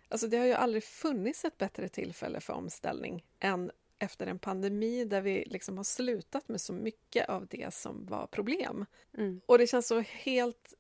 alltså, 0.09 0.27
det 0.27 0.37
har 0.37 0.47
ju 0.47 0.53
aldrig 0.53 0.85
funnits 0.85 1.45
ett 1.45 1.59
bättre 1.59 1.89
tillfälle 1.89 2.41
för 2.41 2.53
omställning 2.53 3.25
än 3.39 3.71
efter 3.99 4.27
en 4.27 4.39
pandemi 4.39 5.05
där 5.05 5.21
vi 5.21 5.45
liksom 5.47 5.77
har 5.77 5.85
slutat 5.85 6.49
med 6.49 6.61
så 6.61 6.73
mycket 6.73 7.29
av 7.29 7.47
det 7.47 7.75
som 7.75 8.07
var 8.07 8.27
problem. 8.27 8.87
Mm. 9.19 9.41
Och 9.47 9.59
det 9.59 9.67
känns 9.67 9.87
så 9.87 10.01
helt 10.01 10.75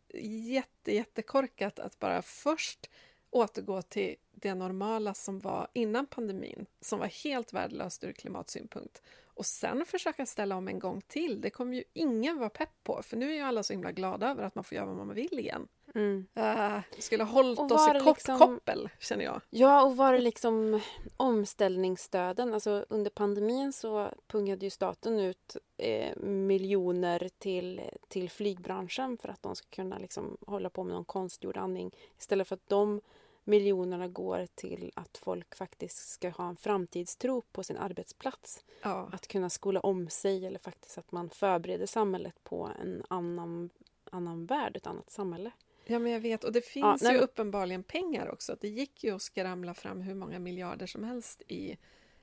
jätte, 0.45 0.95
jättekorkat 0.95 1.79
att 1.79 1.99
bara 1.99 2.23
först 2.23 2.91
återgå 3.31 3.83
till 3.83 4.17
det 4.31 4.55
normala 4.55 5.15
som 5.15 5.39
var 5.39 5.69
innan 5.73 6.07
pandemin, 6.07 6.67
som 6.81 6.99
var 6.99 7.07
helt 7.07 7.53
värdelöst 7.53 8.05
ur 8.05 8.13
klimatsynpunkt. 8.13 9.03
Och 9.25 9.47
sen 9.47 9.85
försöka 9.87 10.27
ställa 10.27 10.57
om 10.57 10.69
en 10.69 10.79
gång 10.79 11.01
till. 11.01 11.41
Det 11.41 11.51
kommer 11.51 11.77
ju 11.77 11.85
ingen 11.93 12.39
vara 12.39 12.51
pepp 12.51 12.85
på, 12.85 13.03
för 13.03 13.17
nu 13.17 13.31
är 13.31 13.35
ju 13.35 13.41
alla 13.41 13.63
så 13.63 13.73
himla 13.73 13.93
glada 13.93 14.31
över 14.31 14.43
att 14.43 14.55
man 14.55 14.65
får 14.65 14.77
göra 14.77 14.87
vad 14.87 14.97
man 14.97 15.15
vill 15.15 15.39
igen. 15.39 15.69
Mm. 15.99 16.27
Uh, 16.39 16.81
skulle 16.99 17.25
ha 17.25 17.33
hållit 17.33 17.59
oss 17.59 17.89
i 17.89 17.99
kopp, 17.99 18.17
liksom- 18.17 18.39
koppel, 18.39 18.89
känner 18.99 19.25
jag. 19.25 19.41
Ja, 19.51 19.85
och 19.85 19.97
var 19.97 20.13
det 20.13 20.19
liksom 20.19 20.81
omställningsstöden? 21.17 22.55
Alltså 22.55 22.87
under 22.89 23.11
pandemin 23.11 23.73
så 23.73 24.11
pungade 24.27 24.67
ju 24.67 24.71
staten 24.71 25.21
ut 25.21 25.57
eh, 25.77 26.17
miljoner 26.23 27.31
till, 27.39 27.81
till 28.09 28.31
flygbranschen 28.31 29.19
för 29.19 29.29
att 29.29 29.43
de 29.43 29.57
ska 29.57 29.67
kunna 29.71 29.99
liksom 29.99 30.37
hålla 30.47 30.71
på 30.71 30.85
med 30.85 30.95
någon 30.95 31.05
konstgjord 31.05 31.57
andning 31.57 31.91
istället 32.19 32.49
för 32.49 32.55
att 32.55 32.69
de 32.69 33.01
miljonerna 33.49 34.09
går 34.09 34.47
till 34.55 34.93
att 34.95 35.19
folk 35.19 35.55
faktiskt 35.55 36.09
ska 36.09 36.31
ha 36.31 36.49
en 36.49 36.57
framtidstro 36.57 37.43
på 37.53 37.63
sin 37.63 37.77
arbetsplats. 37.77 38.65
Ja. 38.83 39.09
Att 39.13 39.29
kunna 39.29 39.51
skola 39.51 39.81
om 39.81 40.09
sig 40.09 40.47
eller 40.47 40.59
faktiskt 40.59 40.99
att 40.99 41.13
man 41.13 41.31
förbereder 41.31 41.87
samhället 41.87 42.45
på 42.45 42.71
en 42.83 43.05
annan, 43.09 43.71
annan 44.11 44.47
värld, 44.47 44.77
ett 44.77 44.87
annat 44.87 45.11
samhälle. 45.11 45.51
Ja, 45.89 45.99
men 45.99 46.13
jag 46.13 46.21
vet. 46.21 46.45
Och 46.45 46.53
det 46.53 46.61
finns 46.61 47.03
Ja, 47.03 47.09
ju 47.11 47.15
men- 47.17 47.25
uppenbarligen 47.25 47.83
pengar 47.83 48.29
också. 48.31 48.57
Det 48.61 48.69
gick 48.69 49.05
ju 49.05 49.15
att 49.15 49.23
skramla 49.23 49.75
fram 49.75 50.01
hur 50.01 50.15
många 50.15 50.39
miljarder 50.39 50.87
som 50.87 51.05
helst 51.05 51.43
i 51.49 51.77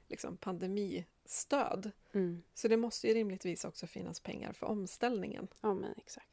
liksom, 0.07 0.37
pandemistöd. 0.37 1.91
Mm. 2.13 2.43
Så 2.53 2.67
det 2.67 2.77
måste 2.77 3.07
ju 3.07 3.13
rimligtvis 3.13 3.65
också 3.65 3.87
finnas 3.87 4.19
pengar 4.19 4.53
för 4.53 4.65
omställningen. 4.65 5.47
Ja, 5.61 5.73
men 5.73 5.93
exakt. 5.97 6.27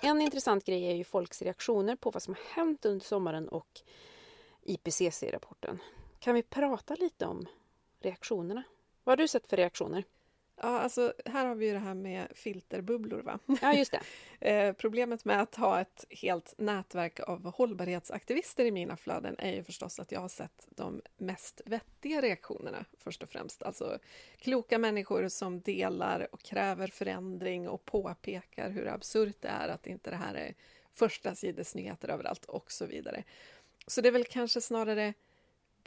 En 0.00 0.20
intressant 0.20 0.64
grej 0.64 0.84
är 0.84 0.94
ju 0.94 1.04
folks 1.04 1.42
reaktioner 1.42 1.96
på 1.96 2.10
vad 2.10 2.22
som 2.22 2.34
har 2.34 2.42
hänt 2.62 2.84
under 2.84 3.04
sommaren 3.06 3.48
och 3.48 3.80
IPCC-rapporten. 4.62 5.78
Kan 6.18 6.34
vi 6.34 6.42
prata 6.42 6.94
lite 6.94 7.26
om 7.26 7.46
reaktionerna? 8.00 8.62
Vad 9.04 9.12
har 9.12 9.16
du 9.16 9.28
sett 9.28 9.46
för 9.48 9.56
reaktioner? 9.56 10.04
Ja, 10.60 10.78
alltså 10.78 11.12
här 11.24 11.46
har 11.46 11.54
vi 11.54 11.66
ju 11.66 11.72
det 11.72 11.78
här 11.78 11.94
med 11.94 12.28
filterbubblor. 12.34 13.22
Va? 13.22 13.38
Ja, 13.62 13.74
just 13.74 13.92
det. 13.92 14.00
Eh, 14.40 14.72
problemet 14.72 15.24
med 15.24 15.42
att 15.42 15.54
ha 15.54 15.80
ett 15.80 16.04
helt 16.10 16.54
nätverk 16.58 17.20
av 17.20 17.54
hållbarhetsaktivister 17.54 18.64
i 18.64 18.70
mina 18.70 18.96
flöden 18.96 19.36
är 19.38 19.52
ju 19.52 19.64
förstås 19.64 19.98
att 20.00 20.12
jag 20.12 20.20
har 20.20 20.28
sett 20.28 20.66
de 20.70 21.02
mest 21.16 21.60
vettiga 21.64 22.22
reaktionerna 22.22 22.84
först 22.98 23.22
och 23.22 23.28
främst. 23.28 23.62
Alltså 23.62 23.98
kloka 24.38 24.78
människor 24.78 25.28
som 25.28 25.60
delar 25.60 26.28
och 26.32 26.42
kräver 26.42 26.86
förändring 26.86 27.68
och 27.68 27.84
påpekar 27.84 28.70
hur 28.70 28.88
absurt 28.88 29.36
det 29.40 29.48
är 29.48 29.68
att 29.68 29.86
inte 29.86 30.10
det 30.10 30.16
här 30.16 30.34
är 30.34 30.54
första 30.92 31.34
sidesnyheter 31.34 32.08
överallt 32.08 32.44
och 32.44 32.72
så 32.72 32.86
vidare. 32.86 33.24
Så 33.86 34.00
det 34.00 34.08
är 34.08 34.12
väl 34.12 34.24
kanske 34.24 34.60
snarare 34.60 35.14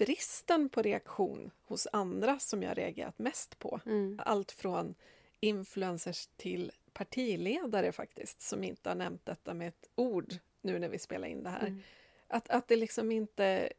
bristen 0.06 0.70
på 0.70 0.82
reaktion 0.82 1.52
hos 1.68 1.88
andra 1.92 2.40
som 2.40 2.64
jag 2.64 2.78
reagerat 2.78 3.20
mest 3.20 3.60
på. 3.60 3.80
Mm. 3.86 4.20
Allt 4.26 4.52
från 4.52 4.96
influencers 5.40 6.28
till 6.38 6.72
partiledare 6.94 7.92
faktiskt, 7.92 8.42
som 8.42 8.64
inte 8.64 8.90
har 8.90 8.96
nämnt 8.96 9.26
detta 9.26 9.54
med 9.54 9.68
ett 9.68 9.90
ord 9.96 10.34
nu 10.62 10.80
när 10.80 10.90
vi 10.90 11.00
spelar 11.00 11.28
in 11.28 11.44
det 11.44 11.50
här. 11.50 11.68
Mm. 11.68 11.82
Att, 12.28 12.50
att 12.50 12.68
det 12.68 12.76
liksom 12.76 13.12
inte 13.12 13.74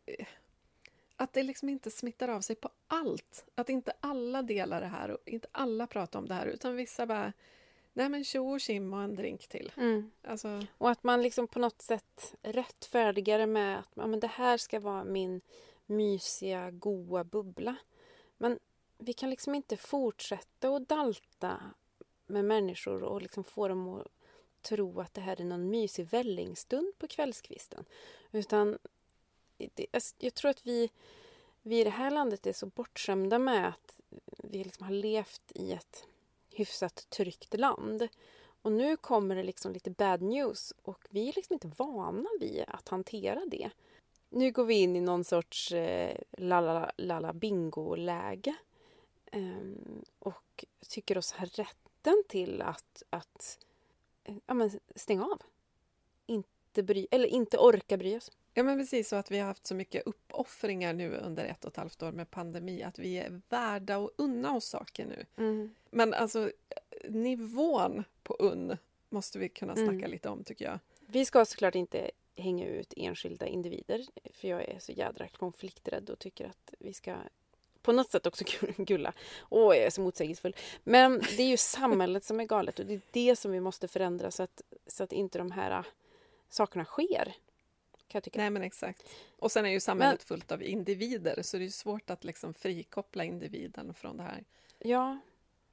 att 1.17 1.33
det 1.33 1.43
liksom 1.43 1.69
inte 1.69 1.91
smittar 1.91 2.29
av 2.29 2.41
sig 2.41 2.57
på 2.57 2.71
allt. 2.87 3.45
Att 3.55 3.69
inte 3.69 3.93
alla 4.01 4.43
delar 4.43 4.81
det 4.81 4.87
här 4.87 5.11
och 5.11 5.19
inte 5.27 5.49
alla 5.53 5.87
pratar 5.87 6.19
om 6.19 6.29
det 6.29 6.35
här 6.35 6.47
utan 6.47 6.77
vissa 6.77 7.07
bara 7.07 7.33
Nej 7.93 8.09
men 8.09 8.25
tjo 8.25 8.53
och 8.53 8.61
tjim 8.61 8.93
och 8.95 9.03
en 9.03 9.17
drink 9.17 9.49
till. 9.49 9.73
Mm. 9.77 10.11
Alltså, 10.25 10.67
Och 10.79 10.91
att 10.91 11.05
man 11.05 11.23
liksom 11.23 11.49
på 11.49 11.59
något 11.59 11.83
sätt 11.83 12.35
rättfärdigar 12.43 13.47
med 13.47 13.79
att 13.79 13.89
ja, 13.95 14.07
men 14.07 14.21
det 14.21 14.27
här 14.27 14.57
ska 14.57 14.81
vara 14.81 15.05
min 15.05 15.41
mysiga, 15.97 16.71
goa 16.71 17.25
bubbla. 17.25 17.77
Men 18.37 18.59
vi 18.99 19.13
kan 19.13 19.31
liksom 19.31 19.55
inte 19.55 19.77
fortsätta 19.77 20.77
att 20.77 20.89
dalta 20.89 21.61
med 22.27 22.45
människor 22.45 23.03
och 23.03 23.23
liksom 23.23 23.45
få 23.45 23.69
dem 23.69 23.89
att 23.89 24.09
tro 24.63 25.01
att 25.01 25.15
det 25.15 25.21
här 25.21 25.41
är 25.41 25.45
någon 25.45 25.71
mysig 25.71 26.07
vällingstund 26.07 26.93
på 26.99 27.07
kvällskvisten. 27.07 27.85
Utan 28.33 28.79
det, 29.57 29.87
alltså, 29.93 30.15
jag 30.19 30.35
tror 30.35 30.51
att 30.51 30.67
vi, 30.67 30.91
vi 31.63 31.81
i 31.81 31.85
det 31.85 31.91
här 31.91 32.11
landet 32.11 32.47
är 32.47 32.53
så 32.53 32.67
bortskämda 32.67 33.39
med 33.39 33.69
att 33.69 34.01
vi 34.39 34.65
liksom 34.65 34.87
har 34.87 34.93
levt 34.93 35.53
i 35.55 35.73
ett 35.73 36.05
hyfsat 36.51 37.07
tryggt 37.11 37.59
land. 37.59 38.09
Och 38.63 38.73
nu 38.73 38.97
kommer 38.97 39.37
det 39.37 39.43
liksom 39.43 39.73
lite 39.73 39.91
bad 39.91 40.23
news 40.23 40.75
och 40.83 41.07
vi 41.11 41.29
är 41.29 41.33
liksom 41.33 41.55
inte 41.55 41.71
vana 41.77 42.29
vid 42.41 42.65
att 42.69 42.89
hantera 42.89 43.43
det. 43.47 43.71
Nu 44.35 44.51
går 44.51 44.65
vi 44.65 44.75
in 44.75 44.97
i 44.97 45.01
någon 45.01 45.25
sorts 45.25 45.73
eh, 45.73 46.17
lala, 46.31 46.93
lala 46.97 47.33
bingo-läge 47.33 48.55
ehm, 49.33 50.05
och 50.19 50.65
tycker 50.89 51.19
oss 51.19 51.33
ha 51.33 51.45
rätten 51.47 52.23
till 52.29 52.63
att, 52.63 53.03
att 53.11 53.59
eh, 54.25 54.35
ja, 54.47 54.55
men 54.55 54.71
stänga 54.95 55.25
av. 55.25 55.43
Inte, 56.27 56.83
bry, 56.83 57.07
eller 57.11 57.27
inte 57.27 57.59
orka 57.59 57.97
bry 57.97 58.17
oss. 58.17 58.31
ja 58.55 58.63
men 58.63 58.79
precis 58.79 59.09
så 59.09 59.17
att 59.17 59.31
vi 59.31 59.39
har 59.39 59.47
haft 59.47 59.67
så 59.67 59.75
mycket 59.75 60.07
uppoffringar 60.07 60.93
nu 60.93 61.15
under 61.17 61.45
ett 61.45 61.65
och 61.65 61.71
ett 61.71 61.77
halvt 61.77 62.03
år 62.03 62.13
med 62.13 62.31
pandemi 62.31 62.83
att 62.83 62.99
vi 62.99 63.19
är 63.19 63.41
värda 63.49 63.97
att 63.97 64.11
unna 64.17 64.55
oss 64.55 64.65
saker 64.69 65.07
nu. 65.07 65.27
Men 65.91 66.15
alltså 66.15 66.51
nivån 67.09 68.05
på 68.23 68.35
unn 68.35 68.77
måste 69.11 69.39
vi 69.39 69.49
kunna 69.49 69.75
snacka 69.75 69.93
Mm. 69.93 70.11
lite 70.11 70.29
om 70.29 70.45
tycker 70.45 70.65
jag. 70.65 70.79
Vi 71.07 71.25
ska 71.25 71.45
såklart 71.45 71.75
inte 71.75 72.11
hänga 72.37 72.67
ut 72.67 72.93
enskilda 72.97 73.47
individer 73.47 74.05
för 74.33 74.49
jag 74.49 74.69
är 74.69 74.79
så 74.79 74.93
jädra 74.93 75.29
konflikträdd 75.29 76.11
och 76.11 76.19
tycker 76.19 76.45
att 76.47 76.75
vi 76.79 76.93
ska 76.93 77.17
på 77.83 77.93
något 77.93 78.11
sätt 78.11 78.27
också 78.27 78.45
gulla. 78.77 79.13
Åh, 79.49 79.77
jag 79.77 79.87
är 79.87 79.91
så 79.91 80.01
motsägelsefull. 80.01 80.57
Men 80.85 81.19
det 81.19 81.43
är 81.43 81.49
ju 81.49 81.57
samhället 81.57 82.25
som 82.25 82.41
är 82.41 82.45
galet 82.45 82.79
och 82.79 82.87
det 82.87 82.95
är 82.95 83.01
det 83.11 83.37
som 83.37 83.53
vi 83.53 83.61
måste 83.61 83.89
förändra 83.89 84.31
så 84.31 84.43
att, 84.43 84.63
så 84.87 85.05
att 85.05 85.13
inte 85.13 85.39
de 85.39 85.51
här 85.51 85.71
äh, 85.71 85.85
sakerna 86.49 86.85
sker. 86.85 87.35
Kan 88.09 88.19
jag 88.19 88.23
tycka. 88.23 88.39
Nej 88.39 88.51
men 88.51 88.63
exakt. 88.63 89.09
Och 89.39 89.53
sen 89.53 89.67
är 89.67 89.71
ju 89.71 89.81
samhället 89.81 90.23
fullt 90.23 90.53
av 90.53 90.63
individer 90.63 91.43
så 91.43 91.59
det 91.59 91.65
är 91.65 91.69
svårt 91.69 92.11
att 92.11 92.25
liksom 92.25 92.55
frikoppla 92.55 93.25
individen 93.25 93.95
från 93.95 94.17
det 94.17 94.23
här. 94.23 94.45
Ja. 94.79 95.19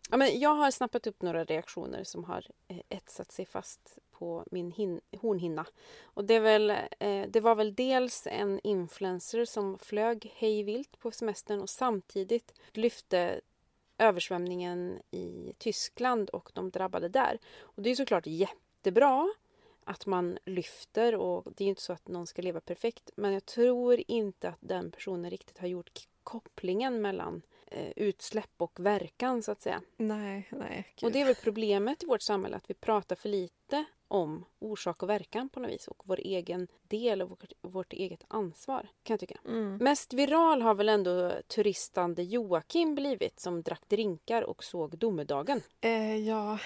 ja 0.10 0.18
men 0.18 0.40
jag 0.40 0.56
har 0.56 0.72
snappat 0.72 1.08
upp 1.08 1.22
några 1.22 1.44
reaktioner 1.44 2.04
som 2.04 2.24
har 2.24 2.46
eh, 2.68 2.82
etsat 2.90 3.32
sig 3.32 3.46
fast 3.46 3.98
på 4.20 4.44
min 4.52 4.72
hin- 4.72 5.02
hornhinna. 5.22 5.66
Och 6.04 6.26
det, 6.26 6.34
är 6.34 6.40
väl, 6.40 6.70
eh, 7.00 7.26
det 7.30 7.40
var 7.40 7.56
väl 7.56 7.76
dels 7.76 8.28
en 8.28 8.60
influencer 8.64 9.46
som 9.46 9.78
flög 9.80 10.34
hejvilt 10.36 11.00
på 11.00 11.12
semestern 11.12 11.62
och 11.62 11.70
samtidigt 11.70 12.54
lyfte 12.74 13.42
översvämningen 13.98 15.00
i 15.12 15.54
Tyskland 15.58 16.30
och 16.30 16.52
de 16.54 16.70
drabbade 16.70 17.10
där. 17.10 17.40
Och 17.60 17.82
det 17.82 17.90
är 17.90 17.96
såklart 17.96 18.28
jättebra 18.28 19.30
att 19.84 20.06
man 20.06 20.38
lyfter 20.46 21.16
och 21.16 21.44
det 21.56 21.64
är 21.64 21.66
ju 21.66 21.70
inte 21.70 21.82
så 21.82 21.94
att 21.94 22.08
någon 22.08 22.28
ska 22.28 22.42
leva 22.42 22.62
perfekt 22.62 23.10
men 23.16 23.34
jag 23.34 23.46
tror 23.46 24.04
inte 24.08 24.50
att 24.50 24.58
den 24.60 24.92
personen 24.92 25.32
riktigt 25.32 25.58
har 25.58 25.68
gjort 25.68 26.08
kopplingen 26.24 27.02
mellan 27.02 27.36
eh, 27.36 27.42
utsläpp 27.96 28.52
och 28.58 28.80
verkan 28.80 29.44
så 29.44 29.52
att 29.52 29.62
säga. 29.62 29.82
Nej, 29.98 30.48
nej. 30.52 30.94
Gud. 30.96 31.08
Och 31.08 31.12
det 31.12 31.22
är 31.22 31.26
väl 31.26 31.36
problemet 31.36 32.04
i 32.04 32.06
vårt 32.06 32.22
samhälle 32.22 32.58
att 32.58 32.70
vi 32.70 32.74
pratar 32.74 33.16
för 33.16 33.30
lite 33.30 33.86
om 34.08 34.46
orsak 34.60 35.04
och 35.04 35.10
verkan 35.10 35.50
på 35.50 35.60
något 35.60 35.72
vis 35.72 35.88
och 35.88 36.04
vår 36.06 36.20
egen 36.20 36.68
del 36.88 37.22
och 37.22 37.30
vårt, 37.30 37.54
vårt 37.62 37.94
eget 37.94 38.24
ansvar 38.28 38.88
kan 39.04 39.14
jag 39.14 39.20
tycka. 39.20 39.40
Mm. 39.46 39.78
Mest 39.78 40.14
viral 40.14 40.62
har 40.62 40.76
väl 40.76 40.90
ändå 40.90 41.32
turistande 41.48 42.24
Joakim 42.24 42.96
blivit 42.96 43.40
som 43.40 43.62
drack 43.62 43.82
drinkar 43.88 44.42
och 44.42 44.64
såg 44.64 44.98
domedagen. 44.98 45.62
Eh, 45.82 46.16
ja, 46.16 46.60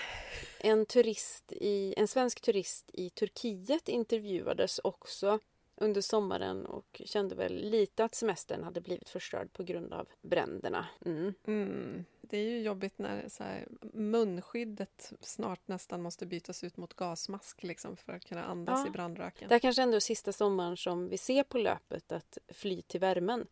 En, 0.59 0.85
turist 0.85 1.51
i, 1.51 1.93
en 1.97 2.07
svensk 2.07 2.41
turist 2.41 2.89
i 2.93 3.09
Turkiet 3.09 3.89
intervjuades 3.89 4.79
också 4.83 5.39
under 5.83 6.01
sommaren 6.01 6.65
och 6.65 7.01
kände 7.05 7.35
väl 7.35 7.69
lite 7.69 8.03
att 8.03 8.15
semestern 8.15 8.63
hade 8.63 8.81
blivit 8.81 9.09
förstörd 9.09 9.53
på 9.53 9.63
grund 9.63 9.93
av 9.93 10.07
bränderna. 10.21 10.85
Mm. 11.05 11.33
mm. 11.47 12.05
det 12.21 12.37
är 12.37 12.49
ju 12.49 12.61
jobbigt 12.61 12.97
när 12.97 13.29
så 13.29 13.43
här, 13.43 13.67
munskyddet 13.93 15.13
snart 15.19 15.67
nästan 15.67 16.01
måste 16.01 16.25
bytas 16.25 16.63
ut 16.63 16.77
mot 16.77 16.93
gasmask 16.93 17.63
liksom, 17.63 17.97
för 17.97 18.13
att 18.13 18.25
kunna 18.25 18.43
andas 18.43 18.79
Ja. 18.79 18.87
i 18.87 18.91
brandröken. 18.91 19.49
Det 19.49 19.55
här 19.55 19.59
kanske 19.59 19.81
ändå 19.81 19.95
är 19.95 19.99
sista 19.99 20.31
sommaren 20.31 20.77
som 20.77 21.09
vi 21.09 21.17
ser 21.17 21.43
på 21.43 21.57
löpet 21.57 22.11
att 22.11 22.37
fly 22.47 22.81
till 22.81 22.99
värmen. 22.99 23.47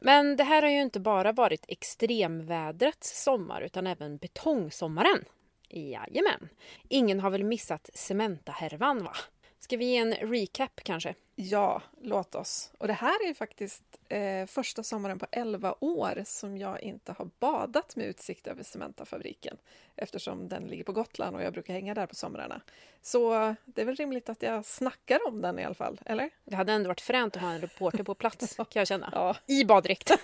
Men 0.00 0.36
det 0.36 0.44
här 0.44 0.62
har 0.62 0.68
ju 0.68 0.82
inte 0.82 1.00
bara 1.00 1.32
varit 1.32 1.64
extremvädrets 1.68 3.22
sommar 3.22 3.62
utan 3.62 3.86
även 3.86 4.16
betongsommaren. 4.16 5.24
Jajamän. 5.68 6.48
Ingen 6.88 7.20
har 7.20 7.30
väl 7.30 7.44
missat 7.44 7.90
Cementa-härvan 7.94 9.04
va? 9.04 9.16
Ska 9.60 9.76
vi 9.76 9.84
ge 9.84 9.96
en 9.96 10.14
recap 10.14 10.80
kanske? 10.82 11.14
Ja, 11.34 11.82
låt 12.00 12.34
oss. 12.34 12.70
Och 12.78 12.86
det 12.86 12.92
här 12.92 13.24
är 13.24 13.28
ju 13.28 13.34
faktiskt 13.34 13.84
eh, 14.08 14.46
första 14.46 14.82
sommaren 14.82 15.18
på 15.18 15.26
11 15.30 15.74
år 15.80 16.22
som 16.26 16.58
jag 16.58 16.82
inte 16.82 17.12
har 17.12 17.30
badat 17.38 17.96
med 17.96 18.06
utsikt 18.06 18.46
över 18.46 18.62
Cementafabriken 18.62 19.56
eftersom 19.96 20.48
den 20.48 20.62
ligger 20.62 20.84
på 20.84 20.92
Gotland 20.92 21.36
och 21.36 21.42
jag 21.42 21.52
brukar 21.52 21.74
hänga 21.74 21.94
där 21.94 22.06
på 22.06 22.14
somrarna. 22.14 22.60
Så 23.02 23.54
det 23.64 23.80
är 23.80 23.86
väl 23.86 23.96
rimligt 23.96 24.28
att 24.28 24.42
jag 24.42 24.64
snackar 24.64 25.28
om 25.28 25.40
den 25.40 25.58
i 25.58 25.64
alla 25.64 25.74
fall, 25.74 26.00
eller? 26.04 26.30
Det 26.44 26.56
hade 26.56 26.72
ändå 26.72 26.88
varit 26.88 27.00
fränt 27.00 27.36
att 27.36 27.42
ha 27.42 27.50
en 27.50 27.60
reporter 27.60 28.02
på 28.02 28.14
plats 28.14 28.56
kan 28.56 28.66
jag 28.72 28.88
känna. 28.88 29.10
Ja, 29.12 29.36
I 29.46 29.64
baddräkt. 29.64 30.10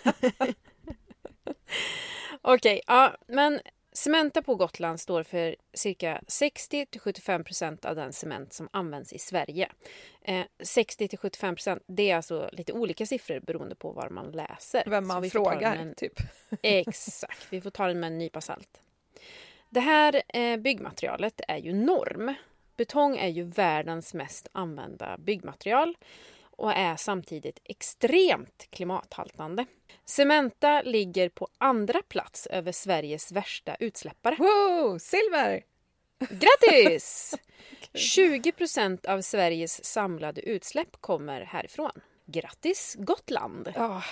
Okej, 2.42 2.81
ja, 2.87 3.16
men 3.27 3.61
Cementa 3.96 4.42
på 4.42 4.54
Gotland 4.54 5.00
står 5.00 5.22
för 5.22 5.57
cirka 5.72 6.20
60-75% 6.26 7.87
av 7.87 7.96
den 7.96 8.12
cement 8.12 8.52
som 8.52 8.68
används 8.72 9.12
i 9.12 9.18
Sverige. 9.18 9.68
Eh, 10.22 10.44
60-75 10.59 11.80
det 11.87 12.11
är 12.11 12.16
alltså 12.16 12.48
lite 12.52 12.72
olika 12.72 13.07
siffror 13.07 13.40
beroende 13.40 13.74
på 13.74 13.92
var 13.92 14.09
man 14.09 14.30
läser. 14.30 14.83
vem 14.87 15.07
man 15.07 15.30
frågar, 15.30 15.76
en- 15.76 15.94
typ. 15.94 16.12
Exakt, 16.62 17.46
vi 17.50 17.61
får 17.61 17.70
ta 17.70 17.87
den 17.87 18.00
med 18.00 18.07
en 18.07 18.18
nypa 18.18 18.40
salt. 18.40 18.80
Det 19.70 19.80
här 19.80 20.22
eh, 20.28 20.57
byggmaterialet 20.57 21.40
är 21.48 21.57
ju 21.59 21.72
norm. 21.72 22.35
Betong 22.76 23.16
är 23.16 23.28
ju 23.28 23.42
världens 23.44 24.14
mest 24.14 24.48
använda 24.52 25.16
byggmaterial 25.18 25.96
och 26.56 26.72
är 26.72 26.96
samtidigt 26.96 27.58
extremt 27.64 28.66
klimathaltande. 28.70 29.66
Cementa 30.04 30.82
ligger 30.82 31.28
på 31.28 31.48
andra 31.58 32.02
plats 32.02 32.46
över 32.46 32.72
Sveriges 32.72 33.32
värsta 33.32 33.74
utsläppare. 33.80 34.36
Wow, 34.38 34.98
silver! 34.98 35.64
Grattis! 36.18 37.34
20% 37.94 39.06
av 39.08 39.20
Sveriges 39.20 39.84
samlade 39.84 40.40
utsläpp 40.40 40.96
kommer 41.00 41.40
härifrån. 41.40 42.00
Grattis 42.26 42.96
Gotland! 42.98 43.72
Ja, 43.76 44.02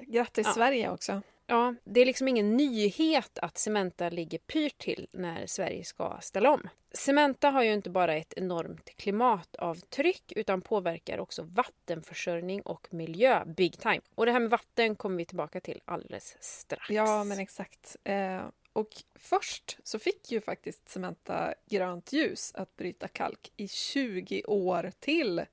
grattis 0.00 0.46
Ja. 0.46 0.52
Sverige 0.52 0.90
också. 0.90 1.22
Ja, 1.50 1.74
det 1.84 2.00
är 2.00 2.06
liksom 2.06 2.28
ingen 2.28 2.56
nyhet 2.56 3.38
att 3.38 3.58
Cementa 3.58 4.08
ligger 4.08 4.38
pyrt 4.38 4.78
till 4.78 5.08
när 5.12 5.46
Sverige 5.46 5.84
ska 5.84 6.18
ställa 6.20 6.50
om. 6.50 6.68
Cementa 6.92 7.50
har 7.50 7.62
ju 7.62 7.72
inte 7.72 7.90
bara 7.90 8.14
ett 8.14 8.34
enormt 8.36 8.96
klimatavtryck 8.96 10.32
utan 10.36 10.60
påverkar 10.60 11.18
också 11.18 11.42
vattenförsörjning 11.42 12.60
och 12.60 12.88
miljö 12.90 13.44
big 13.44 13.78
time. 13.78 14.00
Och 14.14 14.26
det 14.26 14.32
här 14.32 14.40
med 14.40 14.50
vatten 14.50 14.96
kommer 14.96 15.16
vi 15.16 15.24
tillbaka 15.24 15.60
till 15.60 15.80
alldeles 15.84 16.36
strax. 16.40 16.90
Ja, 16.90 17.24
men 17.24 17.38
exakt. 17.38 17.96
Eh, 18.04 18.42
och 18.72 18.90
först 19.14 19.78
så 19.84 19.98
fick 19.98 20.32
ju 20.32 20.40
faktiskt 20.40 20.88
Cementa 20.88 21.54
grönt 21.70 22.12
ljus 22.12 22.52
att 22.54 22.76
bryta 22.76 23.08
kalk 23.08 23.52
i 23.56 23.68
20 23.68 24.44
år 24.44 24.92
till. 25.00 25.44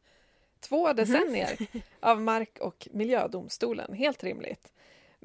Två 0.60 0.94
decennier 0.94 1.58
av 2.00 2.22
Mark 2.22 2.58
och 2.60 2.88
miljödomstolen. 2.92 3.94
Helt 3.94 4.24
rimligt. 4.24 4.72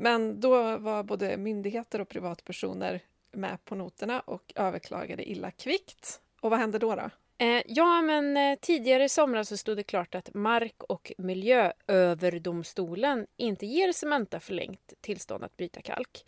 Men 0.01 0.41
då 0.41 0.79
var 0.79 1.03
både 1.03 1.37
myndigheter 1.37 2.01
och 2.01 2.09
privatpersoner 2.09 3.01
med 3.33 3.65
på 3.65 3.75
noterna 3.75 4.21
och 4.21 4.53
överklagade 4.57 5.31
illa 5.31 5.51
kvickt. 5.51 6.21
Och 6.41 6.51
vad 6.51 6.59
hände 6.59 6.79
då? 6.79 6.95
då? 6.95 7.11
Eh, 7.39 7.63
ja, 7.67 8.03
men 8.03 8.37
eh, 8.37 8.59
tidigare 8.61 9.05
i 9.05 9.09
somras 9.09 9.49
så 9.49 9.57
stod 9.57 9.77
det 9.77 9.83
klart 9.83 10.15
att 10.15 10.35
Mark 10.35 10.83
och 10.83 11.13
miljööverdomstolen 11.19 13.27
inte 13.37 13.67
ger 13.67 13.93
Cementa 13.93 14.41
förlängt 14.41 14.93
tillstånd 15.01 15.45
att 15.45 15.57
bryta 15.57 15.83
kalk 15.83 16.25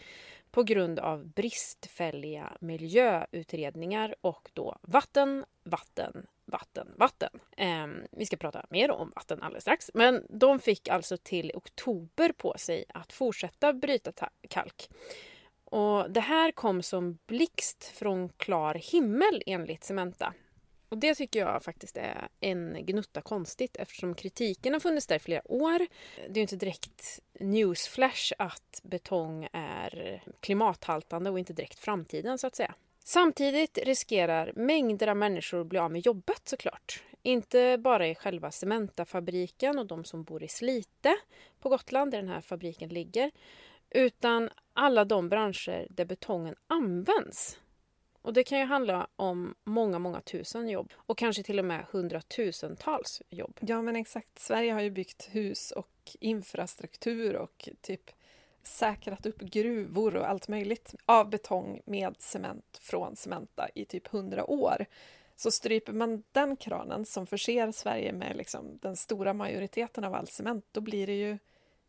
på 0.50 0.62
grund 0.62 0.98
av 0.98 1.26
bristfälliga 1.26 2.56
miljöutredningar 2.60 4.14
och 4.20 4.50
då 4.52 4.78
vatten, 4.82 5.44
vatten, 5.64 6.26
vatten, 6.44 6.94
vatten. 6.96 7.30
Eh, 7.56 7.86
vi 8.10 8.26
ska 8.26 8.36
prata 8.36 8.66
mer 8.70 8.90
om 8.90 9.12
vatten 9.14 9.42
alldeles 9.42 9.64
strax. 9.64 9.90
Men 9.94 10.26
de 10.28 10.58
fick 10.58 10.88
alltså 10.88 11.16
till 11.16 11.52
oktober 11.54 12.32
på 12.32 12.54
sig 12.58 12.84
att 12.88 13.12
fortsätta 13.12 13.72
bryta 13.72 14.28
kalk. 14.48 14.88
Och 15.64 16.10
det 16.10 16.20
här 16.20 16.52
kom 16.52 16.82
som 16.82 17.18
blixt 17.26 17.84
från 17.84 18.28
klar 18.28 18.74
himmel 18.74 19.42
enligt 19.46 19.84
Cementa. 19.84 20.34
Och 20.88 20.98
det 20.98 21.14
tycker 21.14 21.40
jag 21.40 21.64
faktiskt 21.64 21.96
är 21.96 22.28
en 22.40 22.86
gnutta 22.86 23.20
konstigt 23.20 23.76
eftersom 23.76 24.14
kritiken 24.14 24.72
har 24.72 24.80
funnits 24.80 25.06
där 25.06 25.16
i 25.16 25.18
flera 25.18 25.52
år. 25.52 25.78
Det 26.16 26.30
är 26.30 26.36
ju 26.36 26.40
inte 26.40 26.56
direkt 26.56 27.20
newsflash 27.40 28.32
att 28.38 28.80
betong 28.82 29.48
är 29.52 30.22
klimathaltande 30.40 31.30
och 31.30 31.38
inte 31.38 31.52
direkt 31.52 31.78
framtiden 31.78 32.38
så 32.38 32.46
att 32.46 32.56
säga. 32.56 32.74
Samtidigt 33.04 33.78
riskerar 33.78 34.52
mängder 34.56 35.08
av 35.08 35.16
människor 35.16 35.60
att 35.60 35.66
bli 35.66 35.78
av 35.78 35.90
med 35.90 36.06
jobbet 36.06 36.48
såklart. 36.48 37.02
Inte 37.22 37.78
bara 37.78 38.08
i 38.08 38.14
själva 38.14 38.50
Cementafabriken 38.50 39.78
och 39.78 39.86
de 39.86 40.04
som 40.04 40.24
bor 40.24 40.42
i 40.42 40.48
Slite 40.48 41.16
på 41.60 41.68
Gotland 41.68 42.10
där 42.10 42.18
den 42.18 42.28
här 42.28 42.40
fabriken 42.40 42.88
ligger 42.88 43.30
utan 43.90 44.50
alla 44.72 45.04
de 45.04 45.28
branscher 45.28 45.86
där 45.90 46.04
betongen 46.04 46.54
används. 46.66 47.58
Och 48.22 48.32
det 48.32 48.44
kan 48.44 48.58
ju 48.58 48.64
handla 48.64 49.08
om 49.16 49.54
många, 49.64 49.98
många 49.98 50.20
tusen 50.20 50.68
jobb 50.68 50.92
och 50.96 51.18
kanske 51.18 51.42
till 51.42 51.58
och 51.58 51.64
med 51.64 51.86
hundratusentals 51.90 53.22
jobb. 53.30 53.58
Ja, 53.60 53.82
men 53.82 53.96
exakt. 53.96 54.38
Sverige 54.38 54.72
har 54.72 54.80
ju 54.80 54.90
byggt 54.90 55.28
hus 55.32 55.70
och 55.70 56.16
infrastruktur 56.20 57.36
och 57.36 57.68
typ 57.80 58.10
säkrat 58.62 59.26
upp 59.26 59.40
gruvor 59.40 60.16
och 60.16 60.30
allt 60.30 60.48
möjligt 60.48 60.94
av 61.06 61.30
betong 61.30 61.80
med 61.84 62.14
cement 62.18 62.78
från 62.80 63.16
Cementa 63.16 63.68
i 63.74 63.84
typ 63.84 64.08
hundra 64.08 64.50
år. 64.50 64.86
Så 65.36 65.50
stryper 65.50 65.92
man 65.92 66.22
den 66.32 66.56
kranen 66.56 67.04
som 67.04 67.26
förser 67.26 67.72
Sverige 67.72 68.12
med 68.12 68.36
liksom 68.36 68.78
den 68.82 68.96
stora 68.96 69.32
majoriteten 69.32 70.04
av 70.04 70.14
all 70.14 70.28
cement, 70.28 70.64
då 70.72 70.80
blir 70.80 71.06
det 71.06 71.14
ju 71.16 71.38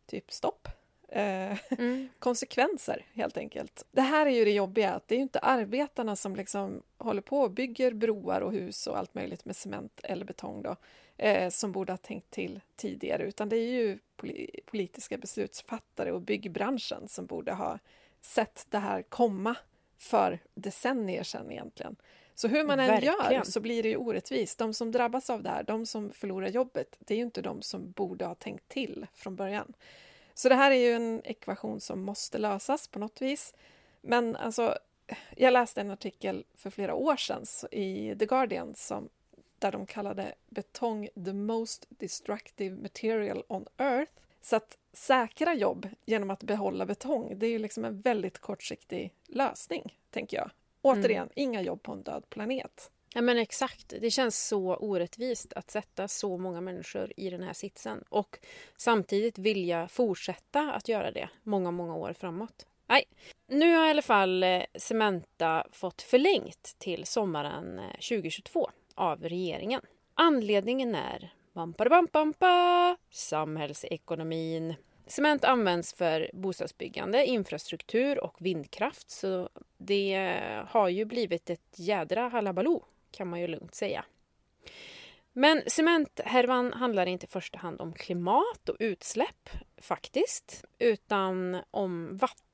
typ 0.06 0.32
stopp. 0.32 0.68
Eh, 1.08 1.58
Mm. 1.78 2.08
konsekvenser 2.18 3.06
helt 3.12 3.36
enkelt. 3.36 3.86
Det 3.90 4.00
här 4.00 4.26
är 4.26 4.30
ju 4.30 4.44
det 4.44 4.50
jobbiga, 4.50 4.92
att 4.92 5.08
det 5.08 5.14
är 5.14 5.16
ju 5.16 5.22
inte 5.22 5.38
arbetarna 5.38 6.16
som 6.16 6.36
liksom 6.36 6.82
håller 6.98 7.22
på 7.22 7.40
och 7.40 7.50
bygger 7.50 7.92
broar 7.92 8.40
och 8.40 8.52
hus 8.52 8.86
och 8.86 8.98
allt 8.98 9.14
möjligt 9.14 9.44
med 9.44 9.56
cement 9.56 10.00
eller 10.02 10.24
betong 10.24 10.62
då, 10.62 10.76
eh, 11.16 11.50
som 11.50 11.72
borde 11.72 11.92
ha 11.92 11.96
tänkt 11.96 12.30
till 12.30 12.60
tidigare, 12.76 13.22
utan 13.22 13.48
det 13.48 13.56
är 13.56 13.70
ju 13.72 13.98
poli- 14.16 14.60
politiska 14.66 15.18
beslutsfattare 15.18 16.12
och 16.12 16.20
byggbranschen 16.20 17.08
som 17.08 17.26
borde 17.26 17.52
ha 17.52 17.78
sett 18.20 18.66
det 18.70 18.78
här 18.78 19.02
komma 19.02 19.56
för 19.98 20.38
decennier 20.54 21.22
sedan 21.22 21.50
egentligen. 21.52 21.96
Så 22.34 22.48
hur 22.48 22.64
man 22.64 22.80
än 22.80 23.02
gör 23.02 23.18
Verkligen. 23.18 23.44
så 23.44 23.60
blir 23.60 23.82
det 23.82 23.88
ju 23.88 23.96
orättvist. 23.96 24.58
De 24.58 24.74
som 24.74 24.92
drabbas 24.92 25.30
av 25.30 25.42
det 25.42 25.48
här, 25.48 25.62
de 25.62 25.86
som 25.86 26.12
förlorar 26.12 26.48
jobbet, 26.48 26.96
det 26.98 27.14
är 27.14 27.18
ju 27.18 27.24
inte 27.24 27.42
de 27.42 27.62
som 27.62 27.90
borde 27.90 28.24
ha 28.24 28.34
tänkt 28.34 28.68
till 28.68 29.06
från 29.14 29.36
början. 29.36 29.72
Så 30.34 30.48
det 30.48 30.54
här 30.54 30.70
är 30.70 30.74
ju 30.74 30.92
en 30.92 31.22
ekvation 31.24 31.80
som 31.80 32.02
måste 32.02 32.38
lösas 32.38 32.88
på 32.88 32.98
något 32.98 33.22
vis. 33.22 33.54
Men 34.00 34.36
alltså, 34.36 34.78
jag 35.36 35.52
läste 35.52 35.80
en 35.80 35.90
artikel 35.90 36.44
för 36.54 36.70
flera 36.70 36.94
år 36.94 37.16
sedan 37.16 37.44
i 37.70 38.16
The 38.18 38.26
Guardian 38.26 38.74
som, 38.74 39.08
där 39.64 39.72
de 39.72 39.86
kallade 39.86 40.34
betong 40.48 41.08
the 41.24 41.32
most 41.32 41.86
destructive 41.88 42.82
material 42.82 43.44
on 43.48 43.66
earth. 43.78 44.12
Så 44.42 44.56
att 44.56 44.78
säkra 44.92 45.54
jobb 45.54 45.88
genom 46.04 46.30
att 46.30 46.42
behålla 46.42 46.86
betong, 46.86 47.38
det 47.38 47.46
är 47.46 47.50
ju 47.50 47.58
liksom 47.58 47.84
en 47.84 48.00
väldigt 48.00 48.38
kortsiktig 48.38 49.14
lösning, 49.26 49.98
tänker 50.10 50.36
jag. 50.36 50.50
Återigen, 50.82 51.28
inga 51.34 51.62
jobb 51.62 51.82
på 51.82 51.92
en 51.92 52.02
död 52.02 52.24
planet. 52.30 52.90
Ja 53.14 53.22
men 53.22 53.38
exakt. 53.38 53.94
Det 54.00 54.10
känns 54.10 54.48
så 54.48 54.76
orättvist 54.76 55.52
att 55.52 55.70
sätta 55.70 56.08
så 56.08 56.38
många 56.38 56.60
människor 56.60 57.12
i 57.16 57.30
den 57.30 57.42
här 57.42 57.52
sitsen 57.52 58.04
och 58.08 58.38
samtidigt 58.76 59.38
vilja 59.38 59.88
fortsätta 59.88 60.72
att 60.72 60.88
göra 60.88 61.10
det 61.10 61.28
många, 61.42 61.70
många 61.70 61.94
år 61.94 62.12
framåt. 62.12 62.66
Nej, 62.86 63.04
nu 63.46 63.74
har 63.74 63.86
i 63.86 63.90
alla 63.90 64.02
fall 64.02 64.42
eh, 64.42 64.62
Cementa 64.74 65.66
fått 65.72 66.02
förlängt 66.02 66.74
till 66.78 67.06
sommaren 67.06 67.80
2022 67.92 68.60
eh, 68.60 68.72
av 68.94 69.22
regeringen. 69.22 69.80
Anledningen 70.14 70.94
är 70.94 71.32
bam, 71.52 71.74
samhällsekonomin. 73.10 74.74
Cement 75.06 75.44
används 75.44 75.94
för 75.94 76.30
bostadsbyggande, 76.32 77.26
infrastruktur 77.26 78.24
och 78.24 78.36
vindkraft 78.38 79.10
så 79.10 79.48
det 79.76 80.40
har 80.68 80.88
ju 80.88 81.04
blivit 81.04 81.50
ett 81.50 81.74
jädra 81.78 82.28
halabaloo 82.28 82.84
kan 83.10 83.28
man 83.28 83.40
ju 83.40 83.46
lugnt 83.46 83.74
säga. 83.74 84.04
Men 85.32 85.62
cementhärvan 85.66 86.72
handlar 86.72 87.06
inte 87.06 87.26
i 87.26 87.28
första 87.28 87.58
hand 87.58 87.80
om 87.80 87.92
klimat 87.92 88.68
och 88.68 88.76
utsläpp 88.78 89.50
faktiskt, 89.76 90.64
utan 90.78 91.56
om 91.70 92.16
vatten. 92.16 92.53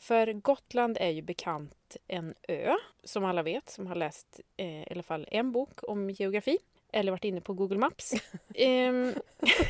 För 0.00 0.32
Gotland 0.32 0.96
är 1.00 1.10
ju 1.10 1.22
bekant 1.22 1.96
en 2.08 2.34
ö, 2.48 2.74
som 3.04 3.24
alla 3.24 3.42
vet 3.42 3.70
som 3.70 3.86
har 3.86 3.94
läst 3.94 4.40
eh, 4.56 4.82
i 4.82 4.86
alla 4.90 5.02
fall 5.02 5.28
en 5.30 5.52
bok 5.52 5.80
om 5.82 6.10
geografi 6.10 6.58
eller 6.94 7.12
varit 7.12 7.24
inne 7.24 7.40
på 7.40 7.54
Google 7.54 7.78
Maps. 7.78 8.14
Ehm, 8.54 9.14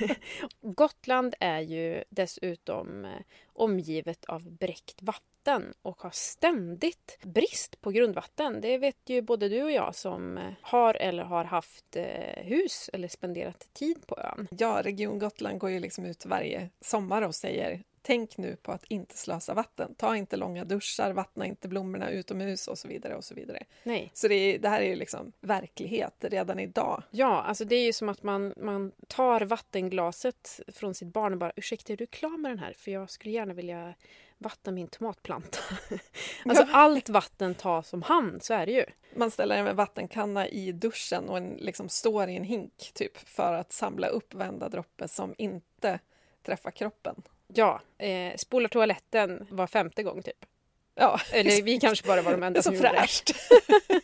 Gotland 0.60 1.34
är 1.40 1.60
ju 1.60 2.04
dessutom 2.10 3.04
eh, 3.04 3.10
omgivet 3.52 4.24
av 4.24 4.50
bräckt 4.50 5.02
vatten 5.02 5.74
och 5.82 6.02
har 6.02 6.10
ständigt 6.10 7.18
brist 7.22 7.80
på 7.80 7.90
grundvatten. 7.90 8.60
Det 8.60 8.78
vet 8.78 8.96
ju 9.06 9.22
både 9.22 9.48
du 9.48 9.62
och 9.62 9.72
jag 9.72 9.94
som 9.94 10.38
eh, 10.38 10.52
har 10.60 10.94
eller 10.94 11.24
har 11.24 11.44
haft 11.44 11.96
eh, 11.96 12.44
hus 12.44 12.90
eller 12.92 13.08
spenderat 13.08 13.68
tid 13.72 14.06
på 14.06 14.18
ön. 14.18 14.48
Ja, 14.50 14.80
Region 14.82 15.18
Gotland 15.18 15.58
går 15.58 15.70
ju 15.70 15.80
liksom 15.80 16.04
ut 16.04 16.26
varje 16.26 16.70
sommar 16.80 17.22
och 17.22 17.34
säger 17.34 17.82
Tänk 18.06 18.38
nu 18.38 18.56
på 18.56 18.72
att 18.72 18.84
inte 18.88 19.16
slösa 19.16 19.54
vatten. 19.54 19.94
Ta 19.94 20.16
inte 20.16 20.36
långa 20.36 20.64
duschar, 20.64 21.12
vattna 21.12 21.46
inte 21.46 21.68
blommorna 21.68 22.10
utomhus 22.10 22.68
och 22.68 22.78
så 22.78 22.88
vidare. 22.88 23.16
och 23.16 23.24
Så 23.24 23.34
vidare. 23.34 23.64
Nej. 23.82 24.10
Så 24.14 24.28
det, 24.28 24.34
är, 24.34 24.58
det 24.58 24.68
här 24.68 24.80
är 24.80 24.86
ju 24.86 24.96
liksom 24.96 25.32
verklighet 25.40 26.14
redan 26.20 26.58
idag. 26.58 27.02
Ja, 27.10 27.42
alltså 27.42 27.64
det 27.64 27.76
är 27.76 27.84
ju 27.84 27.92
som 27.92 28.08
att 28.08 28.22
man, 28.22 28.54
man 28.56 28.92
tar 29.08 29.40
vattenglaset 29.40 30.60
från 30.68 30.94
sitt 30.94 31.12
barn 31.12 31.32
och 31.32 31.38
bara 31.38 31.52
ursäkta, 31.56 31.92
är 31.92 31.96
du 31.96 32.06
klar 32.06 32.38
med 32.38 32.50
den 32.50 32.58
här? 32.58 32.72
För 32.72 32.90
jag 32.90 33.10
skulle 33.10 33.34
gärna 33.34 33.54
vilja 33.54 33.94
vattna 34.38 34.72
min 34.72 34.88
tomatplanta. 34.88 35.58
alltså 36.44 36.64
ja. 36.64 36.72
allt 36.72 37.08
vatten 37.08 37.54
tas 37.54 37.92
om 37.92 38.02
hand, 38.02 38.42
så 38.42 38.54
är 38.54 38.66
det 38.66 38.72
ju. 38.72 38.84
Man 39.16 39.30
ställer 39.30 39.56
en 39.56 39.76
vattenkanna 39.76 40.48
i 40.48 40.72
duschen 40.72 41.28
och 41.28 41.36
en, 41.36 41.56
liksom 41.60 41.88
står 41.88 42.28
i 42.28 42.36
en 42.36 42.44
hink 42.44 42.90
typ 42.94 43.16
för 43.16 43.52
att 43.52 43.72
samla 43.72 44.06
upp 44.06 44.34
varenda 44.34 44.68
droppe 44.68 45.08
som 45.08 45.34
inte 45.38 45.98
träffar 46.42 46.70
kroppen. 46.70 47.22
Ja, 47.54 47.80
eh, 47.98 48.36
spolar 48.36 48.68
toaletten 48.68 49.46
var 49.50 49.66
femte 49.66 50.02
gång 50.02 50.22
typ. 50.22 50.46
Ja. 50.94 51.20
Eller 51.32 51.62
vi 51.62 51.80
kanske 51.80 52.06
bara 52.06 52.22
var 52.22 52.32
de 52.32 52.42
enda 52.42 52.62
som 52.62 52.74
gjorde 52.74 52.88
det. 52.88 53.34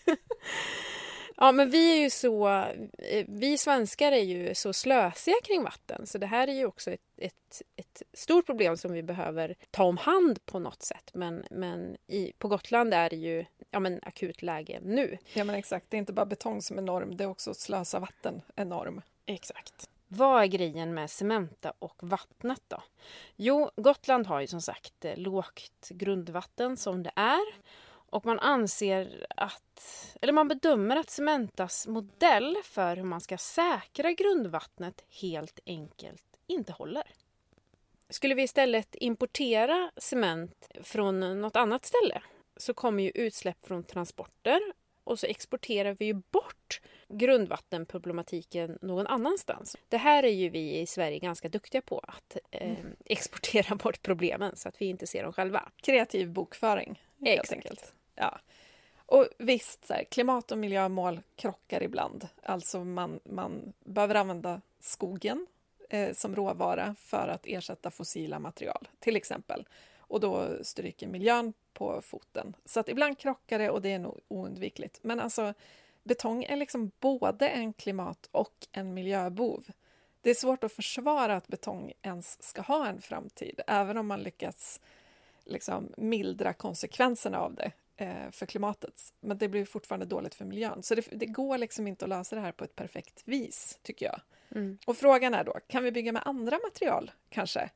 ja, 1.37 1.53
men 1.53 1.71
vi 1.71 1.93
är 1.93 1.97
ju 2.03 2.11
så... 2.11 2.49
Eh, 2.99 3.25
vi 3.29 3.59
svenskar 3.59 4.13
är 4.13 4.23
ju 4.23 4.55
så 4.55 4.73
slösiga 4.73 5.37
kring 5.45 5.63
vatten 5.63 6.07
så 6.07 6.19
det 6.19 6.27
här 6.27 6.49
är 6.49 6.53
ju 6.53 6.67
också 6.67 6.91
ett, 6.91 7.01
ett, 7.17 7.63
ett 7.77 8.03
stort 8.13 8.47
problem 8.47 8.77
som 8.77 8.93
vi 8.93 9.03
behöver 9.03 9.55
ta 9.71 9.85
om 9.85 9.97
hand 9.97 10.47
på 10.47 10.59
något 10.59 10.83
sätt. 10.83 11.11
Men, 11.15 11.45
men 11.51 11.97
i, 12.07 12.33
på 12.39 12.49
Gotland 12.49 12.95
är 12.95 13.11
det 13.11 13.17
ju 13.17 13.45
ja, 13.71 13.81
men 13.81 14.01
akut 14.03 14.43
läge 14.43 14.81
nu. 14.83 15.19
Ja, 15.33 15.45
men 15.45 15.55
exakt. 15.55 15.87
Det 15.89 15.97
är 15.97 15.99
inte 15.99 16.13
bara 16.13 16.27
betong 16.27 16.63
som 16.63 16.79
är 16.79 16.83
norm, 16.83 17.17
det 17.17 17.25
är 17.25 17.29
också 17.29 17.55
slösa 17.55 17.99
vatten 17.99 18.43
enorm. 18.57 19.03
Exakt. 19.27 19.89
Vad 20.13 20.43
är 20.43 20.47
grejen 20.47 20.95
med 20.95 21.11
Cementa 21.11 21.73
och 21.79 21.97
vattnet 22.01 22.63
då? 22.69 22.83
Jo, 23.37 23.71
Gotland 23.77 24.27
har 24.27 24.41
ju 24.41 24.47
som 24.47 24.61
sagt 24.61 25.05
eh, 25.05 25.17
lågt 25.17 25.89
grundvatten 25.91 26.77
som 26.77 27.03
det 27.03 27.13
är. 27.17 27.55
Och 27.87 28.27
man 28.27 28.39
anser 28.39 29.27
att, 29.37 30.17
eller 30.21 30.33
man 30.33 30.49
bedömer 30.49 30.97
att 30.97 31.11
Cementas 31.11 31.87
modell 31.87 32.57
för 32.65 32.97
hur 32.97 33.05
man 33.05 33.21
ska 33.21 33.39
säkra 33.39 34.13
grundvattnet 34.13 35.05
helt 35.21 35.61
enkelt 35.67 36.25
inte 36.47 36.73
håller. 36.73 37.13
Skulle 38.09 38.35
vi 38.35 38.43
istället 38.43 38.95
importera 38.95 39.91
cement 39.97 40.69
från 40.83 41.41
något 41.41 41.57
annat 41.57 41.85
ställe 41.85 42.23
så 42.57 42.75
kommer 42.75 43.03
ju 43.03 43.11
utsläpp 43.11 43.67
från 43.67 43.85
transporter 43.85 44.61
och 45.05 45.19
så 45.19 45.27
exporterar 45.27 45.97
vi 45.99 46.05
ju 46.05 46.15
bort 46.15 46.81
grundvattenproblematiken 47.09 48.79
någon 48.83 49.07
annanstans. 49.07 49.77
Det 49.89 49.97
här 49.97 50.23
är 50.23 50.33
ju 50.33 50.49
vi 50.49 50.81
i 50.81 50.87
Sverige 50.87 51.19
ganska 51.19 51.49
duktiga 51.49 51.83
på, 51.83 51.99
att 51.99 52.37
eh, 52.51 52.71
mm. 52.71 52.97
exportera 53.05 53.77
bort 53.77 54.03
problemen 54.03 54.57
så 54.57 54.69
att 54.69 54.81
vi 54.83 54.87
inte 54.87 55.07
ser 55.07 55.23
dem 55.23 55.33
själva. 55.33 55.69
Kreativ 55.77 56.31
bokföring, 56.31 57.03
helt 57.21 57.41
Exakt. 57.41 57.53
enkelt. 57.53 57.95
Ja. 58.15 58.41
Och 59.07 59.29
visst, 59.39 59.85
så 59.85 59.95
här, 59.95 60.05
klimat 60.05 60.53
och 60.53 60.59
miljömål 60.59 61.21
krockar 61.37 61.83
ibland. 61.83 62.29
Alltså 62.43 62.85
man, 62.85 63.21
man 63.25 63.73
behöver 63.85 64.15
använda 64.15 64.61
skogen 64.81 65.47
eh, 65.91 66.15
som 66.15 66.37
råvara 66.37 66.95
för 66.99 67.29
att 67.29 67.47
ersätta 67.47 67.91
fossila 67.91 68.39
material, 68.39 68.89
till 68.99 69.17
exempel. 69.17 69.67
Och 70.11 70.21
då 70.21 70.65
stryker 70.65 71.07
miljön 71.07 71.53
på 71.73 72.03
foten. 72.03 72.57
Så 72.65 72.81
att 72.81 72.89
ibland 72.89 73.19
krockar 73.19 73.59
det 73.59 73.71
och 73.71 73.83
det 73.83 73.93
är 73.93 73.99
nog 73.99 74.21
oundvikligt. 74.29 74.99
Men 75.03 75.21
alltså, 75.21 75.55
betong 76.03 76.45
är 76.45 76.57
liksom 76.57 76.91
både 77.01 77.49
en 77.49 77.73
klimat 77.73 78.29
och 78.33 78.67
en 78.73 78.95
miljöbov. 78.95 79.65
Det 80.21 80.31
är 80.31 80.35
svårt 80.35 80.65
att 80.65 80.73
försvara 80.73 81.37
att 81.37 81.49
betong 81.49 81.93
ens 82.03 82.43
ska 82.43 82.63
ha 82.63 82.87
en 82.87 83.01
framtid, 83.01 83.61
även 83.67 83.97
om 83.97 84.07
man 84.07 84.23
lyckas 84.23 84.81
liksom 85.45 85.93
mildra 85.97 86.53
konsekvenserna 86.53 87.39
av 87.39 87.55
det 87.55 87.73
eh, 87.97 88.31
för 88.31 88.47
klimatet. 88.47 89.13
Men 89.21 89.39
det 89.39 89.49
blir 89.49 89.65
fortfarande 89.65 90.07
dåligt 90.07 90.35
för 90.35 90.45
miljön. 90.45 90.83
Så 90.83 90.95
det, 90.95 91.09
det, 91.11 91.27
går 91.27 91.59
liksom 91.59 91.87
inte 91.87 92.05
att 92.05 92.09
lösa 92.09 92.37
det 92.37 92.43
här 92.43 92.53
på 92.53 92.65
ett 92.65 92.77
perfekt 92.77 93.23
vis, 93.25 93.79
tycker 93.83 94.07
jag. 94.07 94.21
Mm. 94.51 94.79
Och 94.87 94.97
frågan 94.97 95.35
är 95.35 95.45
då, 95.45 95.59
kan 95.67 95.85
vi 95.85 95.93
bygga 95.93 96.13
med 96.13 96.23
andra 96.25 96.59
material, 96.65 97.11
kanske? 97.29 97.71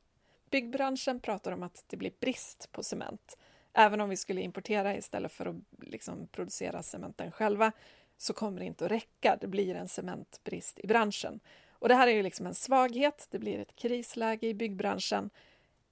Byggbranschen 0.54 1.20
pratar 1.20 1.52
om 1.52 1.62
att 1.62 1.84
det 1.86 1.96
blir 1.96 2.12
brist 2.20 2.72
på 2.72 2.82
cement. 2.82 3.38
Även 3.72 4.00
om 4.00 4.10
vi 4.10 4.16
skulle 4.16 4.40
importera 4.40 4.96
istället 4.96 5.32
för 5.32 5.46
att 5.46 5.56
liksom 5.80 6.26
producera 6.26 6.82
cementen 6.82 7.32
själva 7.32 7.72
så 8.16 8.32
kommer 8.32 8.60
det 8.60 8.64
inte 8.66 8.84
att 8.84 8.90
räcka. 8.90 9.38
Det 9.40 9.46
blir 9.46 9.74
en 9.74 9.88
cementbrist 9.88 10.80
i 10.80 10.86
branschen. 10.86 11.40
Och 11.70 11.88
det 11.88 11.94
här 11.94 12.08
är 12.08 12.12
ju 12.12 12.22
liksom 12.22 12.46
en 12.46 12.54
svaghet. 12.54 13.26
Det 13.30 13.38
blir 13.38 13.58
ett 13.58 13.76
krisläge 13.76 14.46
i 14.46 14.54
byggbranschen. 14.54 15.30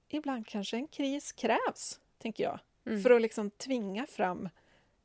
Ibland 0.09 0.47
kanske 0.47 0.77
en 0.77 0.87
kris 0.87 1.31
krävs, 1.31 1.99
tänker 2.17 2.43
jag, 2.43 2.59
mm. 2.85 3.01
för 3.01 3.11
att 3.11 3.21
liksom 3.21 3.49
tvinga 3.49 4.05
fram 4.05 4.49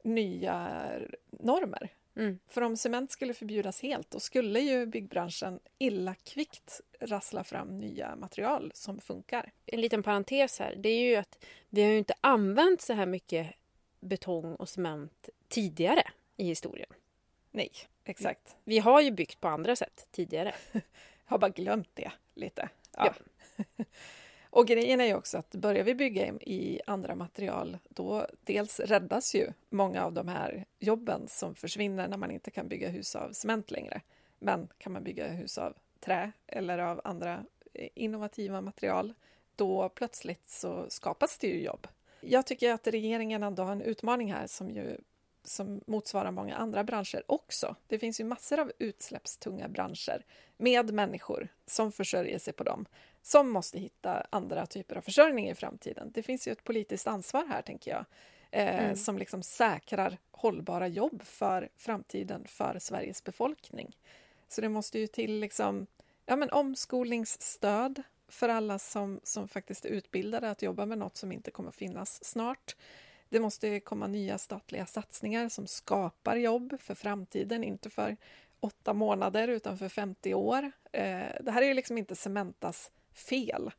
nya 0.03 0.83
normer. 1.31 1.93
Mm. 2.19 2.39
För 2.49 2.61
om 2.61 2.77
cement 2.77 3.11
skulle 3.11 3.35
förbjudas 3.35 3.83
helt, 3.83 4.11
då 4.11 4.21
skulle 4.21 4.61
ju 4.61 4.87
byggbranschen 4.87 5.61
illa 5.79 6.15
kvickt 6.15 6.81
rassla 7.01 7.45
fram 7.45 7.79
nya 7.79 8.17
material 8.17 8.73
som 8.75 9.01
funkar. 9.01 9.53
En 9.67 9.81
liten 9.81 10.03
parentes 10.03 10.59
här, 10.59 10.75
det 10.77 10.89
är 10.89 11.01
ju 11.01 11.17
att 11.17 11.45
vi 11.69 11.83
har 11.83 11.91
ju 11.91 11.99
inte 11.99 12.15
använt 12.21 12.81
så 12.81 12.93
här 12.93 13.07
mycket 13.07 13.55
betong 14.01 14.55
och 14.55 14.69
cement 14.69 15.29
tidigare 15.49 16.03
i 16.37 16.45
historien. 16.45 16.91
Nej, 17.51 17.71
exakt. 18.05 18.57
Vi 18.65 18.79
har 18.79 19.01
ju 19.01 19.11
byggt 19.11 19.41
på 19.41 19.49
andra 19.49 19.77
sätt 19.77 20.09
tidigare. 20.11 20.55
Jag 20.73 20.83
har 21.25 21.39
bara 21.39 21.51
glömt 21.51 21.91
det 21.95 22.13
lite. 22.35 22.69
Ja. 22.97 23.15
ja. 23.57 23.65
Och 24.51 24.67
grejen 24.67 25.01
är 25.01 25.05
ju 25.05 25.15
också 25.15 25.39
att 25.39 25.51
börjar 25.51 25.85
vi 25.85 25.95
bygga 25.95 26.27
i 26.27 26.81
andra 26.87 27.15
material, 27.15 27.79
då 27.89 28.27
dels 28.45 28.81
räddas 28.81 29.35
ju 29.35 29.53
många 29.71 30.05
av 30.05 30.13
de 30.13 30.29
här 30.29 30.65
jobben 30.79 31.29
som 31.29 31.55
försvinner 31.55 32.09
när 32.09 32.17
man 32.17 32.31
inte 32.31 32.51
kan 32.51 32.69
bygga 32.69 32.89
hus 32.89 33.17
av 33.17 33.33
cement 33.33 33.71
längre. 33.71 34.01
Men 34.39 34.69
kan 34.79 34.93
man 34.93 35.05
bygga 35.05 35.29
hus 35.29 35.59
av 35.59 35.77
trä 36.01 36.33
eller 36.47 36.79
av 36.79 37.01
andra 37.05 37.45
eh, 37.75 37.89
innovativa 37.95 38.61
material, 38.61 39.15
då 39.57 39.89
plötsligt 39.89 40.49
så 40.49 40.87
skapas 40.89 41.39
det 41.39 41.47
ju 41.47 41.63
jobb. 41.63 41.87
Jag 42.21 42.47
tycker 42.47 42.73
att 42.73 42.87
regeringen 42.87 43.43
ändå 43.43 43.63
har 43.63 43.73
en 43.73 43.83
utmaning 43.83 44.33
här 44.33 44.47
som 44.47 44.71
ju 44.71 44.97
som 45.45 45.81
motsvarar 45.87 46.31
många 46.31 46.57
andra 46.57 46.85
branscher 46.85 47.23
också. 47.27 47.77
Det 47.87 47.99
finns 47.99 48.21
ju 48.21 48.25
massor 48.25 48.61
av 48.61 48.73
utsläppstunga 48.79 49.69
branscher 49.69 50.25
med 50.57 50.95
människor 50.95 51.49
som 51.67 51.93
försörjer 51.93 52.39
sig 52.39 52.53
på 52.53 52.65
dem, 52.65 52.87
som 53.29 53.51
måste 53.51 53.79
hitta 53.79 54.27
andra 54.31 54.67
typer 54.67 54.97
av 54.97 55.01
försörjning 55.01 55.49
i 55.49 55.55
framtiden. 55.55 56.11
Det 56.15 56.23
finns 56.23 56.49
ju 56.49 56.53
ett 56.53 56.65
politiskt 56.65 57.07
ansvar 57.07 57.47
här, 57.49 57.63
tänker 57.63 57.91
jag, 57.91 58.05
eh, 58.51 58.85
mm. 58.85 58.97
som 58.97 59.19
liksom 59.19 59.43
säkrar 59.43 60.19
hållbara 60.31 60.89
jobb 60.89 61.23
för 61.23 61.69
framtiden 61.77 62.45
för 62.47 62.79
Sveriges 62.79 63.25
befolkning. 63.25 63.97
Så 64.49 64.61
det 64.61 64.69
måste 64.69 64.99
ju 64.99 65.07
till 65.07 65.41
liksom, 65.41 65.87
ja, 66.27 66.37
men 66.37 66.51
omskolningsstöd 66.51 68.03
för 68.29 68.49
alla 68.49 68.79
som, 68.79 69.21
som 69.23 69.49
faktiskt 69.49 69.85
är 69.85 69.89
utbildade 69.89 70.51
att 70.51 70.63
jobba 70.63 70.87
med 70.87 70.99
något 70.99 71.17
som 71.17 71.33
inte 71.33 71.51
kommer 71.51 71.71
finnas 71.71 72.25
snart. 72.25 72.77
Det 73.29 73.41
måste 73.41 73.81
komma 73.81 74.07
nya 74.07 74.39
statliga 74.39 74.87
satsningar 74.87 75.49
som 75.49 75.67
skapar 75.67 76.37
jobb 76.37 76.81
för 76.81 76.95
framtiden, 76.95 77.65
inte 77.65 77.91
för 77.91 78.17
åtta 78.61 78.93
månader 78.93 79.49
utan 79.49 79.79
för 79.79 79.89
50 79.89 80.35
år. 80.35 80.73
Eh, 80.93 81.27
det 81.41 81.51
här 81.51 81.63
är 81.63 81.67
ju 81.67 81.75
liksom 81.75 81.99
inte 81.99 82.17
Cementas 82.17 82.91
fel. 83.19 83.71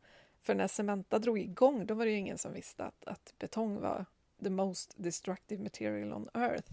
För 0.42 0.56
när 0.56 0.68
Cementa 0.68 1.20
drog 1.20 1.40
igång 1.40 1.86
då 1.86 1.94
var 1.94 2.06
det 2.06 2.12
ju 2.12 2.18
ingen 2.18 2.38
som 2.38 2.54
visste 2.54 2.84
att, 2.84 3.08
att 3.08 3.34
betong 3.40 3.80
var 3.80 4.06
the 4.44 4.50
most 4.50 4.94
destructive 4.98 5.64
material 5.64 6.14
on 6.14 6.30
earth. 6.34 6.72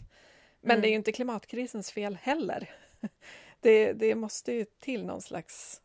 Men 0.60 0.70
mm. 0.70 0.82
det 0.82 0.88
är 0.88 0.90
ju 0.90 0.96
inte 0.96 1.12
klimatkrisens 1.12 1.90
fel 1.90 2.16
heller. 2.22 2.70
Det, 3.60 3.92
det 3.92 4.14
måste 4.14 4.52
ju 4.52 4.64
till 4.64 5.04
någon 5.04 5.22
slags 5.22 5.82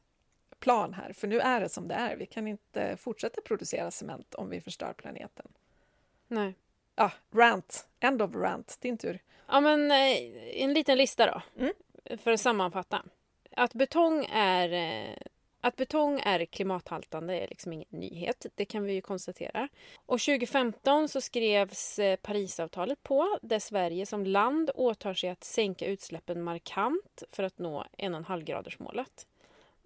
plan 0.59 0.93
här, 0.93 1.13
för 1.13 1.27
nu 1.27 1.39
är 1.39 1.61
det 1.61 1.69
som 1.69 1.87
det 1.87 1.95
är. 1.95 2.15
Vi 2.15 2.25
kan 2.25 2.47
inte 2.47 2.97
fortsätta 2.97 3.41
producera 3.41 3.91
cement 3.91 4.35
om 4.35 4.49
vi 4.49 4.61
förstör 4.61 4.93
planeten. 4.93 5.47
Nej. 6.27 6.53
Ja, 6.95 7.11
rant. 7.31 7.87
End 7.99 8.21
of 8.21 8.35
rant. 8.35 8.77
Din 8.81 8.97
tur. 8.97 9.19
Ja, 9.47 9.59
men 9.59 9.91
eh, 9.91 10.17
en 10.63 10.73
liten 10.73 10.97
lista 10.97 11.25
då. 11.25 11.41
Mm. 11.63 11.73
För 12.17 12.31
att 12.31 12.41
sammanfatta. 12.41 13.05
Att 13.51 13.73
betong 13.73 14.25
är 14.31 14.71
eh, 14.71 15.17
att 15.61 15.75
betong 15.75 16.19
är 16.23 16.45
klimathaltande 16.45 17.39
är 17.39 17.47
liksom 17.47 17.73
ingen 17.73 17.87
nyhet, 17.89 18.45
det 18.55 18.65
kan 18.65 18.83
vi 18.83 18.93
ju 18.93 19.01
konstatera. 19.01 19.67
Och 20.05 20.19
2015 20.19 21.09
så 21.09 21.21
skrevs 21.21 21.99
eh, 21.99 22.15
Parisavtalet 22.15 23.03
på 23.03 23.39
där 23.41 23.59
Sverige 23.59 24.05
som 24.05 24.25
land 24.25 24.71
åtar 24.75 25.13
sig 25.13 25.29
att 25.29 25.43
sänka 25.43 25.85
utsläppen 25.85 26.43
markant 26.43 27.23
för 27.31 27.43
att 27.43 27.59
nå 27.59 27.85
1,5-gradersmålet. 27.97 29.27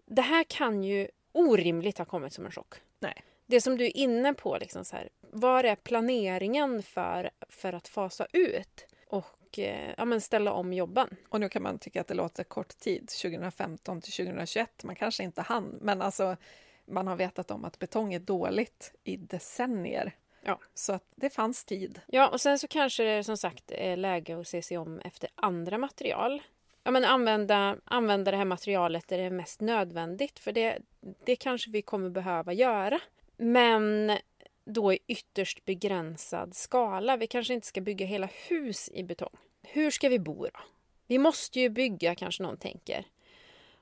Det 0.06 0.22
här 0.22 0.44
kan 0.44 0.84
ju 0.84 1.08
orimligt 1.32 1.98
ha 1.98 2.06
kommit 2.06 2.34
som 2.34 2.46
en 2.46 2.52
chock. 2.52 2.76
Nej. 3.00 3.24
Det 3.46 3.62
som 3.62 3.78
du 3.78 3.86
är 3.86 3.98
inne 3.98 4.34
på, 4.34 4.58
liksom 4.58 4.86
så 4.86 4.96
här, 4.96 5.10
var 5.22 5.64
är 5.64 5.76
planeringen 5.76 6.84
för, 6.84 7.30
för 7.50 7.74
att 7.74 7.88
fasa 7.88 8.28
ut? 8.34 8.86
Och 9.08 9.26
Eh, 9.60 9.94
ja, 9.98 10.06
men 10.06 10.22
ställa 10.22 10.52
om 10.52 10.74
jobben. 10.74 11.16
Och 11.30 11.40
nu 11.40 11.50
kan 11.50 11.64
man 11.64 11.80
tycka 11.80 12.02
att 12.02 12.08
det 12.08 12.14
låter 12.14 12.44
kort 12.44 12.78
tid, 12.80 13.10
2015 13.22 14.02
till 14.02 14.14
2021. 14.14 14.84
Man 14.84 14.96
kanske 14.96 15.24
inte 15.24 15.42
hann, 15.42 15.80
men 15.82 16.02
alltså 16.02 16.38
man 16.86 17.08
har 17.08 17.16
vetat 17.16 17.52
om 17.52 17.66
att 17.66 17.80
betong 17.80 18.14
är 18.14 18.20
dåligt 18.20 18.94
i 19.04 19.18
decennier. 19.18 20.16
Ja. 20.42 20.60
Så 20.74 20.94
att 20.94 21.04
det 21.16 21.30
fanns 21.30 21.66
tid. 21.66 22.02
Ja, 22.08 22.28
och 22.28 22.42
sen 22.42 22.60
så 22.60 22.68
kanske 22.68 23.04
det 23.04 23.24
som 23.24 23.38
sagt 23.38 23.72
är 23.72 23.98
läge 23.98 24.40
att 24.40 24.48
se 24.48 24.62
sig 24.62 24.78
om 24.78 25.00
efter 25.00 25.30
andra 25.36 25.78
material. 25.78 26.42
Ja, 26.84 26.92
men 26.92 27.06
använda, 27.06 27.78
använda 27.86 28.32
det 28.32 28.38
här 28.38 28.46
materialet 28.46 29.08
där 29.08 29.18
det 29.18 29.24
är 29.24 29.30
mest 29.30 29.62
nödvändigt, 29.62 30.40
för 30.40 30.52
det, 30.52 30.78
det 31.26 31.36
kanske 31.36 31.70
vi 31.70 31.82
kommer 31.82 32.10
behöva 32.10 32.54
göra. 32.54 33.00
Men 33.38 34.18
då 34.66 34.94
i 34.94 35.00
ytterst 35.08 35.66
begränsad 35.66 36.56
skala. 36.56 37.18
Vi 37.18 37.28
kanske 37.28 37.54
inte 37.54 37.68
ska 37.68 37.82
bygga 37.82 38.06
hela 38.06 38.30
hus 38.48 38.90
i 38.94 39.04
betong. 39.04 39.38
Hur 39.62 39.92
ska 39.92 40.10
vi 40.10 40.20
bo 40.20 40.44
då? 40.44 40.60
Vi 41.08 41.18
måste 41.18 41.60
ju 41.60 41.70
bygga, 41.70 42.16
kanske 42.16 42.44
någon 42.44 42.58
tänker. 42.58 43.06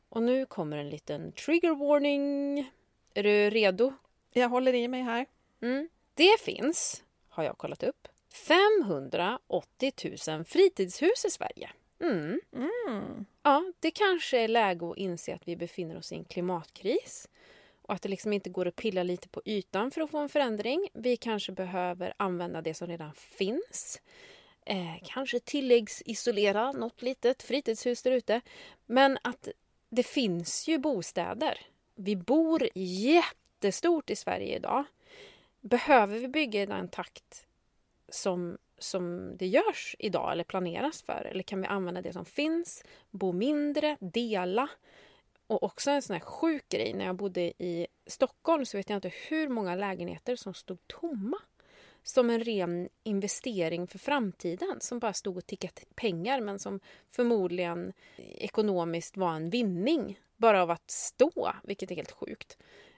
Och 0.09 0.23
nu 0.23 0.45
kommer 0.45 0.77
en 0.77 0.89
liten 0.89 1.31
trigger 1.31 1.75
warning. 1.75 2.59
Är 3.13 3.23
du 3.23 3.49
redo? 3.49 3.93
Jag 4.33 4.49
håller 4.49 4.73
i 4.73 4.87
mig 4.87 5.01
här. 5.01 5.25
Mm. 5.61 5.89
Det 6.13 6.39
finns, 6.39 7.03
har 7.29 7.43
jag 7.43 7.57
kollat 7.57 7.83
upp, 7.83 8.07
580 8.33 9.91
000 10.27 10.45
fritidshus 10.45 11.25
i 11.25 11.29
Sverige. 11.29 11.69
Mm. 11.99 12.41
Mm. 12.55 13.25
Ja, 13.43 13.71
det 13.79 13.91
kanske 13.91 14.37
är 14.37 14.47
läge 14.47 14.89
att 14.91 14.97
inse 14.97 15.35
att 15.35 15.47
vi 15.47 15.55
befinner 15.55 15.97
oss 15.97 16.11
i 16.11 16.15
en 16.15 16.25
klimatkris 16.25 17.27
och 17.83 17.93
att 17.93 18.01
det 18.01 18.09
liksom 18.09 18.33
inte 18.33 18.49
går 18.49 18.67
att 18.67 18.75
pilla 18.75 19.03
lite 19.03 19.29
på 19.29 19.41
ytan 19.45 19.91
för 19.91 20.01
att 20.01 20.11
få 20.11 20.17
en 20.17 20.29
förändring. 20.29 20.89
Vi 20.93 21.17
kanske 21.17 21.51
behöver 21.51 22.13
använda 22.17 22.61
det 22.61 22.73
som 22.73 22.87
redan 22.87 23.13
finns. 23.13 24.01
Eh, 24.65 24.95
kanske 25.03 25.39
tilläggsisolera 25.39 26.71
något 26.71 27.01
litet 27.01 27.43
fritidshus 27.43 28.01
där 28.01 28.11
ute. 28.11 28.41
Men 28.85 29.17
att 29.21 29.47
det 29.89 30.03
finns 30.03 30.67
ju 30.67 30.77
bostäder. 30.77 31.59
Vi 31.95 32.15
bor 32.15 32.69
jättestort 32.75 34.09
i 34.09 34.15
Sverige 34.15 34.55
idag. 34.55 34.83
Behöver 35.61 36.19
vi 36.19 36.27
bygga 36.27 36.61
i 36.61 36.65
den 36.65 36.87
takt 36.87 37.47
som, 38.09 38.57
som 38.77 39.37
det 39.37 39.47
görs 39.47 39.95
idag 39.99 40.31
eller 40.31 40.43
planeras 40.43 41.01
för? 41.01 41.27
Eller 41.31 41.43
kan 41.43 41.61
vi 41.61 41.67
använda 41.67 42.01
det 42.01 42.13
som 42.13 42.25
finns, 42.25 42.83
bo 43.11 43.31
mindre, 43.31 43.97
dela? 43.99 44.69
Och 45.53 45.63
också 45.63 45.91
en 45.91 46.01
sån 46.01 46.13
här 46.13 46.21
sjuk 46.21 46.69
grej, 46.69 46.93
när 46.93 47.05
jag 47.05 47.15
bodde 47.15 47.41
i 47.41 47.87
Stockholm 48.07 48.65
så 48.65 48.77
vet 48.77 48.89
jag 48.89 48.97
inte 48.97 49.11
hur 49.29 49.47
många 49.47 49.75
lägenheter 49.75 50.35
som 50.35 50.53
stod 50.53 50.87
tomma. 50.87 51.37
Som 52.03 52.29
en 52.29 52.43
ren 52.43 52.89
investering 53.03 53.87
för 53.87 53.99
framtiden 53.99 54.77
som 54.79 54.99
bara 54.99 55.13
stod 55.13 55.37
och 55.37 55.45
tickade 55.45 55.81
pengar 55.95 56.41
men 56.41 56.59
som 56.59 56.79
förmodligen 57.09 57.93
ekonomiskt 58.17 59.17
var 59.17 59.33
en 59.33 59.49
vinning 59.49 60.19
bara 60.37 60.61
av 60.61 60.71
att 60.71 60.91
stå, 60.91 61.53
vilket 61.63 61.91
är 61.91 61.95
helt 61.95 62.11
sjukt. 62.11 62.57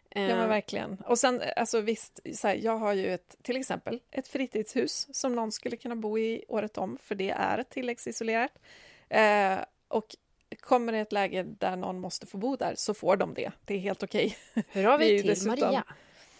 Ja 0.09 0.21
men 0.21 0.39
eh. 0.39 0.47
verkligen. 0.47 0.97
Och 1.05 1.19
sen 1.19 1.41
alltså 1.55 1.81
visst, 1.81 2.19
så 2.33 2.47
här, 2.47 2.55
jag 2.55 2.77
har 2.77 2.93
ju 2.93 3.13
ett, 3.13 3.35
till 3.41 3.57
exempel 3.57 4.01
ett 4.11 4.27
fritidshus 4.27 5.07
som 5.11 5.35
någon 5.35 5.51
skulle 5.51 5.77
kunna 5.77 5.95
bo 5.95 6.17
i 6.17 6.45
året 6.47 6.77
om 6.77 6.97
för 7.01 7.15
det 7.15 7.29
är 7.29 7.63
tilläggsisolerat. 7.63 8.59
Eh, 9.09 9.57
och 9.87 10.15
kommer 10.55 10.93
det 10.93 10.99
ett 10.99 11.11
läge 11.11 11.43
där 11.43 11.75
någon 11.75 11.99
måste 11.99 12.25
få 12.25 12.37
bo 12.37 12.55
där 12.55 12.75
så 12.75 12.93
får 12.93 13.17
de 13.17 13.33
det. 13.33 13.51
Det 13.65 13.75
är 13.75 13.79
helt 13.79 14.03
okej. 14.03 14.37
Okay. 14.51 14.63
Hur 14.71 14.83
har 14.83 14.97
vi, 14.99 15.11
vi 15.11 15.19
till 15.19 15.29
dessutom... 15.29 15.59
Maria? 15.59 15.83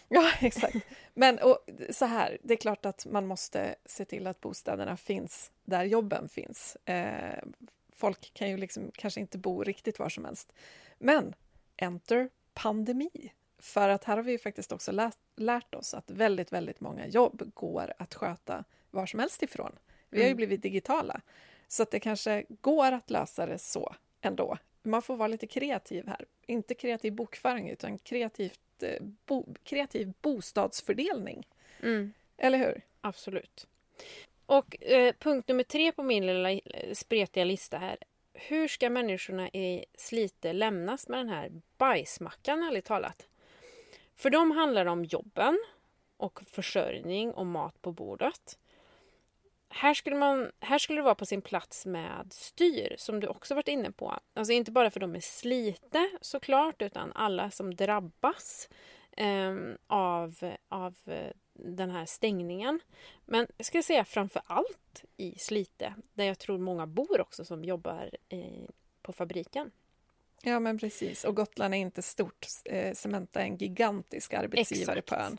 Ja, 0.08 0.32
exakt. 0.42 0.76
Men 1.14 1.40
och, 1.40 1.58
så 1.90 2.06
här, 2.06 2.38
det 2.44 2.54
är 2.54 2.58
klart 2.58 2.86
att 2.86 3.06
man 3.06 3.28
måste 3.28 3.76
se 3.86 4.06
till 4.06 4.28
att 4.28 4.42
bostäderna 4.42 4.98
finns 4.98 5.52
där 5.64 5.84
jobben 5.84 6.30
finns. 6.30 6.76
Eh, 6.76 7.44
folk 7.94 8.34
kan 8.34 8.50
ju 8.50 8.58
liksom 8.58 8.92
kanske 8.96 9.20
inte 9.20 9.38
bo 9.38 9.64
riktigt 9.64 10.00
var 10.00 10.10
som 10.10 10.26
helst. 10.26 10.54
Men 10.98 11.36
enter 11.78 12.30
pandemi. 12.54 13.34
För 13.60 13.90
att 13.90 14.04
här 14.04 14.16
har 14.16 14.24
vi 14.24 14.38
faktiskt 14.38 14.72
också 14.72 14.92
lärt, 14.92 15.18
lärt 15.36 15.76
oss 15.76 15.94
att 15.94 16.12
väldigt, 16.12 16.54
väldigt 16.54 16.82
många 16.82 17.08
jobb 17.08 17.52
går 17.54 17.94
att 17.98 18.14
sköta 18.14 18.64
var 18.92 19.06
som 19.06 19.20
helst 19.20 19.44
ifrån. 19.44 19.76
Vi 20.10 20.18
har 20.18 20.24
ju 20.24 20.30
mm. 20.30 20.38
blivit 20.38 20.62
digitala. 20.62 21.22
Så 21.68 21.84
att 21.84 21.92
det 21.92 22.00
kanske 22.00 22.46
går 22.50 22.92
att 22.92 23.10
lösa 23.10 23.46
det 23.46 23.60
så 23.60 23.96
ändå. 24.26 24.58
Man 24.84 25.02
får 25.02 25.16
vara 25.16 25.28
lite 25.28 25.48
kreativ 25.48 26.08
här. 26.08 26.26
Inte 26.46 26.74
kreativ 26.76 27.14
bokföring, 27.14 27.70
utan 27.70 27.98
kreativt, 27.98 28.60
eh, 28.82 29.02
bo, 29.26 29.46
kreativ 29.64 30.14
bostadsfördelning. 30.22 31.48
Mm. 31.82 32.14
Eller 32.38 32.58
hur? 32.58 32.82
Absolut. 33.02 33.68
Och 34.46 34.84
eh, 34.84 35.16
punkt 35.20 35.48
nummer 35.48 35.64
tre 35.64 35.92
på 35.92 36.04
min 36.04 36.28
lilla 36.28 36.52
eh, 36.52 36.60
spretiga 36.94 37.44
lista 37.44 37.78
här. 37.78 37.98
Hur 38.34 38.68
ska 38.68 38.90
människorna 38.90 39.50
i 39.50 39.86
Slite 39.98 40.54
lämnas 40.54 41.08
med 41.08 41.20
den 41.20 41.30
här 41.30 41.62
bajsmackan, 41.78 42.64
ärligt 42.64 42.86
talat? 42.86 43.28
För 44.16 44.30
dem 44.30 44.52
handlar 44.52 44.86
det 44.86 44.92
om 44.92 45.06
jobben 45.06 45.60
och 46.18 46.40
försörjning 46.48 47.32
och 47.32 47.46
mat 47.46 47.82
på 47.82 47.92
bordet 47.92 48.58
här 49.70 49.94
skulle, 49.94 50.16
man, 50.16 50.52
här 50.60 50.80
skulle 50.80 51.00
det 51.00 51.04
vara 51.04 51.16
på 51.16 51.26
sin 51.26 51.42
plats 51.42 51.86
med 51.86 52.34
styr, 52.34 52.96
som 52.98 53.20
du 53.20 53.28
också 53.28 53.56
varit 53.56 53.68
inne 53.68 53.92
på. 53.92 54.20
Alltså 54.34 54.54
inte 54.54 54.72
bara 54.72 54.92
för 54.92 55.00
de 55.00 55.16
är 55.16 55.20
Slite 55.20 56.10
såklart, 56.22 56.82
utan 56.82 57.12
alla 57.16 57.52
som 57.52 57.76
drabbas 57.76 58.70
eh, 59.12 59.56
av, 59.88 60.56
av 60.70 60.96
eh, 61.06 61.32
den 61.54 61.90
här 61.90 62.06
stängningen. 62.06 62.80
Men 63.26 63.48
jag 63.58 63.66
ska 63.66 63.84
säga 63.84 64.06
framför 64.06 64.42
allt 64.46 65.04
i 65.18 65.40
Slite, 65.40 65.94
där 66.14 66.26
jag 66.26 66.40
tror 66.40 66.58
många 66.58 66.88
bor 66.88 67.22
också 67.22 67.46
som 67.46 67.64
jobbar 67.64 68.10
i, 68.30 68.68
på 69.02 69.14
fabriken. 69.14 69.72
Ja, 70.42 70.60
men 70.60 70.80
precis. 70.80 71.24
Och 71.24 71.36
Gotland 71.36 71.74
är 71.74 71.78
inte 71.78 72.02
stort. 72.02 72.48
Eh, 72.66 72.94
Cementa 72.94 73.42
är 73.42 73.46
en 73.46 73.58
gigantisk 73.58 74.34
arbetsgivare 74.34 75.00
Exakt. 75.00 75.10
på 75.10 75.26
ön. 75.26 75.38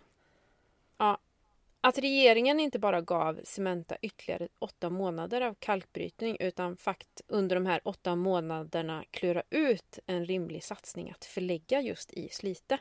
Att 1.87 1.99
regeringen 1.99 2.61
inte 2.61 2.79
bara 2.79 3.01
gav 3.01 3.41
Cementa 3.45 3.97
ytterligare 4.03 4.49
åtta 4.59 4.91
månader 4.91 5.41
av 5.41 5.55
kalkbrytning 5.55 6.37
utan 6.41 6.77
fakt 6.77 7.21
under 7.27 7.57
de 7.57 7.67
här 7.67 7.81
åtta 7.85 8.17
månaderna 8.17 9.05
klura 9.11 9.43
ut 9.51 9.99
en 10.07 10.27
rimlig 10.27 10.65
satsning 10.65 11.11
att 11.11 11.25
förlägga 11.25 11.81
just 11.81 12.13
i 12.13 12.29
Slite 12.29 12.79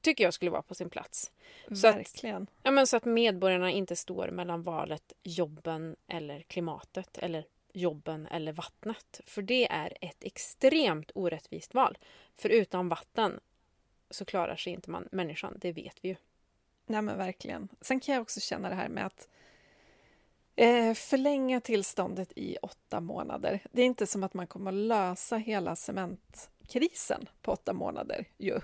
tycker 0.00 0.24
jag 0.24 0.34
skulle 0.34 0.50
vara 0.50 0.62
på 0.62 0.74
sin 0.74 0.90
plats. 0.90 1.32
Så 1.68 1.92
Verkligen. 1.92 2.42
Att, 2.42 2.48
ja, 2.62 2.70
men 2.70 2.86
så 2.86 2.96
att 2.96 3.04
medborgarna 3.04 3.70
inte 3.70 3.96
står 3.96 4.28
mellan 4.28 4.62
valet 4.62 5.12
jobben 5.22 5.96
eller 6.08 6.40
klimatet 6.40 7.18
eller 7.18 7.44
jobben 7.72 8.26
eller 8.26 8.52
vattnet. 8.52 9.20
För 9.26 9.42
det 9.42 9.72
är 9.72 9.98
ett 10.00 10.24
extremt 10.24 11.10
orättvist 11.14 11.74
val. 11.74 11.98
För 12.36 12.48
utan 12.48 12.88
vatten 12.88 13.40
så 14.10 14.24
klarar 14.24 14.56
sig 14.56 14.72
inte 14.72 14.90
man, 14.90 15.08
människan, 15.12 15.58
det 15.60 15.72
vet 15.72 15.98
vi 16.00 16.08
ju. 16.08 16.16
Nej 16.86 17.02
men 17.02 17.18
verkligen. 17.18 17.68
Sen 17.80 18.00
kan 18.00 18.14
jag 18.14 18.22
också 18.22 18.40
känna 18.40 18.68
det 18.68 18.74
här 18.74 18.88
med 18.88 19.06
att 19.06 19.28
eh, 20.56 20.94
förlänga 20.94 21.60
tillståndet 21.60 22.32
i 22.36 22.56
åtta 22.62 23.00
månader. 23.00 23.60
Det 23.72 23.82
är 23.82 23.86
inte 23.86 24.06
som 24.06 24.22
att 24.22 24.34
man 24.34 24.46
kommer 24.46 24.70
att 24.72 24.78
lösa 24.78 25.36
hela 25.36 25.76
cementkrisen 25.76 27.28
på 27.42 27.52
åtta 27.52 27.72
månader 27.72 28.24
ju. 28.38 28.60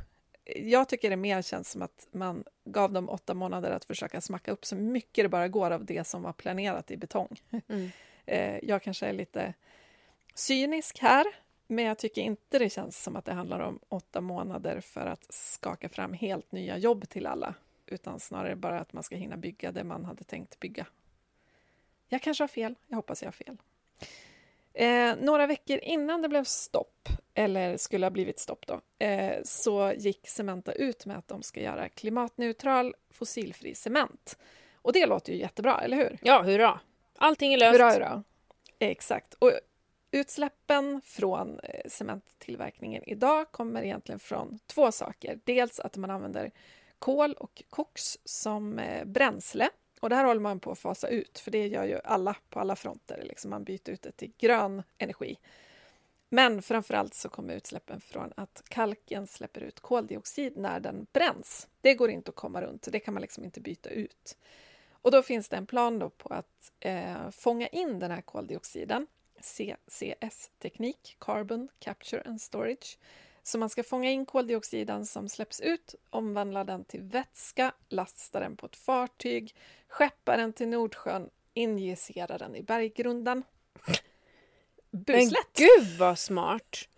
jag 0.57 0.89
tycker 0.89 1.11
det 1.11 1.16
mer 1.16 1.43
känns 1.43 1.71
som 1.71 1.83
att 1.83 2.07
man 2.12 2.45
gav 2.64 2.93
dem 2.93 3.09
åtta 3.09 3.35
månader 3.35 3.71
att 3.71 3.85
försöka 3.85 4.21
smacka 4.21 4.53
upp 4.53 4.66
så 4.66 4.77
mycket 4.77 5.25
det 5.25 5.29
bara 5.29 5.49
går 5.49 5.71
av 5.71 5.85
det 5.85 6.07
som 6.07 6.23
var 6.23 6.33
planerat 6.33 6.91
i 6.91 6.97
betong. 6.97 7.41
Mm. 7.69 7.91
Eh, 8.31 8.59
jag 8.62 8.83
kanske 8.83 9.07
är 9.07 9.12
lite 9.12 9.55
cynisk 10.35 10.99
här, 10.99 11.27
men 11.66 11.85
jag 11.85 11.99
tycker 11.99 12.23
inte 12.23 12.59
det 12.59 12.71
känns 12.71 13.03
som 13.03 13.16
att 13.16 13.25
det 13.25 13.33
handlar 13.33 13.61
om 13.61 13.79
åtta 13.89 14.21
månader 14.21 14.81
för 14.81 15.07
att 15.07 15.27
skaka 15.35 15.89
fram 15.89 16.12
helt 16.12 16.53
nya 16.53 16.79
jobb 16.79 17.09
till 17.09 17.27
alla, 17.27 17.55
utan 17.89 18.20
snarare 18.20 18.57
bara 18.57 18.80
att 18.80 18.93
man 18.93 19.03
ska 19.03 19.16
hinna 19.16 19.36
bygga 19.36 19.72
det 19.72 19.84
man 19.84 20.05
hade 20.05 20.24
tänkt 20.24 20.61
bygga. 20.61 20.86
Jag 22.09 22.22
kanske 22.22 22.43
har 22.43 22.49
fel, 22.49 22.74
jag 22.86 22.97
hoppas 22.97 23.22
jag 23.22 23.26
har 23.26 23.32
fel. 23.32 23.57
Eh, 24.72 25.16
några 25.20 25.47
veckor 25.47 25.78
innan 25.78 26.22
det 26.22 26.28
blev 26.28 26.45
stopp, 26.45 27.09
eller 27.34 27.76
skulle 27.76 28.07
ha 28.07 28.11
blivit 28.11 28.39
stopp 28.39 28.66
då, 28.66 28.80
eh, 29.05 29.36
så 29.45 29.93
gick 29.97 30.28
Cementa 30.28 30.72
ut 30.72 31.07
med 31.07 31.18
att 31.18 31.28
de 31.28 31.43
ska 31.43 31.61
göra 31.61 31.89
klimatneutral 31.89 32.95
fossilfri 33.11 33.74
cement. 33.74 34.39
Och 34.74 34.93
det 34.93 35.07
låter 35.07 35.32
ju 35.32 35.39
jättebra, 35.39 35.80
eller 35.80 35.97
hur? 35.97 36.18
Ja, 36.22 36.43
hurra! 36.43 36.80
Allting 37.18 37.55
är 37.55 37.59
löst. 37.59 37.80
Hurra, 37.80 37.93
hurra. 37.93 38.22
Exakt. 38.78 39.34
Och 39.34 39.53
utsläppen 40.11 41.01
från 41.05 41.61
eh, 41.61 41.89
cementtillverkningen 41.89 43.03
idag 43.07 43.53
kommer 43.53 43.82
egentligen 43.82 44.18
från 44.18 44.59
två 44.66 44.93
saker. 44.93 45.41
Dels 45.45 45.80
att 45.80 45.97
man 45.97 46.11
använder 46.11 46.51
kol 46.99 47.33
och 47.33 47.63
koks 47.71 48.19
som 48.25 48.79
eh, 48.79 49.05
bränsle. 49.05 49.71
Och 50.01 50.11
det 50.11 50.17
här 50.17 50.25
håller 50.25 50.41
man 50.41 50.61
på 50.61 50.71
att 50.71 50.79
fasa 50.79 51.09
ut, 51.09 51.39
för 51.39 51.51
det 51.51 51.67
gör 51.67 51.85
ju 51.85 52.01
alla 52.05 52.37
på 52.51 52.61
alla 52.61 52.77
fronter. 52.77 53.23
Liksom 53.25 53.51
man 53.51 53.65
byter 53.65 53.91
ut 53.91 54.03
det 54.03 54.13
till 54.13 54.33
grön 54.39 54.83
energi. 54.99 55.39
Men 56.29 56.63
framförallt 56.63 57.15
så 57.15 57.29
kommer 57.29 57.55
utsläppen 57.55 58.01
från 58.01 58.33
att 58.37 58.63
kalken 58.69 59.27
släpper 59.27 59.61
ut 59.61 59.81
koldioxid 59.81 60.57
när 60.57 60.81
den 60.81 61.07
bränns. 61.13 61.69
Det 61.81 61.95
går 61.95 62.11
inte 62.11 62.29
att 62.29 62.35
komma 62.35 62.63
runt, 62.63 62.89
det 62.93 63.01
kan 63.01 63.15
man 63.15 63.21
liksom 63.21 63.45
inte 63.45 63.61
byta 63.61 63.91
ut. 63.91 64.37
Och 64.93 65.11
då 65.11 65.23
finns 65.23 65.49
det 65.49 65.57
en 65.57 65.67
plan 65.67 65.99
då 65.99 66.11
på 66.11 66.29
att 66.29 66.73
eh, 66.81 67.31
fånga 67.31 67.67
in 67.67 67.99
den 67.99 68.11
här 68.11 68.21
koldioxiden, 68.21 69.07
CCS-teknik, 69.41 71.17
Carbon 71.19 71.69
Capture 71.79 72.23
and 72.23 72.41
Storage. 72.41 72.99
Så 73.43 73.59
man 73.59 73.68
ska 73.68 73.82
fånga 73.82 74.11
in 74.11 74.26
koldioxiden 74.26 75.07
som 75.07 75.28
släpps 75.28 75.61
ut, 75.61 75.95
omvandla 76.11 76.64
den 76.64 76.84
till 76.84 77.03
vätska, 77.03 77.72
lasta 77.89 78.41
den 78.41 78.57
på 78.57 78.66
ett 78.66 78.76
fartyg, 78.76 79.55
skeppa 79.89 80.36
den 80.36 80.53
till 80.53 80.68
Nordsjön, 80.68 81.30
injicera 81.55 82.39
den 82.39 82.57
i 82.57 82.62
berggrunden. 82.62 83.43
Buslätt! 84.91 85.32
Men 85.32 85.66
gud 85.66 85.99
vad 85.99 86.18
smart! 86.18 86.89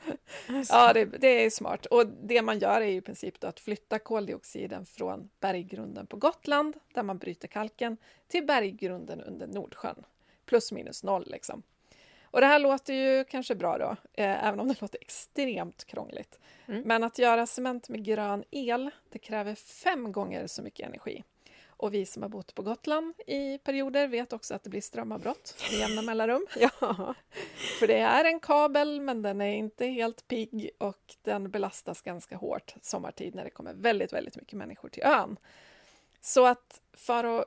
Alltså. 0.48 0.74
Ja, 0.74 0.92
det, 0.92 1.04
det, 1.04 1.44
är 1.44 1.50
smart. 1.50 1.86
Och 1.86 2.06
det 2.06 2.42
man 2.42 2.58
gör 2.58 2.80
är 2.80 2.86
i 2.86 3.00
princip 3.00 3.44
att 3.44 3.60
flytta 3.60 3.98
koldioxiden 3.98 4.86
från 4.86 5.30
berggrunden 5.40 6.06
på 6.06 6.16
Gotland, 6.16 6.76
där 6.94 7.02
man 7.02 7.18
bryter 7.18 7.48
kalken, 7.48 7.96
till 8.28 8.46
berggrunden 8.46 9.20
under 9.20 9.46
Nordsjön. 9.46 10.04
Plus 10.46 10.72
minus 10.72 11.02
noll 11.02 11.24
liksom. 11.30 11.62
Och 12.30 12.40
det 12.40 12.46
här 12.46 12.58
låter 12.58 12.94
ju 12.94 13.24
kanske 13.24 13.54
bra 13.54 13.78
då, 13.78 13.96
eh, 14.12 14.46
även 14.46 14.60
om 14.60 14.68
det 14.68 14.80
låter 14.80 14.98
extremt 15.00 15.84
krångligt. 15.84 16.38
Mm. 16.66 16.82
Men 16.82 17.04
att 17.04 17.18
göra 17.18 17.46
cement 17.46 17.88
med 17.88 18.04
grön 18.04 18.44
el, 18.50 18.90
det 19.10 19.18
kräver 19.18 19.54
fem 19.54 20.12
gånger 20.12 20.46
så 20.46 20.62
mycket 20.62 20.86
energi. 20.86 21.24
Och 21.66 21.94
vi 21.94 22.06
som 22.06 22.22
har 22.22 22.28
bott 22.28 22.54
på 22.54 22.62
Gotland 22.62 23.14
i 23.26 23.58
perioder 23.58 24.08
vet 24.08 24.32
också 24.32 24.54
att 24.54 24.62
det 24.62 24.70
blir 24.70 24.80
strömavbrott 24.80 25.54
med 25.70 25.80
jämna 25.80 26.02
mellanrum. 26.02 26.46
ja. 26.56 26.70
För 27.78 27.86
det 27.86 27.98
är 27.98 28.24
en 28.24 28.40
kabel, 28.40 29.00
men 29.00 29.22
den 29.22 29.40
är 29.40 29.54
inte 29.54 29.86
helt 29.86 30.28
pigg 30.28 30.70
och 30.78 31.14
den 31.22 31.50
belastas 31.50 32.02
ganska 32.02 32.36
hårt 32.36 32.74
sommartid 32.82 33.34
när 33.34 33.44
det 33.44 33.50
kommer 33.50 33.74
väldigt, 33.74 34.12
väldigt 34.12 34.36
mycket 34.36 34.52
människor 34.52 34.88
till 34.88 35.02
ön. 35.02 35.36
Så 36.20 36.46
att 36.46 36.80
för 36.92 37.24
att 37.24 37.44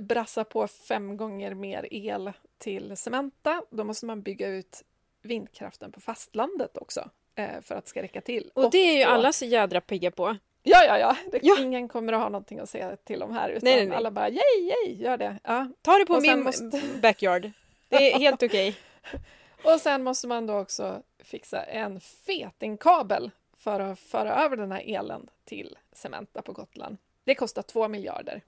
brassa 0.00 0.44
på 0.44 0.68
fem 0.68 1.16
gånger 1.16 1.54
mer 1.54 1.88
el 1.90 2.32
till 2.58 2.96
Cementa, 2.96 3.62
då 3.70 3.84
måste 3.84 4.06
man 4.06 4.22
bygga 4.22 4.48
ut 4.48 4.82
vindkraften 5.22 5.92
på 5.92 6.00
fastlandet 6.00 6.76
också 6.76 7.10
eh, 7.34 7.60
för 7.62 7.74
att 7.74 7.84
det 7.84 7.90
ska 7.90 8.02
räcka 8.02 8.20
till. 8.20 8.50
Och, 8.54 8.64
och 8.64 8.70
det 8.70 8.78
är 8.78 8.98
ju 8.98 9.04
då... 9.04 9.10
alla 9.10 9.32
så 9.32 9.44
jädra 9.44 9.80
pigga 9.80 10.10
på. 10.10 10.36
Ja, 10.62 10.84
ja, 10.84 10.98
ja. 10.98 11.16
Det, 11.32 11.40
ja. 11.42 11.60
Ingen 11.60 11.88
kommer 11.88 12.12
att 12.12 12.20
ha 12.20 12.28
någonting 12.28 12.58
att 12.58 12.70
säga 12.70 12.96
till 12.96 13.22
om 13.22 13.32
här, 13.32 13.48
utan 13.48 13.60
nej, 13.64 13.76
nej, 13.76 13.86
nej. 13.86 13.96
alla 13.96 14.10
bara 14.10 14.28
yay, 14.28 14.60
yay, 14.60 14.94
gör 14.94 15.16
det. 15.16 15.38
Ja. 15.44 15.70
Ta 15.82 15.98
det 15.98 16.06
på 16.06 16.20
min 16.20 16.42
måste... 16.42 16.82
backyard. 17.02 17.50
Det 17.88 18.12
är 18.12 18.18
helt 18.18 18.42
okej. 18.42 18.68
Okay. 18.68 19.20
och 19.74 19.80
sen 19.80 20.02
måste 20.02 20.26
man 20.26 20.46
då 20.46 20.58
också 20.58 21.02
fixa 21.18 21.62
en 21.62 22.00
fetingkabel 22.00 23.30
för 23.56 23.80
att 23.80 23.98
föra 23.98 24.44
över 24.44 24.56
den 24.56 24.72
här 24.72 24.82
elen 24.86 25.30
till 25.44 25.78
Cementa 25.92 26.42
på 26.42 26.52
Gotland. 26.52 26.96
Det 27.24 27.34
kostar 27.34 27.62
två 27.62 27.88
miljarder. 27.88 28.42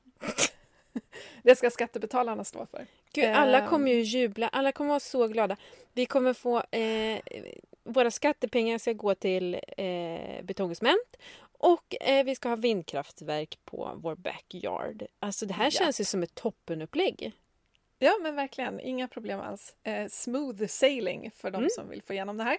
det 1.43 1.57
ska 1.57 1.71
skattebetalarna 1.71 2.45
stå 2.45 2.67
för. 2.67 2.87
Gud, 3.13 3.25
alla 3.25 3.59
ehm. 3.59 3.69
kommer 3.69 3.93
ju 3.93 4.01
jubla, 4.01 4.49
alla 4.49 4.73
kommer 4.73 4.89
vara 4.89 5.01
så 5.01 5.29
glada. 5.29 5.57
Vi 5.93 6.07
kommer 6.07 6.33
få... 6.33 6.63
Eh, 6.71 7.21
våra 7.85 8.11
skattepengar 8.11 8.79
ska 8.79 8.93
gå 8.93 9.15
till 9.15 9.55
eh, 9.77 10.43
betongcement 10.43 11.17
och 11.59 11.95
eh, 12.01 12.25
vi 12.25 12.35
ska 12.35 12.49
ha 12.49 12.57
vindkraftverk 12.57 13.59
på 13.65 13.93
vår 13.97 14.15
backyard. 14.15 15.03
Alltså 15.19 15.47
det 15.47 15.55
här 15.55 15.65
ja. 15.65 15.71
känns 15.71 16.01
ju 16.01 16.05
som 16.05 16.23
ett 16.23 16.35
toppenupplägg. 16.35 17.33
Ja, 17.99 18.19
men 18.23 18.35
verkligen. 18.35 18.81
Inga 18.81 19.09
problem 19.09 19.41
alls. 19.41 19.75
Eh, 19.83 20.09
smooth 20.09 20.67
sailing 20.67 21.31
för 21.31 21.51
de 21.51 21.57
mm. 21.57 21.71
som 21.71 21.89
vill 21.89 22.03
få 22.03 22.13
igenom 22.13 22.37
det 22.37 22.45
här. 22.45 22.59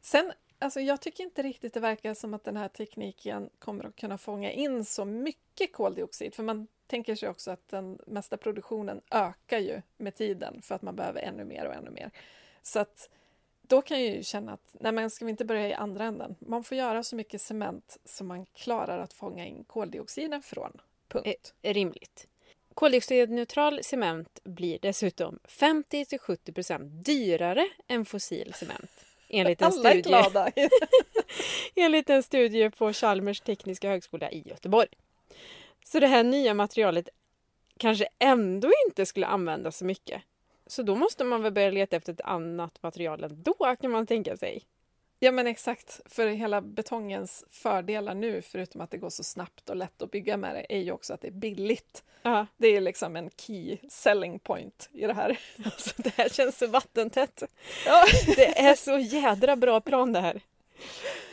Sen, 0.00 0.32
alltså 0.58 0.80
jag 0.80 1.00
tycker 1.00 1.24
inte 1.24 1.42
riktigt 1.42 1.74
det 1.74 1.80
verkar 1.80 2.14
som 2.14 2.34
att 2.34 2.44
den 2.44 2.56
här 2.56 2.68
tekniken 2.68 3.50
kommer 3.58 3.84
att 3.84 3.96
kunna 3.96 4.18
fånga 4.18 4.52
in 4.52 4.84
så 4.84 5.04
mycket 5.04 5.72
koldioxid. 5.72 6.34
För 6.34 6.42
man 6.42 6.66
tänker 6.86 7.14
sig 7.14 7.28
också 7.28 7.50
att 7.50 7.68
den 7.68 7.98
mesta 8.06 8.36
produktionen 8.36 9.00
ökar 9.10 9.58
ju 9.58 9.82
med 9.96 10.14
tiden 10.14 10.62
för 10.62 10.74
att 10.74 10.82
man 10.82 10.96
behöver 10.96 11.20
ännu 11.20 11.44
mer 11.44 11.66
och 11.66 11.74
ännu 11.74 11.90
mer. 11.90 12.10
Så 12.62 12.78
att 12.78 13.10
då 13.62 13.82
kan 13.82 14.04
jag 14.04 14.16
ju 14.16 14.22
känna 14.22 14.52
att 14.52 14.76
nej 14.80 14.92
men 14.92 15.10
ska 15.10 15.24
vi 15.24 15.30
inte 15.30 15.44
börja 15.44 15.68
i 15.68 15.74
andra 15.74 16.04
änden? 16.04 16.36
Man 16.38 16.64
får 16.64 16.76
göra 16.76 17.02
så 17.02 17.16
mycket 17.16 17.40
cement 17.40 17.98
som 18.04 18.26
man 18.26 18.46
klarar 18.46 18.98
att 18.98 19.12
fånga 19.12 19.46
in 19.46 19.64
koldioxiden 19.64 20.42
från. 20.42 20.80
Punkt. 21.08 21.54
Är, 21.62 21.74
rimligt. 21.74 22.28
Koldioxidneutral 22.74 23.80
cement 23.82 24.40
blir 24.44 24.78
dessutom 24.82 25.38
50 25.44 26.04
till 26.04 26.18
70 26.18 26.78
dyrare 26.78 27.68
än 27.88 28.04
fossil 28.04 28.54
cement. 28.54 28.90
Enligt 29.34 29.62
en, 29.62 29.66
Alla 29.66 29.76
studie, 29.76 29.98
är 29.98 30.02
glada. 30.02 30.50
enligt 31.74 32.10
en 32.10 32.22
studie 32.22 32.70
på 32.70 32.92
Chalmers 32.92 33.40
tekniska 33.40 33.88
högskola 33.88 34.30
i 34.30 34.48
Göteborg. 34.48 34.88
Så 35.84 36.00
det 36.00 36.06
här 36.06 36.24
nya 36.24 36.54
materialet 36.54 37.08
kanske 37.78 38.08
ändå 38.18 38.70
inte 38.88 39.06
skulle 39.06 39.26
användas 39.26 39.78
så 39.78 39.84
mycket. 39.84 40.22
Så 40.66 40.82
då 40.82 40.94
måste 40.94 41.24
man 41.24 41.42
väl 41.42 41.52
börja 41.52 41.70
leta 41.70 41.96
efter 41.96 42.12
ett 42.12 42.20
annat 42.20 42.82
material 42.82 43.24
ändå 43.24 43.76
kan 43.80 43.90
man 43.90 44.06
tänka 44.06 44.36
sig. 44.36 44.62
Ja 45.24 45.32
men 45.32 45.46
exakt, 45.46 46.00
för 46.04 46.26
hela 46.26 46.60
betongens 46.60 47.44
fördelar 47.50 48.14
nu, 48.14 48.42
förutom 48.42 48.80
att 48.80 48.90
det 48.90 48.98
går 48.98 49.10
så 49.10 49.24
snabbt 49.24 49.70
och 49.70 49.76
lätt 49.76 50.02
att 50.02 50.10
bygga 50.10 50.36
med 50.36 50.54
det, 50.54 50.76
är 50.76 50.80
ju 50.80 50.92
också 50.92 51.14
att 51.14 51.20
det 51.20 51.28
är 51.28 51.32
billigt. 51.32 52.04
Ja. 52.22 52.46
Det 52.56 52.68
är 52.68 52.80
liksom 52.80 53.16
en 53.16 53.30
key 53.36 53.78
selling 53.88 54.38
point 54.38 54.88
i 54.92 55.06
det 55.06 55.14
här. 55.14 55.38
Alltså, 55.64 56.02
det 56.02 56.14
här 56.16 56.28
känns 56.28 56.58
så 56.58 56.66
vattentätt. 56.66 57.42
Ja. 57.86 58.04
Det 58.36 58.58
är 58.58 58.74
så 58.74 58.98
jädra 58.98 59.56
bra 59.56 59.80
plan 59.80 60.12
det 60.12 60.20
här. 60.20 60.40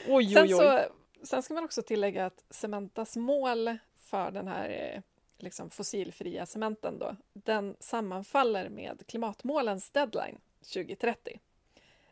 Oj, 0.08 0.34
sen, 0.34 0.44
oj, 0.44 0.56
oj. 0.56 0.58
Så, 0.58 1.26
sen 1.26 1.44
ska 1.44 1.54
man 1.54 1.64
också 1.64 1.82
tillägga 1.82 2.26
att 2.26 2.44
Cementas 2.50 3.16
mål 3.16 3.78
för 3.96 4.32
den 4.32 4.48
här 4.48 4.70
eh, 4.70 5.02
liksom 5.38 5.70
fossilfria 5.70 6.46
cementen 6.46 7.00
då, 7.00 7.16
den 7.34 7.76
sammanfaller 7.80 8.70
med 8.70 9.04
klimatmålens 9.08 9.90
deadline 9.90 10.38
2030. 10.74 11.40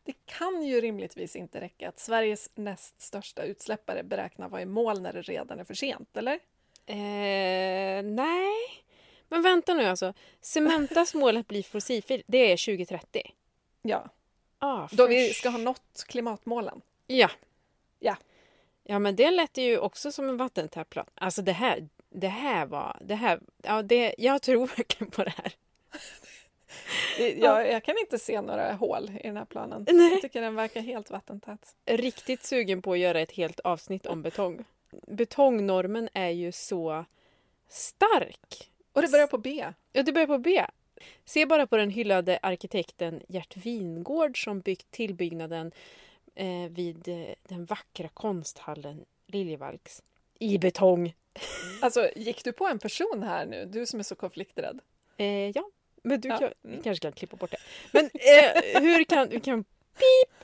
Det 0.03 0.13
kan 0.25 0.63
ju 0.63 0.81
rimligtvis 0.81 1.35
inte 1.35 1.61
räcka 1.61 1.89
att 1.89 1.99
Sveriges 1.99 2.49
näst 2.55 3.01
största 3.01 3.43
utsläppare 3.43 4.03
beräknar 4.03 4.49
vara 4.49 4.61
i 4.61 4.65
mål 4.65 5.01
när 5.01 5.13
det 5.13 5.21
redan 5.21 5.59
är 5.59 5.63
för 5.63 5.73
sent, 5.73 6.17
eller? 6.17 6.39
Eh, 6.85 8.03
nej, 8.03 8.53
men 9.27 9.41
vänta 9.41 9.73
nu 9.73 9.85
alltså. 9.85 10.13
Cementas 10.41 11.13
mål 11.13 11.37
att 11.37 11.47
bli 11.47 11.63
fossilfri, 11.63 12.23
det 12.27 12.51
är 12.51 12.57
2030? 12.65 13.21
Ja. 13.81 14.09
Ah, 14.59 14.87
Då 14.91 15.07
vi 15.07 15.33
ska 15.33 15.49
ha 15.49 15.57
nått 15.57 16.03
klimatmålen. 16.07 16.81
Ja. 17.07 17.29
Ja. 17.99 18.15
Ja, 18.83 18.99
men 18.99 19.15
det 19.15 19.31
lät 19.31 19.57
ju 19.57 19.77
också 19.77 20.11
som 20.11 20.29
en 20.29 20.37
vattentät 20.37 20.89
plan. 20.89 21.05
Alltså 21.15 21.41
det 21.41 21.51
här, 21.51 21.87
det 22.09 22.27
här 22.27 22.65
var... 22.65 22.97
Det 23.01 23.15
här, 23.15 23.39
ja, 23.63 23.81
det, 23.81 24.15
jag 24.17 24.41
tror 24.41 24.67
verkligen 24.77 25.11
på 25.11 25.23
det 25.23 25.33
här. 25.37 25.53
Jag, 27.17 27.71
jag, 27.71 27.83
kan 27.83 27.97
inte 27.97 28.19
se 28.19 28.41
några 28.41 28.73
hål 28.73 29.11
i 29.23 29.27
den 29.27 29.37
här 29.37 29.45
planen. 29.45 29.85
Nej. 29.91 30.11
Jag 30.11 30.21
tycker 30.21 30.41
den 30.41 30.55
verkar 30.55 30.81
helt 30.81 31.09
vattentät. 31.09 31.75
Riktigt 31.85 32.43
sugen 32.43 32.81
på 32.81 32.91
att 32.91 32.99
göra 32.99 33.21
ett 33.21 33.31
helt 33.31 33.59
avsnitt 33.59 34.05
om 34.05 34.21
betong. 34.21 34.65
Betongnormen 35.07 36.09
är 36.13 36.29
ju 36.29 36.51
så 36.51 37.05
stark. 37.67 38.71
Och 38.93 39.01
det 39.01 39.11
börjar 39.11 39.27
på 39.27 39.37
B. 39.37 39.65
Ja, 39.93 40.03
det 40.03 40.11
börjar 40.11 40.27
på 40.27 40.37
B. 40.37 40.65
Se 41.25 41.45
bara 41.45 41.67
på 41.67 41.77
den 41.77 41.89
hyllade 41.89 42.39
arkitekten 42.41 43.21
Gert 43.27 43.57
Wingård 43.57 44.43
som 44.43 44.59
byggt 44.59 44.91
tillbyggnaden 44.91 45.71
eh, 46.35 46.69
vid 46.69 47.07
eh, 47.07 47.35
den 47.43 47.65
vackra 47.65 48.07
konsthallen 48.07 49.05
Liljevalchs 49.27 50.01
i 50.39 50.57
betong. 50.57 51.13
Alltså, 51.81 52.09
gick 52.15 52.43
du 52.43 52.51
på 52.51 52.67
en 52.67 52.79
person 52.79 53.23
här 53.23 53.45
nu? 53.45 53.65
Du 53.65 53.85
som 53.85 53.99
är 53.99 54.03
så 54.03 54.15
konflikträdd. 54.15 54.79
Eh, 55.17 55.49
ja, 55.49 55.69
men 56.03 56.21
du 56.21 56.29
kan, 56.29 56.43
mm. 56.43 56.53
vi 56.61 56.81
kanske 56.83 57.01
kan 57.01 57.11
klippa 57.11 57.35
bort 57.37 57.51
det. 57.51 57.57
Men 57.91 58.05
eh, 58.05 58.81
hur 58.81 59.03
kan... 59.03 59.29
Vi 59.29 59.39
kan 59.39 59.63
pip! 59.63 60.39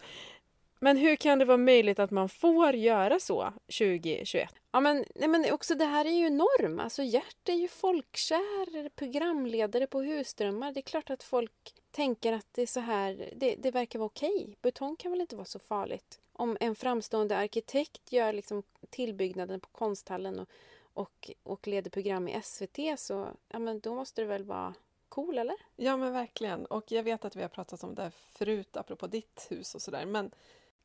Men 0.79 0.97
hur 0.97 1.15
kan 1.15 1.39
det 1.39 1.45
vara 1.45 1.57
möjligt 1.57 1.99
att 1.99 2.11
man 2.11 2.29
får 2.29 2.75
göra 2.75 3.19
så 3.19 3.53
2021? 3.79 4.53
Ja, 4.71 4.79
men, 4.79 5.05
nej, 5.15 5.27
men 5.27 5.51
också 5.51 5.75
det 5.75 5.85
här 5.85 6.05
är 6.05 6.09
ju 6.09 6.29
norm. 6.29 6.79
Alltså 6.79 7.03
Gert 7.03 7.49
är 7.49 7.53
ju 7.53 7.67
folkkär, 7.67 8.89
programledare 8.89 9.87
på 9.87 10.01
Husdrömmar. 10.01 10.71
Det 10.71 10.79
är 10.79 10.81
klart 10.81 11.09
att 11.09 11.23
folk 11.23 11.73
tänker 11.91 12.33
att 12.33 12.47
det 12.51 12.61
är 12.61 12.67
så 12.67 12.79
här, 12.79 13.29
det, 13.35 13.55
det 13.55 13.71
verkar 13.71 13.99
vara 13.99 14.05
okej. 14.05 14.55
Betong 14.61 14.95
kan 14.95 15.11
väl 15.11 15.21
inte 15.21 15.35
vara 15.35 15.45
så 15.45 15.59
farligt? 15.59 16.19
Om 16.33 16.57
en 16.59 16.75
framstående 16.75 17.37
arkitekt 17.37 18.11
gör 18.11 18.33
liksom 18.33 18.63
tillbyggnaden 18.89 19.59
på 19.59 19.69
konsthallen 19.69 20.39
och, 20.39 20.49
och, 20.93 21.31
och 21.43 21.67
leder 21.67 21.89
program 21.89 22.27
i 22.27 22.41
SVT 22.43 22.79
så 22.97 23.27
ja, 23.49 23.59
men 23.59 23.79
då 23.79 23.95
måste 23.95 24.21
det 24.21 24.27
väl 24.27 24.43
vara 24.43 24.73
cool, 25.15 25.37
eller? 25.37 25.55
Ja, 25.75 25.97
men 25.97 26.13
verkligen. 26.13 26.65
Och 26.65 26.91
jag 26.91 27.03
vet 27.03 27.25
att 27.25 27.35
vi 27.35 27.41
har 27.41 27.49
pratat 27.49 27.83
om 27.83 27.95
det 27.95 28.01
här 28.03 28.09
förut, 28.09 28.77
apropå 28.77 29.07
ditt 29.07 29.47
hus 29.49 29.75
och 29.75 29.81
sådär. 29.81 30.05
Men 30.05 30.31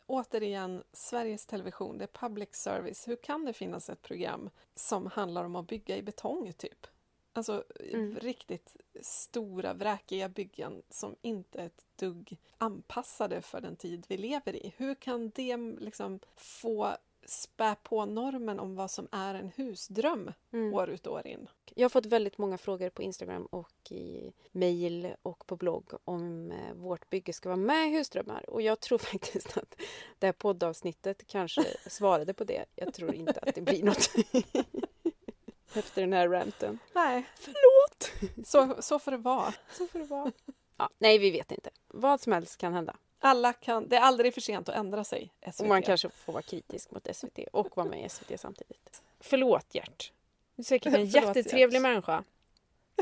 återigen, 0.06 0.82
Sveriges 0.92 1.46
Television, 1.46 1.98
det 1.98 2.04
är 2.04 2.28
public 2.28 2.48
service. 2.54 3.08
Hur 3.08 3.16
kan 3.16 3.44
det 3.44 3.52
finnas 3.52 3.90
ett 3.90 4.02
program 4.02 4.50
som 4.74 5.06
handlar 5.06 5.44
om 5.44 5.56
att 5.56 5.66
bygga 5.66 5.96
i 5.96 6.02
betong, 6.02 6.52
typ? 6.52 6.86
Alltså 7.32 7.64
Mm. 7.92 8.16
riktigt 8.16 8.76
stora, 9.02 9.74
vräkiga 9.74 10.28
byggen 10.28 10.82
som 10.90 11.16
inte 11.22 11.60
är 11.60 11.66
ett 11.66 11.84
dugg 11.96 12.36
anpassade 12.58 13.42
för 13.42 13.60
den 13.60 13.76
tid 13.76 14.04
vi 14.08 14.16
lever 14.16 14.56
i. 14.56 14.72
Hur 14.76 14.94
kan 14.94 15.30
det 15.30 15.56
liksom 15.56 16.20
få 16.36 16.96
spä 17.30 17.76
på 17.82 18.04
normen 18.04 18.60
om 18.60 18.74
vad 18.76 18.90
som 18.90 19.08
är 19.12 19.34
en 19.34 19.48
husdröm 19.56 20.32
Mm. 20.52 20.74
år 20.74 20.90
ut 20.90 21.06
och 21.06 21.14
år 21.14 21.26
in? 21.26 21.48
Jag 21.74 21.84
har 21.84 21.88
fått 21.88 22.06
väldigt 22.06 22.38
många 22.38 22.58
frågor 22.58 22.90
på 22.90 23.02
Instagram 23.02 23.46
och 23.46 23.92
i 23.92 24.32
mejl 24.52 25.14
och 25.22 25.46
på 25.46 25.56
blogg 25.56 25.90
om 26.04 26.52
eh, 26.52 26.74
vårt 26.74 27.10
bygge 27.10 27.32
ska 27.32 27.48
vara 27.48 27.56
med 27.56 27.88
i 27.88 27.90
Husdrömmar. 27.96 28.50
Och 28.50 28.62
jag 28.62 28.80
tror 28.80 28.98
faktiskt 29.12 29.56
att 29.58 29.74
det 30.18 30.26
här 30.26 30.32
poddavsnittet 30.32 31.26
kanske 31.26 31.64
svarade 31.90 32.34
på 32.34 32.44
det. 32.44 32.64
Jag 32.74 32.94
tror 32.94 33.14
inte 33.14 33.40
att 33.40 33.54
det 33.54 33.60
blir 33.60 33.84
något 33.84 34.10
efter 35.74 36.00
den 36.00 36.12
här 36.12 36.28
ranten. 36.28 36.78
Nej, 36.94 37.24
Förlåt! 37.36 38.12
så, 38.48 38.82
så 38.82 38.98
får 38.98 39.10
det 39.10 39.16
vara. 39.16 39.54
Så 39.72 39.86
får 39.86 39.98
det 39.98 40.04
vara. 40.04 40.32
Ja, 40.76 40.90
nej, 40.98 41.18
vi 41.18 41.30
vet 41.30 41.52
inte. 41.52 41.70
Vad 41.88 42.20
som 42.20 42.32
helst 42.32 42.56
kan 42.56 42.72
hända. 42.74 42.96
Alla 43.22 43.52
kan, 43.52 43.88
det 43.88 43.96
är 43.96 44.00
aldrig 44.00 44.34
för 44.34 44.40
sent 44.40 44.68
att 44.68 44.74
ändra 44.74 45.04
sig. 45.04 45.30
SVT. 45.52 45.60
Och 45.60 45.66
man 45.66 45.82
kanske 45.82 46.08
får 46.08 46.32
vara 46.32 46.42
kritisk 46.42 46.90
mot 46.90 47.16
SVT 47.16 47.38
och 47.52 47.76
vara 47.76 47.86
med 47.88 48.04
i 48.04 48.08
SVT 48.08 48.40
samtidigt. 48.40 49.02
Förlåt 49.20 49.74
Gert. 49.74 50.12
Du 50.56 50.60
är 50.60 50.64
säkert 50.64 50.94
en 50.94 51.10
Förlåt, 51.10 51.36
jättetrevlig 51.36 51.76
Gert. 51.76 51.82
människa. 51.82 52.24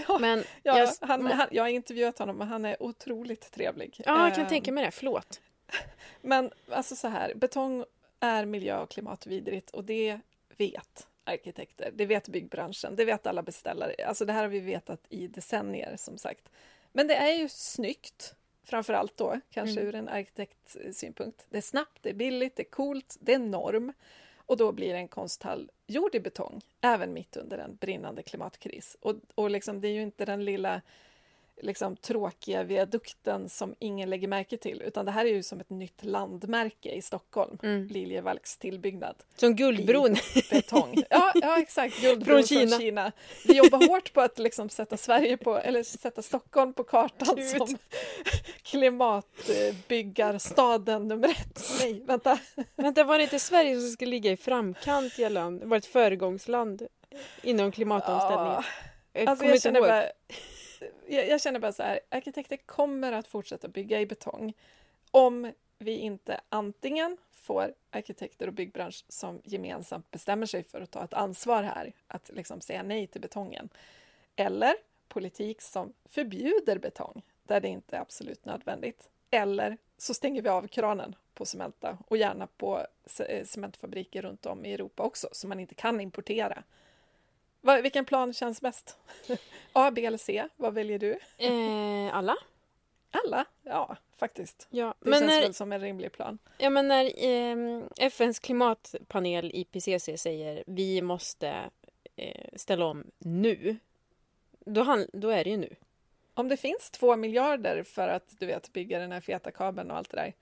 Ja, 0.08 0.18
Men 0.18 0.44
ja, 0.62 0.78
jag, 0.78 1.08
han, 1.08 1.26
han, 1.26 1.48
jag 1.50 1.62
har 1.62 1.68
intervjuat 1.68 2.18
honom 2.18 2.40
och 2.40 2.46
han 2.46 2.64
är 2.64 2.82
otroligt 2.82 3.50
trevlig. 3.52 4.00
ja, 4.06 4.24
jag 4.24 4.34
kan 4.34 4.44
Eh, 4.44 4.48
tänka 4.48 4.72
mig 4.72 4.84
det. 4.84 4.90
Förlåt. 4.90 5.40
Men 6.22 6.50
alltså 6.70 6.96
så 6.96 7.08
här, 7.08 7.34
betong 7.34 7.84
är 8.20 8.44
miljö 8.44 8.78
och 8.78 8.90
klimatvidrigt 8.90 9.70
och 9.70 9.84
det 9.84 10.20
vet 10.56 11.06
arkitekter, 11.24 11.90
det 11.94 12.06
vet 12.06 12.28
byggbranschen, 12.28 12.96
det 12.96 13.04
vet 13.04 13.26
alla 13.26 13.42
beställare. 13.42 13.94
Alltså 14.06 14.24
det 14.24 14.32
här 14.32 14.42
har 14.42 14.48
vi 14.48 14.60
vetat 14.60 15.00
i 15.08 15.26
decennier 15.26 15.96
som 15.96 16.18
sagt. 16.18 16.48
Men 16.92 17.06
det 17.06 17.14
är 17.14 17.32
ju 17.32 17.48
snyggt, 17.48 18.34
framför 18.68 18.92
allt 18.92 19.16
då, 19.16 19.40
kanske 19.50 19.80
Mm. 19.80 19.88
ur 19.88 19.94
en 19.94 20.08
arkitektsynpunkt. 20.08 21.46
Det 21.50 21.56
är 21.56 21.62
snabbt, 21.62 22.02
det 22.02 22.10
är 22.10 22.14
billigt, 22.14 22.56
det 22.56 22.62
är 22.62 22.70
coolt, 22.70 23.16
det 23.20 23.34
är 23.34 23.38
norm. 23.38 23.92
Och 24.36 24.56
då 24.56 24.72
blir 24.72 24.94
en 24.94 25.08
konsthall 25.08 25.70
gjord 25.86 26.14
i 26.14 26.20
betong, 26.20 26.60
även 26.80 27.12
mitt 27.12 27.36
under 27.36 27.58
en 27.58 27.76
brinnande 27.76 28.22
klimatkris. 28.22 28.96
Och, 29.00 29.14
och 29.34 29.50
liksom, 29.50 29.80
det 29.80 29.88
är 29.88 29.92
ju 29.92 30.02
inte 30.02 30.24
den 30.24 30.44
lilla 30.44 30.80
liksom, 31.61 31.96
tråkiga 31.96 32.62
viadukten 32.62 33.48
som 33.48 33.74
ingen 33.78 34.11
lägger 34.11 34.28
märke 34.28 34.56
till, 34.56 34.82
utan 34.82 35.06
det 35.06 35.12
här 35.12 35.24
är 35.24 35.28
ju 35.30 35.42
som 35.42 35.61
ett 35.61 35.70
nytt 35.70 36.04
landmärke 36.04 36.90
i 36.90 37.02
Stockholm. 37.02 37.59
Mm. 37.62 37.86
Liljevalchs 37.86 38.56
tillbyggnad. 38.56 39.16
Som 39.36 39.56
Guldbron. 39.56 40.16
Betong. 40.50 41.02
Ja, 41.11 41.32
ja 41.34 41.59
exakt. 41.59 42.00
Guldbron 42.00 42.24
Från 42.24 42.34
från 42.48 42.59
Kina. 42.59 42.78
Kina. 42.78 43.12
Vi 43.46 43.56
jobbar 43.56 43.88
hårt 43.88 44.12
på 44.12 44.20
att 44.20 44.38
liksom 44.38 44.68
sätta 44.68 44.96
Sverige 44.96 45.36
på, 45.36 45.59
eller 45.59 45.82
sätta 45.82 46.22
Stockholm 46.22 46.72
på 46.72 46.84
kartan 46.84 47.36
Gud. 47.36 47.56
som 47.56 47.78
klimatbyggarstaden 48.62 51.09
nummer 51.09 51.28
ett. 51.28 51.62
Nej, 51.80 52.02
vänta. 52.06 52.38
Vänta, 52.76 53.04
var 53.04 53.18
det 53.18 53.24
inte 53.24 53.38
Sverige 53.38 53.80
som 53.80 53.90
ska 53.90 54.06
ligga 54.06 54.32
i 54.32 54.36
framkant 54.36 55.18
gällande, 55.18 55.66
vara 55.66 55.78
ett 55.78 55.86
föregångsland 55.86 56.82
inom 57.42 57.72
klimatomställningen? 57.72 58.62
Jag 59.12 59.28
Alltså 59.28 59.46
jag, 59.46 59.62
känner 59.62 59.80
bara, 59.80 60.04
jag, 61.06 61.28
jag 61.28 61.40
känner 61.40 61.60
bara 61.60 61.72
så 61.72 61.82
här, 61.82 62.00
arkitekter 62.08 62.56
kommer 62.56 63.12
att 63.12 63.28
fortsätta 63.28 63.68
bygga 63.68 64.00
i 64.00 64.06
betong 64.06 64.54
om 65.10 65.52
vi 65.78 65.98
inte 65.98 66.40
antingen 66.48 67.16
får 67.32 67.74
arkitekter 67.90 68.46
och 68.46 68.52
byggbransch 68.52 69.04
som 69.08 69.40
gemensamt 69.44 70.10
bestämmer 70.10 70.46
sig 70.46 70.64
för 70.64 70.80
att 70.80 70.90
ta 70.90 71.04
ett 71.04 71.14
ansvar 71.14 71.62
här, 71.62 71.92
att 72.06 72.30
liksom 72.34 72.60
säga 72.60 72.82
nej 72.82 73.06
till 73.06 73.20
betongen. 73.20 73.68
Eller 74.36 74.74
politik 75.08 75.62
som 75.62 75.92
förbjuder 76.04 76.78
betong 76.78 77.22
där 77.42 77.60
det 77.60 77.68
inte 77.68 77.96
är 77.96 78.00
absolut 78.00 78.44
nödvändigt. 78.44 79.08
Eller 79.30 79.76
så 79.96 80.14
stänger 80.14 80.42
vi 80.42 80.48
av 80.48 80.66
kranen 80.66 81.16
på 81.34 81.44
Cementa 81.44 81.98
och 82.08 82.16
gärna 82.16 82.46
på 82.46 82.86
cementfabriker 83.44 84.22
runt 84.22 84.46
om 84.46 84.64
i 84.64 84.74
Europa 84.74 85.02
också, 85.02 85.28
så 85.32 85.48
man 85.48 85.60
inte 85.60 85.74
kan 85.74 86.00
importera. 86.00 86.62
Va, 87.68 87.80
vilken 87.80 88.04
plan 88.04 88.32
känns 88.32 88.60
bäst? 88.60 88.98
A, 89.72 89.90
B 89.90 90.04
eller 90.04 90.18
C? 90.18 90.48
Vad 90.56 90.74
väljer 90.74 90.98
du? 90.98 91.18
Eh, 91.38 92.16
alla? 92.16 92.36
Alla? 93.10 93.44
Ja, 93.62 93.96
faktiskt. 94.16 94.66
Ja, 94.70 94.94
Det 95.00 95.10
men 95.10 95.18
känns 95.20 95.30
när, 95.30 95.40
väl 95.40 95.54
som 95.54 95.72
en 95.72 95.80
rimlig 95.80 96.12
plan. 96.12 96.38
ja, 96.58 96.70
men 96.70 96.88
när 96.88 97.12
ehm, 97.16 97.88
FNs 98.00 98.38
klimatpanel 98.38 99.50
IPCC 99.54 100.22
säger 100.22 100.64
vi 100.66 101.02
måste 101.02 101.70
eh, 102.16 102.48
ställa 102.56 102.84
om 102.84 103.10
nu, 103.18 103.76
då, 104.60 104.82
han, 104.82 105.06
då 105.12 105.28
är 105.28 105.44
det 105.44 105.50
ju 105.50 105.56
nu. 105.56 105.76
Om 106.34 106.48
det 106.48 106.56
finns 106.56 106.90
två 106.90 107.16
miljarder 107.16 107.82
för 107.82 108.08
att 108.08 108.34
du 108.38 108.46
vet, 108.46 108.72
bygga 108.72 108.98
den 108.98 109.12
här 109.12 109.20
feta 109.20 109.50
kabeln 109.50 109.90
och 109.90 109.96
allt 109.96 110.10
det 110.10 110.16
där, 110.16 110.34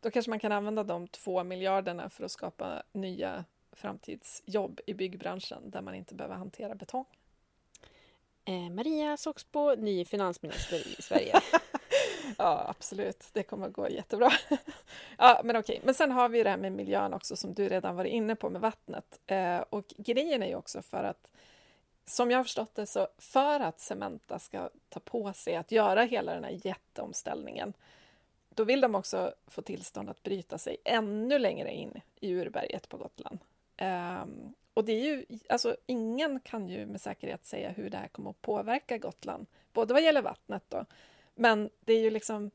då 0.00 0.10
kanske 0.10 0.30
man 0.30 0.40
kan 0.40 0.52
använda 0.52 0.82
de 0.82 1.08
två 1.08 1.44
miljarderna 1.44 2.10
för 2.10 2.24
att 2.24 2.30
skapa 2.30 2.82
nya 2.92 3.44
framtidsjobb 3.74 4.80
i 4.86 4.94
byggbranschen 4.94 5.70
där 5.70 5.82
man 5.82 5.94
inte 5.94 6.14
behöver 6.14 6.34
hantera 6.34 6.74
betong. 6.74 7.04
Eh, 8.44 8.70
Maria 8.70 9.16
Soxbo, 9.16 9.74
ny 9.74 10.04
finansminister 10.04 10.76
i 10.98 11.02
Sverige. 11.02 11.40
Ja, 12.38 12.66
absolut. 12.68 13.28
Det 13.32 13.42
kommer 13.42 13.66
att 13.66 13.72
gå 13.72 13.88
jättebra. 13.88 14.30
ja, 15.18 15.40
men 15.44 15.56
okej. 15.56 15.80
Men 15.84 15.94
sen 15.94 16.10
har 16.10 16.28
vi 16.28 16.42
det 16.42 16.50
här 16.50 16.56
med 16.56 16.72
miljön 16.72 17.14
också 17.14 17.36
som 17.36 17.54
du 17.54 17.68
redan 17.68 17.96
varit 17.96 18.12
inne 18.12 18.36
på 18.36 18.50
med 18.50 18.60
vattnet. 18.60 19.20
Eh, 19.26 19.58
och 19.58 19.94
grejen 19.96 20.42
är 20.42 20.46
ju 20.46 20.54
också 20.54 20.82
för 20.82 21.04
att 21.04 21.30
som 22.06 22.30
jag 22.30 22.38
har 22.38 22.44
förstått 22.44 22.74
det 22.74 22.86
så 22.86 23.08
för 23.18 23.60
att 23.60 23.80
Cementa 23.80 24.38
ska 24.38 24.70
ta 24.88 25.00
på 25.00 25.32
sig 25.32 25.56
att 25.56 25.72
göra 25.72 26.02
hela 26.02 26.34
den 26.34 26.44
här 26.44 26.60
jätteomställningen 26.66 27.74
då 28.54 28.64
vill 28.64 28.80
de 28.80 28.94
också 28.94 29.34
få 29.46 29.62
tillstånd 29.62 30.10
att 30.10 30.22
bryta 30.22 30.58
sig 30.58 30.76
ännu 30.84 31.38
längre 31.38 31.72
in 31.72 32.00
i 32.20 32.32
urberget 32.34 32.88
på 32.88 32.96
Gotland. 32.96 33.38
Ehm, 33.76 34.54
och 34.74 34.84
det 34.84 34.92
är 34.92 35.04
ju, 35.04 35.26
alltså 35.48 35.76
ingen 35.86 36.40
kan 36.40 36.68
ju 36.68 36.86
med 36.86 37.00
säkerhet 37.00 37.46
säga 37.46 37.70
hur 37.70 37.90
det 37.90 37.96
här 37.96 38.08
kommer 38.08 38.30
att 38.30 38.42
påverka 38.42 38.98
Gotland, 38.98 39.46
både 39.72 39.94
vad 39.94 40.02
gäller 40.02 40.22
vattnet 40.22 40.62
då, 40.68 40.84
men 41.34 41.70
det 41.80 41.92
är 41.92 42.00
ju 42.00 42.10
liksom 42.10 42.50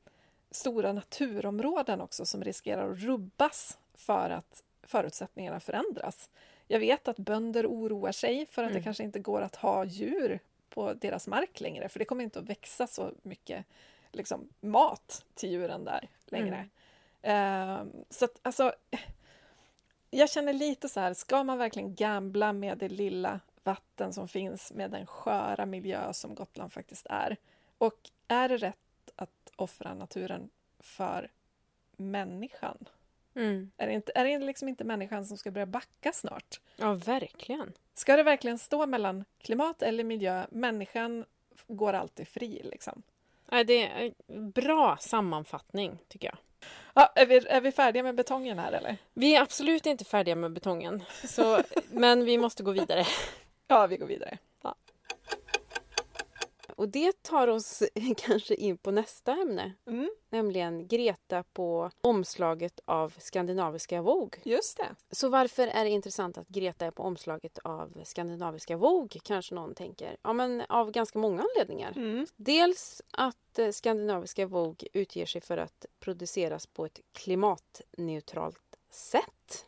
stora 0.51 0.93
naturområden 0.93 2.01
också 2.01 2.26
som 2.26 2.43
riskerar 2.43 2.91
att 2.91 2.99
rubbas 2.99 3.78
för 3.93 4.30
att 4.30 4.63
förutsättningarna 4.84 5.59
förändras. 5.59 6.30
Jag 6.67 6.80
vet 6.80 7.07
att 7.07 7.17
bönder 7.20 7.67
oroar 7.67 8.11
sig 8.11 8.45
för 8.45 8.63
att 8.63 8.70
det 8.70 8.74
Mm. 8.74 8.84
kanske 8.84 9.03
inte 9.03 9.20
går 9.20 9.41
att 9.41 9.55
ha 9.55 9.86
djur 9.86 10.39
på 10.70 10.93
deras 10.93 11.28
mark 11.28 11.59
längre, 11.59 11.89
för 11.89 11.99
det 11.99 12.05
kommer 12.05 12.24
inte 12.24 12.39
att 12.39 12.49
växa 12.49 12.88
så 12.88 13.11
mycket 13.22 13.65
liksom, 14.11 14.49
mat 14.61 15.26
till 15.36 15.49
djuren 15.51 15.84
där 15.86 16.09
längre. 16.26 16.70
Ehm, 17.22 17.91
så 18.09 18.26
att 18.26 18.39
alltså, 18.41 18.74
jag 20.10 20.30
känner 20.30 20.53
lite 20.53 20.89
så 20.89 20.99
här, 20.99 21.14
ska 21.14 21.43
man 21.43 21.57
verkligen 21.57 21.95
gambla 21.95 22.53
med 22.53 22.78
det 22.78 22.89
lilla 22.89 23.39
vatten 23.64 24.14
som 24.14 24.28
finns 24.28 24.72
med 24.74 24.91
den 24.91 25.05
sköra 25.05 25.66
miljö 25.66 26.14
som 26.14 26.36
Gotland 26.36 26.74
faktiskt 26.74 27.05
är? 27.10 27.38
Och 27.78 28.10
är 28.28 28.49
det 28.49 28.57
rätt 28.57 29.12
att 29.16 29.51
offra 29.55 29.93
naturen 29.93 30.49
för 30.80 31.32
människan? 31.97 32.78
Mm. 33.36 33.72
Är 33.78 33.88
det, 33.88 33.93
inte, 33.93 34.12
är 34.16 34.26
det 34.26 34.39
liksom 34.39 34.68
inte 34.68 34.84
människan 34.84 35.26
som 35.26 35.38
ska 35.38 35.51
börja 35.51 35.66
backa 35.66 36.12
snart? 36.14 36.60
Ja, 36.76 36.93
verkligen. 36.93 37.74
Ska 37.93 38.16
det 38.16 38.24
verkligen 38.24 38.57
stå 38.57 38.86
mellan 38.86 39.26
klimat 39.41 39.82
eller 39.82 40.03
miljö? 40.03 40.45
Människan 40.49 41.26
går 41.68 41.93
alltid 41.93 42.28
fri 42.28 42.62
liksom. 42.64 43.03
Ja, 43.49 43.64
det 43.64 43.88
är 43.88 44.14
en 44.28 44.51
bra 44.51 44.97
sammanfattning, 44.97 45.97
tycker 46.07 46.28
jag. 46.28 46.38
Ja, 46.93 47.12
är, 47.16 47.26
vi, 47.26 47.47
är 47.47 47.62
vi 47.62 47.72
färdiga 47.72 48.03
med 48.03 48.16
betongen 48.16 48.60
här 48.60 48.72
eller? 48.72 48.97
Vi 49.14 49.36
är 49.36 49.41
absolut 49.41 49.86
inte 49.86 50.05
färdiga 50.05 50.36
med 50.36 50.53
betongen, 50.53 51.03
så, 51.26 51.64
men 51.91 52.26
vi 52.26 52.38
måste 52.38 52.64
gå 52.64 52.72
vidare. 52.72 53.05
Ja, 53.68 53.88
vi 53.88 53.97
går 53.97 54.05
vidare. 54.05 54.38
Och 56.80 56.89
det 56.89 57.23
tar 57.23 57.47
oss 57.47 57.84
kanske 58.17 58.55
in 58.55 58.77
på 58.77 58.91
nästa 58.91 59.32
ämne, 59.32 59.73
Mm, 59.88 60.09
nämligen 60.30 60.88
Greta 60.88 61.43
på 61.43 61.91
omslaget 62.01 62.80
av 62.86 63.13
skandinaviska 63.17 64.01
Vogue. 64.01 64.39
just 64.43 64.77
det. 64.77 64.95
Så 65.11 65.30
varför 65.30 65.67
är 65.67 65.84
det 65.84 65.89
intressant 65.89 66.38
att 66.38 66.47
Greta 66.47 66.86
är 66.86 66.91
på 66.91 67.03
omslaget 67.03 67.59
av 67.63 68.01
skandinaviska 68.05 68.77
Vogue, 68.77 69.21
kanske 69.23 69.55
någon 69.55 69.75
tänker? 69.75 70.17
Ja, 70.21 70.34
men 70.34 70.61
av 70.69 70.91
ganska 70.91 71.19
många 71.19 71.41
anledningar. 71.43 71.93
Mm. 71.95 72.27
Dels 72.36 73.01
att 73.11 73.59
eh, 73.59 73.71
skandinaviska 73.71 74.45
Vogue 74.45 74.89
utger 74.93 75.25
sig 75.25 75.41
för 75.41 75.57
att 75.57 75.86
produceras 75.99 76.67
på 76.67 76.86
ett 76.86 76.99
klimatneutralt 77.13 78.77
sätt. 78.91 79.65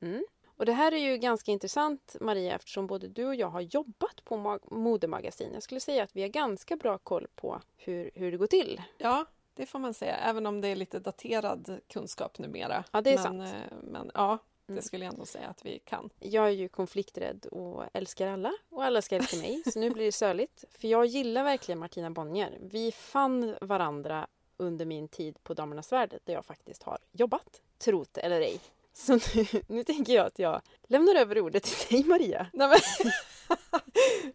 Mm. 0.00 0.24
Och 0.60 0.66
det 0.66 0.72
här 0.72 0.92
är 0.92 0.98
ju 0.98 1.16
ganska 1.18 1.52
intressant 1.52 2.16
Maria 2.20 2.54
eftersom 2.54 2.86
både 2.86 3.08
du 3.08 3.26
och 3.26 3.34
jag 3.34 3.48
har 3.48 3.60
jobbat 3.60 4.24
på 4.24 4.34
ma- 4.36 4.74
modemagasin. 4.74 5.50
Jag 5.54 5.62
skulle 5.62 5.80
säga 5.80 6.02
att 6.02 6.16
vi 6.16 6.22
har 6.22 6.28
ganska 6.28 6.76
bra 6.76 6.98
koll 6.98 7.26
på 7.34 7.60
hur, 7.76 8.10
hur 8.14 8.30
det 8.32 8.36
går 8.38 8.46
till. 8.46 8.82
Ja, 8.98 9.24
det 9.54 9.66
får 9.66 9.78
man 9.78 9.94
säga, 9.94 10.16
även 10.16 10.46
om 10.46 10.60
det 10.60 10.68
är 10.68 10.76
lite 10.76 10.98
daterad 10.98 11.80
kunskap 11.88 12.38
numera. 12.38 12.84
Ja, 12.92 13.00
det 13.00 13.10
är 13.10 13.14
men, 13.14 13.24
sant. 13.24 13.42
eh, 13.70 13.76
Men 13.82 14.10
ja, 14.14 14.38
det 14.66 14.72
Mm. 14.72 14.82
skulle 14.82 15.04
jag 15.04 15.14
ändå 15.14 15.26
säga 15.26 15.48
att 15.48 15.64
vi 15.64 15.78
kan. 15.78 16.10
Jag 16.18 16.44
är 16.46 16.50
ju 16.50 16.68
konflikträdd 16.68 17.46
och 17.46 17.84
älskar 17.92 18.26
alla 18.26 18.52
och 18.70 18.84
alla 18.84 19.02
ska 19.02 19.16
älska 19.16 19.36
mig. 19.36 19.62
Så 19.72 19.78
nu 19.80 19.90
blir 19.90 20.04
det 20.04 20.12
söligt. 20.12 20.64
För 20.70 20.88
jag 20.88 21.06
gillar 21.06 21.44
verkligen 21.44 21.78
Martina 21.78 22.10
Bonnier. 22.10 22.58
Vi 22.60 22.92
fann 22.92 23.56
varandra 23.60 24.26
under 24.56 24.84
min 24.86 25.08
tid 25.08 25.42
på 25.42 25.54
Damernas 25.54 25.92
Värld 25.92 26.18
där 26.24 26.34
jag 26.34 26.44
faktiskt 26.44 26.82
har 26.82 26.98
jobbat. 27.12 27.60
Trot 27.78 28.18
eller 28.18 28.40
ej. 28.40 28.60
Så 28.92 29.12
nu, 29.12 29.62
nu 29.66 29.84
tänker 29.84 30.12
jag 30.14 30.26
att 30.26 30.38
jag 30.38 30.60
lämnar 30.88 31.14
över 31.14 31.40
ordet 31.40 31.62
till 31.62 31.96
dig 31.96 32.04
Maria. 32.08 32.46
Nej, 32.52 32.68
men... 32.68 33.12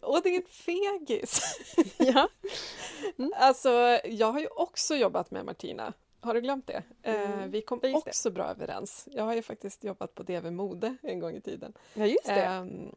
och 0.02 0.22
det 0.22 0.28
är 0.28 0.36
en 0.36 0.46
fegis! 0.46 1.40
Ja. 1.98 2.28
Alltså, 3.36 3.98
jag 4.04 4.32
har 4.32 4.40
ju 4.40 4.46
också 4.46 4.94
jobbat 4.94 5.30
med 5.30 5.44
Martina. 5.44 5.92
Har 6.20 6.34
du 6.34 6.40
glömt 6.40 6.66
det? 6.66 6.82
Eh, 7.02 7.14
Mm, 7.32 7.50
vi 7.50 7.62
kom 7.62 7.80
ja, 7.82 7.88
just 7.88 8.04
det. 8.04 8.10
också 8.10 8.30
bra 8.30 8.44
överens. 8.44 9.08
Jag 9.12 9.24
har 9.24 9.34
ju 9.34 9.42
faktiskt 9.42 9.84
jobbat 9.84 10.14
på 10.14 10.22
DV 10.22 10.50
Mode 10.50 10.96
en 11.02 11.20
gång 11.20 11.34
i 11.36 11.40
tiden. 11.40 11.72
ja, 11.94 12.06
just 12.06 12.26
det. 12.26 12.32
Ehm, 12.44 12.94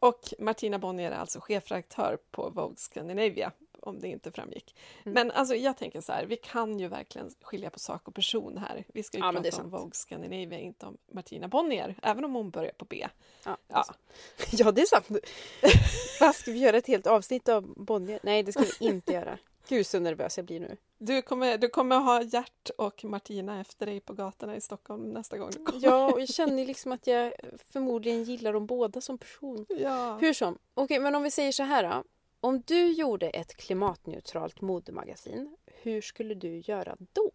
och 0.00 0.34
Martina 0.38 0.78
Bonnier 0.78 1.10
är 1.10 1.16
alltså 1.16 1.40
chefredaktör 1.40 2.18
på 2.30 2.50
Vogue 2.50 2.76
Scandinavia, 2.76 3.52
om 3.82 4.00
det 4.00 4.08
inte 4.08 4.30
framgick. 4.30 4.76
Mm. 5.04 5.14
Men 5.14 5.30
alltså, 5.30 5.54
jag 5.54 5.76
tänker 5.76 6.00
så 6.00 6.12
här, 6.12 6.26
vi 6.26 6.36
kan 6.36 6.78
ju 6.78 6.88
verkligen 6.88 7.30
skilja 7.42 7.70
på 7.70 7.78
sak 7.78 8.08
och 8.08 8.14
person 8.14 8.58
här. 8.58 8.84
Vi 8.88 9.02
ska 9.02 9.18
ju 9.18 9.24
Ja, 9.24 9.32
det 9.32 9.50
prata 9.50 9.64
om. 9.64 9.70
Vogue 9.70 9.94
Scandinavia, 9.94 10.58
inte 10.58 10.86
om 10.86 10.96
Martina 11.12 11.48
Bonnier, 11.48 11.94
även 12.02 12.24
om 12.24 12.34
hon 12.34 12.50
börjar 12.50 12.72
på 12.72 12.84
B. 12.84 13.06
Ja, 13.44 13.56
Ja. 13.68 13.84
ja, 14.52 14.72
det 14.72 14.82
är 14.82 14.86
sant. 14.86 15.08
Vad 16.20 16.34
ska 16.34 16.52
vi 16.52 16.58
göra 16.58 16.76
ett 16.76 16.86
helt 16.86 17.06
avsnitt 17.06 17.48
av 17.48 17.74
Bonnier? 17.76 18.20
Nej, 18.22 18.42
det 18.42 18.52
ska 18.52 18.64
vi 18.80 18.86
inte 18.86 19.12
göra. 19.12 19.38
Gud 19.68 19.86
så 19.86 19.98
nervös 19.98 20.36
jag 20.36 20.46
blir 20.46 20.60
nu. 20.60 20.76
Du 20.98 21.22
kommer, 21.22 21.58
du 21.58 21.68
kommer 21.68 21.96
ha 21.96 22.22
Gert 22.22 22.70
och 22.78 23.04
Martina 23.04 23.60
efter 23.60 23.86
dig 23.86 24.00
på 24.00 24.12
gatorna 24.12 24.56
i 24.56 24.60
Stockholm 24.60 25.10
nästa 25.10 25.38
gång 25.38 25.50
du 25.50 25.64
kommer. 25.64 25.84
Ja, 25.84 26.12
och 26.12 26.20
jag 26.20 26.28
känner 26.28 26.66
liksom 26.66 26.92
att 26.92 27.06
jag 27.06 27.32
förmodligen 27.72 28.24
gillar 28.24 28.52
dem 28.52 28.66
båda 28.66 29.00
som 29.00 29.18
person. 29.18 29.66
Ja. 29.68 30.16
Hur 30.20 30.32
som, 30.32 30.58
okej, 30.74 31.00
men 31.00 31.14
om 31.14 31.22
vi 31.22 31.30
säger 31.30 31.52
så 31.52 31.62
här 31.62 31.82
då. 31.82 32.04
Om 32.44 32.62
du 32.66 32.92
gjorde 32.92 33.30
ett 33.30 33.56
klimatneutralt 33.56 34.60
modemagasin, 34.60 35.56
hur 35.66 36.00
skulle 36.00 36.34
du 36.34 36.56
göra 36.58 36.96
då? 37.12 37.30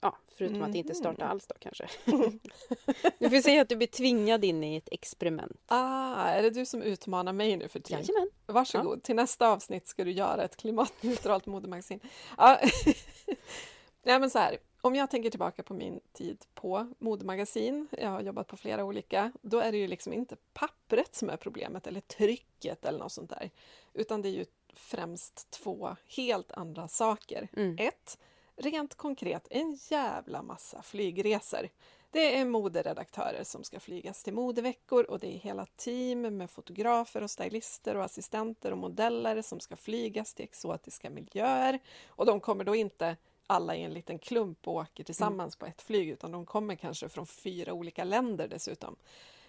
Ja, 0.00 0.16
förutom 0.36 0.62
att 0.62 0.74
inte 0.74 0.94
starta 0.94 1.24
Mhm. 1.24 1.30
alls 1.30 1.46
då 1.46 1.54
kanske. 1.58 1.88
du 3.18 3.30
får 3.30 3.42
säga 3.42 3.62
att 3.62 3.68
du 3.68 3.76
blir 3.76 3.86
tvingad 3.86 4.44
in 4.44 4.64
i 4.64 4.76
ett 4.76 4.88
experiment. 4.92 5.60
Ah, 5.66 6.24
är 6.24 6.42
det 6.42 6.50
du 6.50 6.66
som 6.66 6.82
utmanar 6.82 7.32
mig 7.32 7.56
nu 7.56 7.68
för 7.68 7.80
tiden? 7.80 8.02
Jajamän. 8.02 8.30
Varsågod, 8.46 9.02
till 9.02 9.16
nästa 9.16 9.48
avsnitt 9.48 9.86
ska 9.86 10.04
du 10.04 10.10
göra 10.12 10.44
ett 10.44 10.56
klimatneutralt 10.56 11.46
modemagasin. 11.46 12.00
Ja. 12.38 12.60
Nej, 14.02 14.20
men 14.20 14.30
så 14.30 14.38
här, 14.38 14.56
om 14.80 14.94
jag 14.94 15.10
tänker 15.10 15.30
tillbaka 15.30 15.62
på 15.62 15.74
min 15.74 16.00
tid 16.12 16.44
på 16.54 16.92
modemagasin, 16.98 17.88
jag 17.98 18.08
har 18.10 18.20
jobbat 18.20 18.46
på 18.46 18.56
flera 18.56 18.84
olika, 18.84 19.32
då 19.42 19.58
är 19.58 19.72
det 19.72 19.78
ju 19.78 19.86
liksom 19.88 20.12
inte 20.12 20.36
pappret 20.52 21.14
som 21.14 21.30
är 21.30 21.36
problemet 21.36 21.86
eller 21.86 22.00
trycket 22.00 22.84
eller 22.84 22.98
något 22.98 23.12
sånt 23.12 23.30
där, 23.30 23.50
utan 23.94 24.22
det 24.22 24.28
är 24.28 24.32
ju 24.32 24.46
främst 24.74 25.50
två 25.50 25.96
helt 26.16 26.52
andra 26.52 26.88
saker. 26.88 27.48
Mm. 27.56 27.76
Ett, 27.78 28.18
rent 28.56 28.94
konkret, 28.94 29.46
en 29.50 29.78
jävla 29.90 30.42
massa 30.42 30.82
flygresor. 30.82 31.68
Det 32.10 32.38
är 32.38 32.44
moderedaktörer 32.44 33.44
som 33.44 33.64
ska 33.64 33.80
flygas 33.80 34.22
till 34.22 34.34
modeveckor 34.34 35.10
och 35.10 35.18
det 35.18 35.34
är 35.34 35.38
hela 35.38 35.66
team 35.66 36.20
med 36.20 36.50
fotografer 36.50 37.22
och 37.22 37.30
stylister 37.30 37.96
och 37.96 38.04
assistenter 38.04 38.72
och 38.72 38.78
modeller 38.78 39.42
som 39.42 39.60
ska 39.60 39.76
flygas 39.76 40.34
till 40.34 40.44
exotiska 40.44 41.10
miljöer. 41.10 41.78
Och 42.06 42.26
de 42.26 42.40
kommer 42.40 42.64
då 42.64 42.74
inte 42.74 43.16
alla 43.46 43.76
i 43.76 43.82
en 43.82 43.92
liten 43.92 44.18
klump 44.18 44.68
och 44.68 44.74
åker 44.74 45.04
tillsammans 45.04 45.56
på 45.56 45.66
ett 45.66 45.82
flyg 45.82 46.08
utan 46.08 46.32
de 46.32 46.46
kommer 46.46 46.76
kanske 46.76 47.08
från 47.08 47.26
fyra 47.26 47.72
olika 47.72 48.04
länder 48.04 48.48
dessutom. 48.48 48.96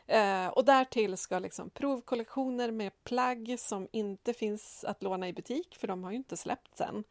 Eh, 0.07 0.47
och 0.47 0.65
därtill 0.65 1.17
ska 1.17 1.39
liksom 1.39 1.69
provkollektioner 1.69 2.71
med 2.71 3.03
plagg 3.03 3.55
som 3.59 3.87
inte 3.91 4.33
finns 4.33 4.83
att 4.83 5.03
låna 5.03 5.27
i 5.27 5.33
butik 5.33 5.75
för 5.75 5.87
de 5.87 6.03
har 6.03 6.11
ju 6.11 6.17
inte 6.17 6.37
släppts 6.37 6.81
än. 6.81 7.03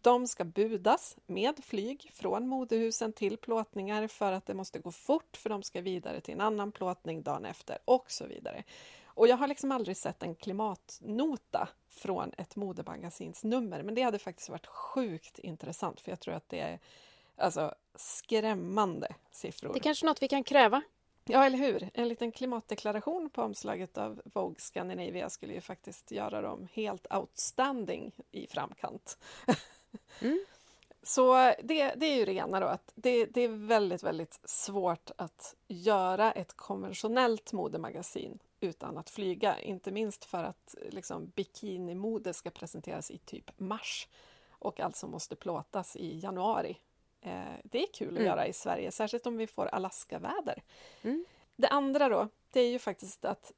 De 0.00 0.26
ska 0.26 0.44
budas 0.44 1.16
med 1.26 1.64
flyg 1.64 2.10
från 2.14 2.48
modehusen 2.48 3.12
till 3.12 3.36
plåtningar 3.36 4.06
för 4.08 4.32
att 4.32 4.46
det 4.46 4.54
måste 4.54 4.78
gå 4.78 4.90
fort 4.92 5.36
för 5.36 5.50
de 5.50 5.62
ska 5.62 5.80
vidare 5.80 6.20
till 6.20 6.34
en 6.34 6.40
annan 6.40 6.72
plåtning 6.72 7.22
dagen 7.22 7.44
efter 7.44 7.78
och 7.84 8.10
så 8.10 8.26
vidare. 8.26 8.64
Och 9.04 9.28
jag 9.28 9.36
har 9.36 9.48
liksom 9.48 9.72
aldrig 9.72 9.96
sett 9.96 10.22
en 10.22 10.34
klimatnota 10.34 11.68
från 11.88 12.32
ett 12.38 12.56
modemagasins 12.56 13.44
nummer 13.44 13.82
men 13.82 13.94
det 13.94 14.02
hade 14.02 14.18
faktiskt 14.18 14.48
varit 14.48 14.66
sjukt 14.66 15.38
intressant 15.38 16.00
för 16.00 16.10
jag 16.10 16.20
tror 16.20 16.34
att 16.34 16.48
det 16.48 16.60
är 16.60 16.78
alltså, 17.36 17.74
skrämmande 17.94 19.14
siffror. 19.30 19.72
Det 19.72 19.78
är 19.78 19.82
kanske 19.82 20.06
är 20.06 20.08
något 20.08 20.22
vi 20.22 20.28
kan 20.28 20.44
kräva. 20.44 20.82
Ja, 21.24 21.44
eller 21.44 21.58
hur? 21.58 21.90
En 21.94 22.08
liten 22.08 22.32
klimatdeklaration 22.32 23.30
på 23.30 23.42
omslaget 23.42 23.98
av 23.98 24.22
Vogue 24.24 24.58
Scandinavia 24.58 25.30
skulle 25.30 25.52
ju 25.54 25.60
faktiskt 25.60 26.10
göra 26.10 26.40
dem 26.40 26.68
helt 26.72 27.06
outstanding 27.14 28.12
i 28.30 28.46
framkant. 28.46 29.18
Mm. 30.20 30.44
Så 31.02 31.34
det, 31.62 31.94
det 31.96 32.06
är 32.06 32.16
ju 32.16 32.24
det 32.24 32.32
ena 32.32 32.60
då, 32.60 32.66
att 32.66 32.92
det, 32.94 33.26
det 33.26 33.40
är 33.40 33.48
väldigt, 33.48 34.02
väldigt 34.02 34.40
svårt 34.44 35.10
att 35.16 35.54
göra 35.68 36.32
ett 36.32 36.56
konventionellt 36.56 37.52
modemagasin 37.52 38.38
utan 38.60 38.98
att 38.98 39.10
flyga. 39.10 39.60
Inte 39.60 39.90
minst 39.90 40.24
för 40.24 40.44
att 40.44 40.74
liksom, 40.90 41.26
bikinimode 41.26 42.34
ska 42.34 42.50
presenteras 42.50 43.10
i 43.10 43.18
typ 43.18 43.60
mars 43.60 44.08
och 44.48 44.80
alltså 44.80 45.06
måste 45.06 45.36
plåtas 45.36 45.96
i 45.96 46.18
januari. 46.18 46.78
Eh, 47.22 47.42
det 47.64 47.82
är 47.82 47.86
kul 47.92 48.08
att 48.08 48.12
Mm. 48.20 48.26
göra 48.26 48.46
i 48.46 48.52
Sverige, 48.52 48.90
särskilt 48.90 49.26
om 49.26 49.36
vi 49.36 49.46
får 49.46 49.66
Alaskaväder. 49.66 50.62
Mm. 51.02 51.24
Det 51.56 51.68
andra 51.68 52.08
då, 52.08 52.28
det 52.50 52.60
är 52.60 52.70
ju 52.70 52.78
faktiskt 52.78 53.24
att 53.24 53.52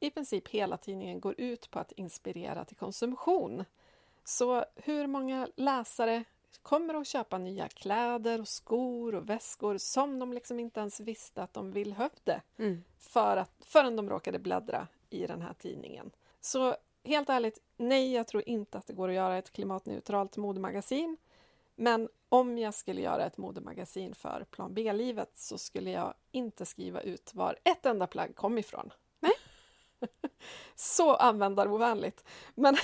i 0.00 0.10
princip 0.10 0.48
hela 0.48 0.76
tidningen 0.76 1.20
går 1.20 1.34
ut 1.38 1.70
på 1.70 1.78
att 1.78 1.92
inspirera 1.92 2.64
till 2.64 2.76
konsumtion. 2.76 3.64
Så 4.24 4.64
hur 4.76 5.06
många 5.06 5.48
läsare 5.56 6.24
kommer 6.62 6.94
att 6.94 7.06
köpa 7.06 7.38
nya 7.38 7.68
kläder 7.68 8.40
och 8.40 8.48
skor 8.48 9.14
och 9.14 9.28
väskor 9.30 9.78
som 9.78 10.18
de 10.18 10.32
liksom 10.32 10.60
inte 10.60 10.80
ens 10.80 11.00
visste 11.00 11.42
att 11.42 11.54
de 11.54 11.70
behövde 11.72 12.42
Mm. 12.58 12.84
för 12.98 13.36
att, 13.36 13.50
förrän 13.60 13.96
de 13.96 14.10
råkade 14.10 14.38
bläddra 14.38 14.86
i 15.10 15.26
den 15.26 15.42
här 15.42 15.54
tidningen. 15.58 16.10
Så 16.40 16.76
helt 17.04 17.28
ärligt, 17.28 17.60
nej, 17.76 18.12
jag 18.12 18.26
tror 18.26 18.42
inte 18.48 18.78
att 18.78 18.86
det 18.86 18.92
går 18.92 19.08
att 19.08 19.14
göra 19.14 19.38
ett 19.38 19.52
klimatneutralt 19.52 20.36
modemagasin. 20.36 21.16
Men 21.80 22.08
om 22.28 22.58
jag 22.58 22.74
skulle 22.74 23.00
göra 23.00 23.26
ett 23.26 23.36
modemagasin 23.36 24.14
för 24.14 24.46
plan 24.50 24.74
B-livet 24.74 25.30
så 25.34 25.58
skulle 25.58 25.90
jag 25.90 26.14
inte 26.32 26.66
skriva 26.66 27.00
ut 27.00 27.34
var 27.34 27.58
ett 27.64 27.86
enda 27.86 28.06
plagg 28.06 28.36
kom 28.36 28.58
ifrån. 28.58 28.92
Nej. 29.20 29.32
så 30.74 31.14
användarovänligt. 31.14 32.24
Men, 32.54 32.76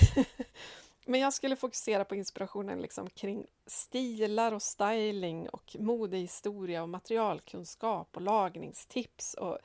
men 1.05 1.19
jag 1.19 1.33
skulle 1.33 1.55
fokusera 1.55 2.05
på 2.05 2.15
inspirationen 2.15 2.81
liksom 2.81 3.09
kring 3.09 3.45
stilar 3.65 4.51
och 4.51 4.61
styling 4.61 5.49
och 5.49 5.75
modehistoria 5.79 6.83
och 6.83 6.89
materialkunskap 6.89 8.15
och 8.15 8.21
lagningstips 8.21 9.33
och 9.33 9.57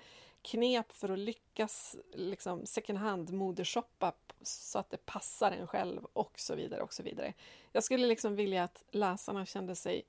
knep 0.43 0.93
för 0.93 1.09
att 1.09 1.19
lyckas 1.19 1.97
liksom 2.13 2.67
second 2.67 2.99
hand 2.99 3.33
modeshoppa 3.33 4.13
så 4.43 4.79
att 4.79 4.91
det 4.91 5.07
passar 5.07 5.53
en 5.53 5.67
själv 5.67 6.05
och 6.13 6.41
så 6.41 6.55
vidare 6.55 6.83
och 6.83 6.93
så 6.93 7.03
vidare. 7.03 7.35
Jag 7.73 7.85
skulle 7.85 8.07
liksom 8.07 8.37
vilja 8.37 8.65
att 8.65 8.85
läsarna 8.91 9.47
kände 9.47 9.75
sig 9.75 10.05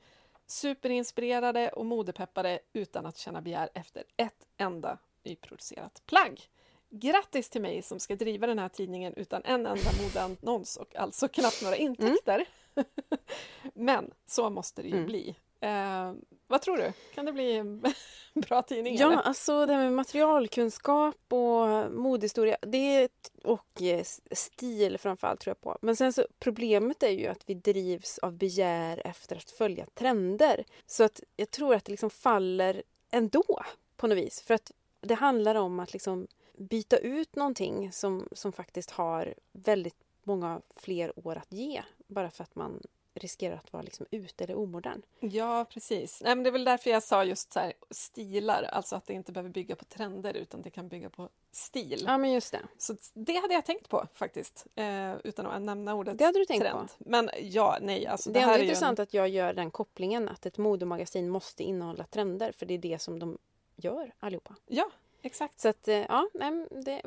superinspirerade 0.48 1.70
och 1.70 1.86
modepeppade 1.86 2.60
utan 2.74 3.06
att 3.06 3.18
känna 3.18 3.42
begär 3.42 3.70
efter 3.74 4.04
ett 4.18 4.48
enda 4.58 4.98
nyproducerat 5.24 6.02
plagg. 6.06 6.42
Grattis 6.90 7.50
till 7.50 7.62
mig 7.62 7.82
som 7.82 8.00
ska 8.00 8.16
driva 8.16 8.48
den 8.48 8.60
här 8.60 8.70
tidningen 8.70 9.14
utan 9.14 9.42
en 9.46 9.66
enda 9.66 9.92
modeannons 10.04 10.78
och 10.78 10.96
alltså 10.96 11.28
knappt 11.28 11.62
några 11.64 11.76
intäkter. 11.76 12.46
Men 13.74 14.12
så 14.26 14.50
måste 14.50 14.82
det 14.82 14.88
ju 14.88 14.94
Mm. 14.96 15.06
bli. 15.06 15.36
Eh, 15.62 16.14
vad 16.48 16.62
tror 16.62 16.78
du? 16.78 16.94
Kan 17.14 17.26
det 17.26 17.34
bli 17.34 17.56
en 17.58 17.84
bra 18.34 18.62
tidning? 18.62 18.98
Ja, 18.98 19.12
eller? 19.12 19.22
alltså 19.22 19.66
det 19.66 19.74
här 19.74 19.84
med 19.84 19.94
materialkunskap 19.94 21.34
och 21.34 21.92
modehistoria 21.92 22.58
det 22.62 23.10
och 23.44 23.82
eh, 23.82 24.04
stil 24.32 24.98
framförallt 24.98 25.40
tror 25.40 25.52
jag 25.52 25.62
på. 25.62 25.78
Men 25.82 25.96
sen 25.96 26.14
så 26.14 26.26
problemet 26.40 27.04
är 27.04 27.10
ju 27.10 27.28
att 27.28 27.44
vi 27.46 27.54
drivs 27.54 28.18
av 28.18 28.34
begär 28.34 29.02
efter 29.06 29.36
att 29.36 29.52
följa 29.52 29.86
trender. 29.86 30.66
Så 30.86 31.04
att 31.04 31.22
jag 31.36 31.52
tror 31.52 31.76
att 31.76 31.86
det 31.86 31.92
liksom 31.92 32.10
faller 32.10 32.84
ändå 33.12 33.64
på 33.98 34.08
något 34.08 34.18
vis. 34.18 34.42
För 34.42 34.54
att 34.54 34.72
det 35.02 35.14
handlar 35.14 35.56
om 35.56 35.80
att 35.80 35.94
liksom 35.94 36.28
byta 36.58 36.98
ut 36.98 37.36
någonting 37.36 37.92
som, 37.92 38.28
som 38.32 38.52
faktiskt 38.52 38.92
har 38.92 39.34
väldigt 39.52 39.98
många 40.24 40.62
fler 40.76 41.28
år 41.28 41.36
att 41.36 41.54
ge. 41.54 41.84
Bara 42.08 42.30
för 42.30 42.44
att 42.44 42.56
man 42.56 42.82
riskerar 43.14 43.56
att 43.56 43.74
vara 43.74 43.84
liksom 43.84 44.06
ute 44.12 44.44
eller 44.44 44.56
omodern. 44.58 45.02
Ja, 45.20 45.66
precis. 45.70 46.22
Nej, 46.24 46.36
men 46.36 46.44
det 46.44 46.50
är 46.50 46.52
väl 46.52 46.64
därför 46.64 46.90
jag 46.90 47.04
sa 47.04 47.24
just 47.24 47.54
så 47.54 47.60
här, 47.60 47.74
stilar, 47.90 48.64
alltså 48.64 48.96
att 48.96 49.06
det 49.06 49.14
inte 49.14 49.32
behöver 49.32 49.50
bygga 49.50 49.76
på 49.76 49.86
trender 49.86 50.34
utan 50.34 50.62
det 50.62 50.70
kan 50.70 50.88
bygga 50.88 51.10
på 51.10 51.30
stil. 51.52 52.04
Ja, 52.06 52.18
men 52.18 52.32
just 52.32 52.52
det. 52.52 52.60
Så 52.78 52.96
det 53.14 53.36
hade 53.36 53.54
jag 53.54 53.66
tänkt 53.66 53.90
på 53.90 54.08
faktiskt, 54.14 54.68
eh, 54.76 55.16
utan 55.24 55.46
att 55.46 55.62
nämna 55.62 55.94
ordet 55.96 56.18
Det 56.18 56.26
hade 56.26 56.40
du 56.40 56.46
tänkt 56.46 56.62
trend. 56.62 56.88
på. 56.90 56.94
Men 56.98 57.30
ja, 57.42 57.78
nej, 57.82 58.08
alltså 58.08 58.30
Det 58.30 58.40
det, 58.40 58.44
är 58.44 58.48
här 58.48 58.60
är 58.60 58.64
intressant 58.64 59.00
en... 59.00 59.04
att 59.04 59.14
jag 59.14 59.30
gör 59.30 59.54
den 59.54 59.72
kopplingen 59.72 60.30
att 60.30 60.46
ett 60.46 60.58
modemagasin 60.58 61.30
måste 61.30 61.64
innehålla 61.64 62.04
trender 62.04 62.52
för 62.52 62.66
det 62.66 62.74
är 62.74 62.78
det 62.78 63.02
som 63.02 63.20
de 63.20 63.38
gör 63.76 64.14
allihopa. 64.20 64.56
Ja, 64.68 64.92
exakt. 65.22 65.60
Så 65.60 65.70
att 65.70 65.88
eh, 65.88 65.96
ja, 65.98 66.30
nej, 66.34 66.68
det, 66.72 67.02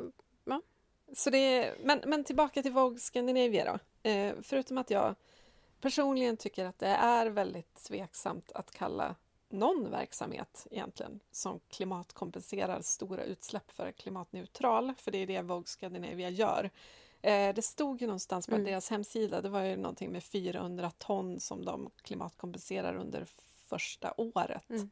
Så 1.13 1.29
det 1.29 1.37
är... 1.37 1.75
men, 1.83 2.01
men 2.05 2.23
tillbaka 2.23 2.61
till 2.61 2.71
Vogue 2.71 2.99
Scandinavia 2.99 3.65
då. 4.03 4.09
Eh, 4.09 4.33
förutom 4.43 4.77
att 4.77 4.89
jag 4.89 5.15
personligen 5.85 6.37
tycker 6.37 6.65
att 6.65 6.79
det 6.79 6.87
är 6.87 7.25
väldigt 7.25 7.75
tveksamt 7.75 8.51
att 8.51 8.71
kalla 8.71 9.15
någon 9.49 9.91
verksamhet 9.91 10.67
egentligen 10.71 11.19
som 11.31 11.59
klimatkompenserar 11.69 12.81
stora 12.81 13.23
utsläpp 13.23 13.71
för 13.71 13.91
klimatneutral, 13.91 14.93
för 14.97 15.11
det 15.11 15.17
är 15.17 15.27
det 15.27 15.41
Vogue 15.41 15.67
Scandinavia 15.67 16.29
gör. 16.29 16.69
Eh, 17.21 17.53
det 17.53 17.61
stod 17.61 18.01
ju 18.01 18.07
någonstans 18.07 18.47
på 18.47 18.55
Mm. 18.55 18.65
deras 18.65 18.89
hemsida, 18.89 19.41
det 19.41 19.49
var 19.49 19.61
ju 19.61 19.77
någonting 19.77 20.11
med 20.11 20.23
400 20.23 20.91
ton 20.97 21.39
som 21.39 21.65
de 21.65 21.89
klimatkompenserar 22.01 22.95
under 22.95 23.25
första 23.69 24.13
året. 24.17 24.69
Mm. 24.69 24.89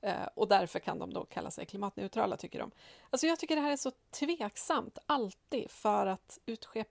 Eh, 0.00 0.28
och 0.34 0.48
därför 0.48 0.78
kan 0.78 0.98
de 0.98 1.12
då 1.12 1.24
kalla 1.24 1.50
sig 1.50 1.66
klimatneutrala, 1.66 2.36
tycker 2.36 2.58
de. 2.58 2.70
Alltså 3.10 3.26
jag 3.26 3.38
tycker 3.38 3.56
det 3.56 3.62
här 3.62 3.72
är 3.72 3.76
så 3.76 3.92
tveksamt, 4.10 4.98
alltid, 5.06 5.70
för 5.70 6.06
att 6.06 6.38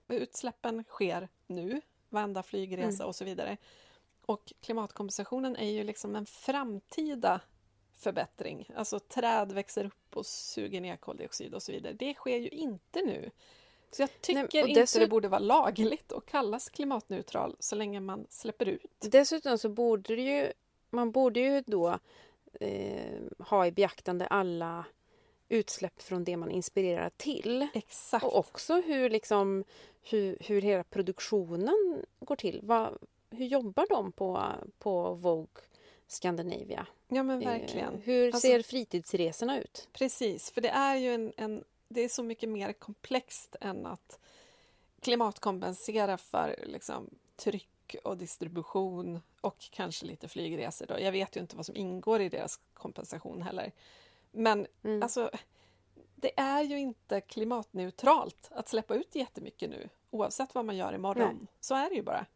utsläppen 0.08 0.84
sker 0.84 1.28
nu, 1.46 1.80
varenda 2.14 2.42
flygresa 2.42 2.88
Mm. 3.02 3.06
och 3.08 3.16
så 3.16 3.24
vidare. 3.24 3.56
Och 4.26 4.52
klimatkompensationen 4.60 5.56
är 5.56 5.70
ju 5.70 5.84
liksom 5.84 6.16
en 6.16 6.26
framtida 6.26 7.40
förbättring. 7.96 8.70
Alltså 8.76 8.98
träd 8.98 9.52
växer 9.52 9.84
upp 9.84 10.16
och 10.16 10.26
suger 10.26 10.80
ner 10.80 10.96
koldioxid 10.96 11.54
och 11.54 11.62
så 11.62 11.72
vidare. 11.72 11.92
Det 11.92 12.14
sker 12.14 12.36
ju 12.36 12.48
inte 12.48 13.02
nu. 13.02 13.30
Så 13.90 14.02
jag 14.02 14.20
tycker 14.20 14.62
och 14.62 14.68
inte 14.68 14.80
dessutom- 14.80 15.00
det 15.00 15.10
borde 15.10 15.28
vara 15.28 15.38
lagligt 15.38 16.12
att 16.12 16.26
kallas 16.26 16.68
klimatneutral 16.68 17.56
så 17.58 17.76
länge 17.76 18.00
man 18.00 18.26
släpper 18.30 18.66
ut. 18.68 18.90
dessutom 19.00 19.58
så 19.58 19.68
borde 19.68 20.16
det 20.16 20.22
ju 20.22 20.52
man 20.90 21.10
borde 21.12 21.40
ju 21.40 21.60
då 21.66 21.98
eh, 22.60 23.20
ha 23.38 23.66
i 23.66 23.72
beaktande 23.72 24.26
alla 24.26 24.84
utsläpp 25.48 26.02
från 26.02 26.24
det 26.24 26.36
man 26.36 26.50
inspirerar 26.50 27.10
till. 27.16 27.68
Exakt. 27.74 28.24
Och 28.24 28.36
också 28.38 28.74
hur, 28.80 29.10
liksom, 29.10 29.64
hur, 30.02 30.38
hur 30.40 30.62
hela 30.62 30.84
produktionen 30.84 32.02
går 32.20 32.36
till. 32.36 32.60
Vad, 32.62 32.98
hur 33.30 33.46
jobbar 33.46 33.86
de 33.90 34.12
på, 34.12 34.42
på 34.78 35.14
Vogue 35.14 35.62
Scandinavia? 36.06 36.86
Ja 37.08 37.22
men 37.22 37.42
Eh, 37.42 37.48
verkligen. 37.48 38.00
hur 38.04 38.26
Alltså- 38.26 38.40
ser 38.40 38.62
fritidsresorna 38.62 39.60
ut? 39.60 39.88
Precis, 39.92 40.50
för 40.50 40.60
det 40.60 40.68
är 40.68 40.96
ju 40.96 41.14
en, 41.14 41.32
en... 41.36 41.64
Det 41.88 42.00
är 42.00 42.08
så 42.08 42.22
mycket 42.22 42.48
mer 42.48 42.72
komplext 42.72 43.56
än 43.60 43.86
att 43.86 44.18
klimatkompensera 45.00 46.18
för 46.18 46.56
liksom, 46.66 47.10
tryck 47.36 47.96
och 48.04 48.16
distribution 48.16 49.20
och 49.40 49.56
kanske 49.70 50.06
lite 50.06 50.28
flygresor. 50.28 50.86
Då. 50.86 51.00
Jag 51.00 51.12
vet 51.12 51.36
ju 51.36 51.40
inte 51.40 51.56
vad 51.56 51.66
som 51.66 51.76
ingår 51.76 52.20
i 52.20 52.28
deras 52.28 52.60
kompensation 52.74 53.42
heller. 53.42 53.72
Men 54.34 54.66
Mm. 54.84 55.02
alltså, 55.02 55.30
det 56.16 56.40
är 56.40 56.62
ju 56.62 56.78
inte 56.78 57.20
klimatneutralt 57.20 58.48
att 58.50 58.68
släppa 58.68 58.94
ut 58.94 59.14
jättemycket 59.14 59.70
nu 59.70 59.88
oavsett 60.10 60.54
vad 60.54 60.64
man 60.64 60.76
gör 60.76 60.94
imorgon. 60.94 61.36
Nej. 61.40 61.46
Så 61.60 61.74
är 61.74 61.88
det 61.90 61.94
ju 61.96 62.02
bara. 62.02 62.26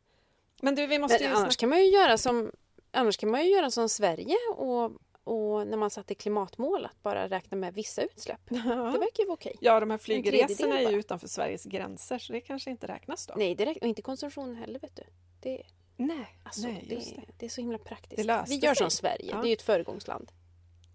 Men 0.62 0.74
du, 0.74 0.86
vi 0.86 0.98
måste 0.98 1.18
Men 1.20 1.30
ju 1.30 1.36
annars 1.36 1.56
kan 1.56 1.68
man 1.68 1.78
ju 1.78 1.84
göra 1.90 2.18
som 2.18 2.52
Annars 2.90 3.16
kan 3.16 3.30
man 3.30 3.44
ju 3.44 3.50
göra 3.50 3.70
som 3.70 3.88
Sverige 3.88 4.36
och, 4.56 4.84
och 5.24 5.66
när 5.66 5.76
man 5.76 5.90
satte 5.90 6.14
klimatmål 6.14 6.84
att 6.84 7.02
bara 7.02 7.28
räkna 7.28 7.56
med 7.56 7.74
vissa 7.74 8.02
utsläpp. 8.02 8.40
Det 8.48 8.54
verkar 8.98 9.22
ju 9.22 9.26
vara 9.26 9.34
okej. 9.34 9.56
Ja, 9.60 9.80
de 9.80 9.90
här 9.90 9.98
flygresorna 9.98 10.80
är 10.80 10.90
ju 10.90 10.98
utanför 10.98 11.28
Sveriges 11.28 11.64
gränser 11.64 12.18
så 12.18 12.32
det 12.32 12.40
kanske 12.40 12.70
inte 12.70 12.86
räknas 12.86 13.26
då. 13.26 13.34
Nej, 13.36 13.54
det 13.54 13.66
och 13.70 13.86
inte 13.86 14.02
konsumtion 14.02 14.56
heller 14.56 14.78
vet 14.80 14.96
du. 14.96 15.02
Det, 15.40 15.62
Nej, 15.96 16.38
alltså, 16.44 16.62
nej 16.62 16.84
det, 16.88 16.94
det. 16.94 17.22
det 17.38 17.46
är 17.46 17.50
så 17.50 17.60
himla 17.60 17.78
praktiskt. 17.78 18.18
Vi 18.48 18.56
gör 18.56 18.74
sig. 18.74 18.76
som 18.76 18.90
Sverige, 18.90 19.30
Ja. 19.30 19.36
det 19.40 19.46
är 19.46 19.48
ju 19.48 19.52
ett 19.52 19.62
föregångsland. 19.62 20.32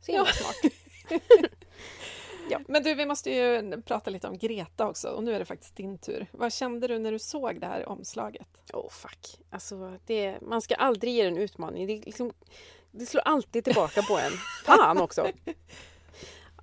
Så 0.02 0.12
himla 0.12 0.28
Ja. 0.28 0.34
smart. 0.34 0.74
Men 2.68 2.84
du, 2.84 2.94
vi 2.96 3.06
måste 3.06 3.32
ju 3.32 3.82
prata 3.82 4.10
lite 4.10 4.28
om 4.28 4.38
Greta 4.38 4.88
också 4.88 5.08
och 5.08 5.24
nu 5.24 5.34
är 5.34 5.40
det 5.40 5.46
faktiskt 5.46 5.76
din 5.76 5.98
tur. 5.98 6.28
Vad 6.32 6.54
kände 6.54 6.88
du 6.88 7.00
när 7.00 7.12
du 7.12 7.20
såg 7.20 7.60
det 7.60 7.68
här 7.68 7.90
omslaget? 7.90 8.48
Åh 8.74 8.86
oh, 8.86 8.90
fuck. 8.90 9.40
Alltså, 9.50 9.98
det, 10.06 10.38
man 10.42 10.62
ska 10.62 10.76
aldrig 10.76 11.14
ge 11.14 11.22
en 11.22 11.38
utmaning. 11.38 11.88
Det, 11.88 12.06
liksom, 12.06 12.32
det 12.92 13.06
slår 13.06 13.22
alltid 13.22 13.64
tillbaka 13.64 14.02
på 14.02 14.18
en. 14.18 14.32
Fan 14.66 15.02
också! 15.02 15.28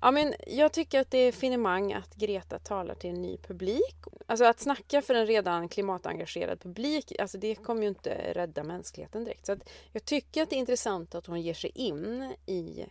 Ja, 0.01 0.11
men 0.11 0.33
jag 0.47 0.71
tycker 0.71 0.99
att 0.99 1.11
det 1.11 1.17
är 1.17 1.31
finemang 1.31 1.93
att 1.93 2.15
Greta 2.15 2.59
talar 2.59 2.95
till 2.95 3.09
en 3.09 3.21
ny 3.21 3.37
publik. 3.37 3.95
Alltså 4.25 4.45
att 4.45 4.59
snacka 4.59 5.01
för 5.01 5.15
en 5.15 5.27
redan 5.27 5.69
klimatengagerad 5.69 6.59
publik, 6.59 7.13
alltså 7.19 7.37
det 7.37 7.55
kommer 7.55 7.81
ju 7.81 7.87
inte 7.87 8.33
rädda 8.33 8.63
mänskligheten 8.63 9.23
direkt. 9.23 9.45
Så 9.45 9.57
jag 9.91 10.05
tycker 10.05 10.43
att 10.43 10.49
det 10.49 10.55
är 10.55 10.59
intressant 10.59 11.15
att 11.15 11.25
hon 11.25 11.41
ger 11.41 11.53
sig 11.53 11.71
in 11.75 12.33
i 12.45 12.85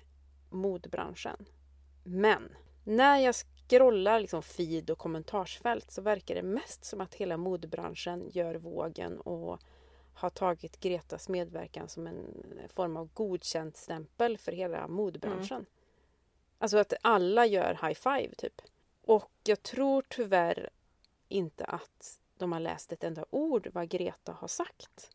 modbranschen. 0.51 1.47
Men 2.05 2.57
när 2.85 3.19
jag 3.19 3.35
scrollar 3.35 4.21
liksom 4.21 4.43
feed 4.43 4.91
och 4.91 4.99
kommentarsfält 4.99 5.91
så 5.91 6.03
verkar 6.03 6.35
det 6.35 6.43
mest 6.43 6.85
som 6.85 7.01
att 7.01 7.15
hela 7.15 7.37
modbranschen 7.37 8.29
gör 8.33 8.55
vågen 8.55 9.21
och 9.21 9.61
har 10.15 10.31
tagit 10.31 10.81
Gretas 10.81 11.29
medverkan 11.29 11.89
som 11.89 12.07
en 12.07 12.45
form 12.69 12.97
av 12.97 13.09
godkänt 13.15 13.77
stämpel 13.77 14.39
för 14.39 14.53
hela 14.53 14.89
modbranschen. 14.89 15.67
Alltså 16.59 16.79
att 16.79 16.93
alla 17.03 17.47
gör 17.47 17.79
high 17.83 17.95
five 17.95 18.35
typ. 18.35 18.63
Och 19.05 19.33
jag 19.45 19.63
tror 19.63 20.05
tyvärr 20.09 20.71
inte 21.29 21.65
att 21.65 22.21
de 22.39 22.53
har 22.53 22.61
läst 22.61 22.93
ett 22.93 23.05
enda 23.05 23.25
ord 23.31 23.69
vad 23.73 23.89
Greta 23.89 24.33
har 24.33 24.49
sagt. 24.49 25.11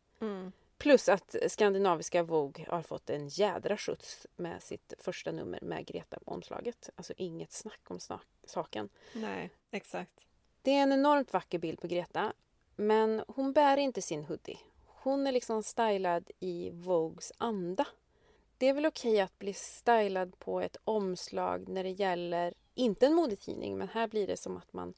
Plus 0.77 1.09
att 1.09 1.35
skandinaviska 1.47 2.23
Vogue 2.23 2.65
har 2.69 2.81
fått 2.81 3.09
en 3.09 3.27
jädra 3.27 3.77
skjuts 3.77 4.27
med 4.35 4.63
sitt 4.63 4.93
första 4.99 5.31
nummer 5.31 5.59
med 5.61 5.85
Greta 5.85 6.19
på 6.19 6.31
omslaget. 6.31 6.89
Alltså 6.95 7.13
inget 7.17 7.51
snack 7.51 7.81
om 7.87 7.99
snak- 7.99 8.27
saken. 8.43 8.89
Nej, 9.13 9.49
exakt. 9.71 10.25
Det 10.61 10.71
är 10.71 10.83
en 10.83 10.91
enormt 10.93 11.33
vacker 11.33 11.59
bild 11.59 11.81
på 11.81 11.87
Greta. 11.87 12.33
Men 12.75 13.23
hon 13.27 13.53
bär 13.53 13.77
inte 13.77 14.01
sin 14.01 14.23
hoodie. 14.25 14.59
Hon 14.85 15.27
är 15.27 15.31
liksom 15.31 15.63
stylad 15.63 16.31
i 16.39 16.69
Vogues 16.69 17.31
anda. 17.37 17.87
Det 18.57 18.67
är 18.67 18.73
väl 18.73 18.85
okej 18.85 19.21
att 19.21 19.39
bli 19.39 19.53
stylad 19.53 20.39
på 20.39 20.61
ett 20.61 20.77
omslag 20.83 21.67
när 21.67 21.83
det 21.83 21.89
gäller, 21.89 22.53
inte 22.73 23.05
en 23.05 23.13
modetidning, 23.13 23.77
men 23.77 23.87
här 23.87 24.07
blir 24.07 24.27
det 24.27 24.37
som 24.37 24.57
att 24.57 24.73
man 24.73 24.93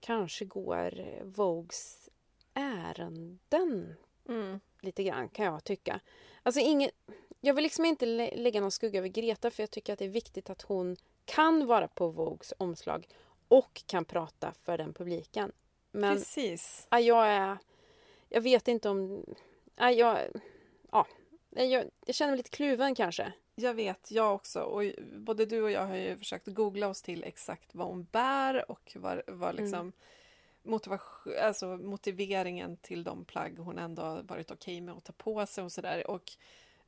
kanske 0.00 0.44
går 0.44 1.00
eh, 1.00 1.24
Vogues 1.24 2.08
ärenden 2.54 3.94
Mm. 4.30 4.60
lite 4.80 5.02
grann 5.04 5.28
kan 5.28 5.44
jag 5.44 5.64
tycka. 5.64 6.00
Alltså 6.42 6.60
inget, 6.60 6.90
jag 7.40 7.54
vill 7.54 7.62
liksom 7.62 7.84
inte 7.84 8.06
lä- 8.06 8.36
lägga 8.36 8.60
någon 8.60 8.70
skugga 8.70 8.98
över 8.98 9.08
Greta 9.08 9.50
för 9.50 9.62
jag 9.62 9.70
tycker 9.70 9.92
att 9.92 9.98
det 9.98 10.04
är 10.04 10.08
viktigt 10.08 10.50
att 10.50 10.62
hon 10.62 10.96
kan 11.24 11.66
vara 11.66 11.88
på 11.88 12.08
Vogues 12.08 12.52
omslag 12.58 13.08
och 13.48 13.82
kan 13.86 14.04
prata 14.04 14.52
för 14.52 14.78
den 14.78 14.92
publiken. 14.92 15.52
Men 15.92 16.16
Precis. 16.16 16.86
ja, 16.90 17.00
jag 17.00 17.26
är... 17.28 17.58
Jag 18.28 18.40
vet 18.40 18.68
inte 18.68 18.88
om... 18.88 19.24
Ja, 19.76 19.90
jag, 19.90 20.18
ja, 20.90 21.06
jag, 21.50 21.84
jag 22.04 22.14
känner 22.14 22.30
mig 22.32 22.36
lite 22.36 22.50
kluven 22.50 22.94
kanske. 22.94 23.32
Jag 23.54 23.74
vet, 23.74 24.10
jag 24.10 24.34
också. 24.34 24.60
Och 24.60 24.82
både 25.16 25.46
du 25.46 25.62
och 25.62 25.70
jag 25.70 25.86
har 25.86 25.96
ju 25.96 26.16
försökt 26.16 26.46
googla 26.46 26.88
oss 26.88 27.02
till 27.02 27.24
exakt 27.24 27.74
vad 27.74 27.86
hon 27.86 28.04
bär 28.04 28.70
och 28.70 28.92
vad, 28.94 29.22
vad 29.26 29.54
liksom 29.54 29.92
motivation, 30.62 31.32
alltså 31.42 31.66
motiveringen 31.66 32.76
till 32.76 33.04
de 33.04 33.24
plagg 33.24 33.58
hon 33.58 33.78
ändå 33.78 34.02
har 34.02 34.22
varit 34.22 34.50
okej 34.50 34.80
med 34.80 34.94
att 34.94 35.04
ta 35.04 35.12
på 35.12 35.46
sig 35.46 35.64
och 35.64 35.72
sådär. 35.72 36.10
Och 36.10 36.32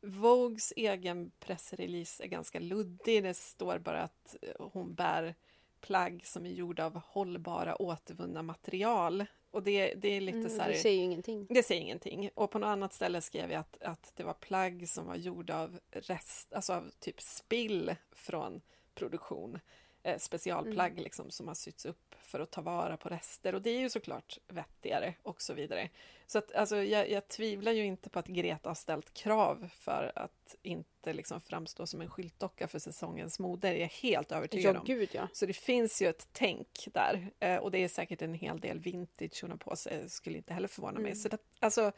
Vogues 0.01 0.73
egen 0.77 1.31
pressrelease 1.41 2.25
är 2.25 2.29
ganska 2.29 2.61
luddig. 2.61 3.23
Det 3.23 3.35
står 3.37 3.79
bara 3.79 4.03
att 4.03 4.37
hon 4.59 4.95
bär 4.95 5.35
plagg 5.81 6.27
som 6.27 6.47
är 6.47 6.51
gjorda 6.51 6.87
av 6.87 7.01
hållbara 7.07 7.83
återvunna 7.83 8.43
material. 8.43 9.27
Och 9.51 9.62
det, 9.62 9.95
det 9.95 10.09
är 10.09 10.20
lite 10.20 10.39
Mm, 10.39 10.51
så 10.51 10.62
här, 10.62 10.68
det 10.68 10.79
säger 10.79 10.99
ju 10.99 11.05
ingenting. 11.05 11.47
det 11.51 11.62
säger 11.62 11.81
ingenting. 11.81 12.31
Och 12.35 12.51
på 12.51 12.59
något 12.59 12.66
annat 12.66 12.93
ställe 12.93 13.20
skrev 13.20 13.51
jag 13.51 13.61
att, 13.61 13.83
att 13.83 14.12
det 14.16 14.25
var 14.25 14.35
plagg 14.35 14.89
som 14.89 15.07
var 15.07 15.16
gjorda 15.16 15.59
av 15.59 15.79
rest, 15.91 16.53
alltså 16.53 16.73
av 16.73 16.91
typ 17.01 17.20
spill 17.20 17.95
från 18.12 18.61
produktion. 18.95 19.59
Eh, 20.05 20.19
specialplagg 20.19 20.93
Mm. 20.93 21.05
liksom, 21.05 21.31
som 21.31 21.49
har 21.49 21.55
sytts 21.55 21.87
upp 21.87 22.15
för 22.21 22.41
att 22.41 22.51
ta 22.51 22.61
vara 22.61 22.97
på 22.97 23.09
rester. 23.09 23.55
Och 23.55 23.63
det 23.63 23.71
är 23.71 23.81
ju 23.81 23.91
såklart 23.91 24.39
vettigare 24.49 25.15
och 25.23 25.43
så 25.43 25.55
vidare. 25.55 25.91
Så 26.27 26.39
att, 26.39 26.53
alltså, 26.53 26.77
jag, 26.77 27.11
jag 27.11 27.29
tvivlar 27.29 27.73
ju 27.73 27.85
inte 27.85 28.11
på 28.11 28.19
att 28.19 28.27
Greta 28.27 28.71
har 28.71 28.75
ställt 28.75 29.15
krav 29.15 29.69
för 29.75 30.13
att 30.17 30.57
inte 30.63 31.13
liksom 31.13 31.41
framstå 31.41 31.87
som 31.87 32.01
en 32.01 32.11
skyltdocka 32.11 32.69
för 32.69 32.79
säsongens 32.79 33.39
mode. 33.39 33.69
Det 33.69 33.75
är 33.77 33.81
jag 33.81 33.89
helt 33.89 34.33
övertygad 34.33 34.77
om. 34.77 34.85
gud 34.85 35.09
ja. 35.13 35.29
Så 35.33 35.47
det 35.47 35.53
finns 35.53 36.03
ju 36.03 36.09
ett 36.09 36.29
tänk 36.33 36.89
där. 36.93 37.31
Eh, 37.41 37.57
och 37.57 37.71
det 37.71 37.79
är 37.79 37.89
säkert 37.89 38.23
en 38.23 38.35
hel 38.35 38.61
del 38.61 38.79
vintage 38.79 39.39
hon 39.43 39.51
har 39.51 39.59
på 39.59 39.77
sig. 39.77 40.11
Skulle 40.11 40.37
inte 40.37 40.55
heller 40.55 40.69
förvåna 40.69 40.93
mig. 41.01 41.11
Mm. 41.11 41.15
Så 41.15 41.29
det, 41.29 41.39
alltså, 41.61 41.93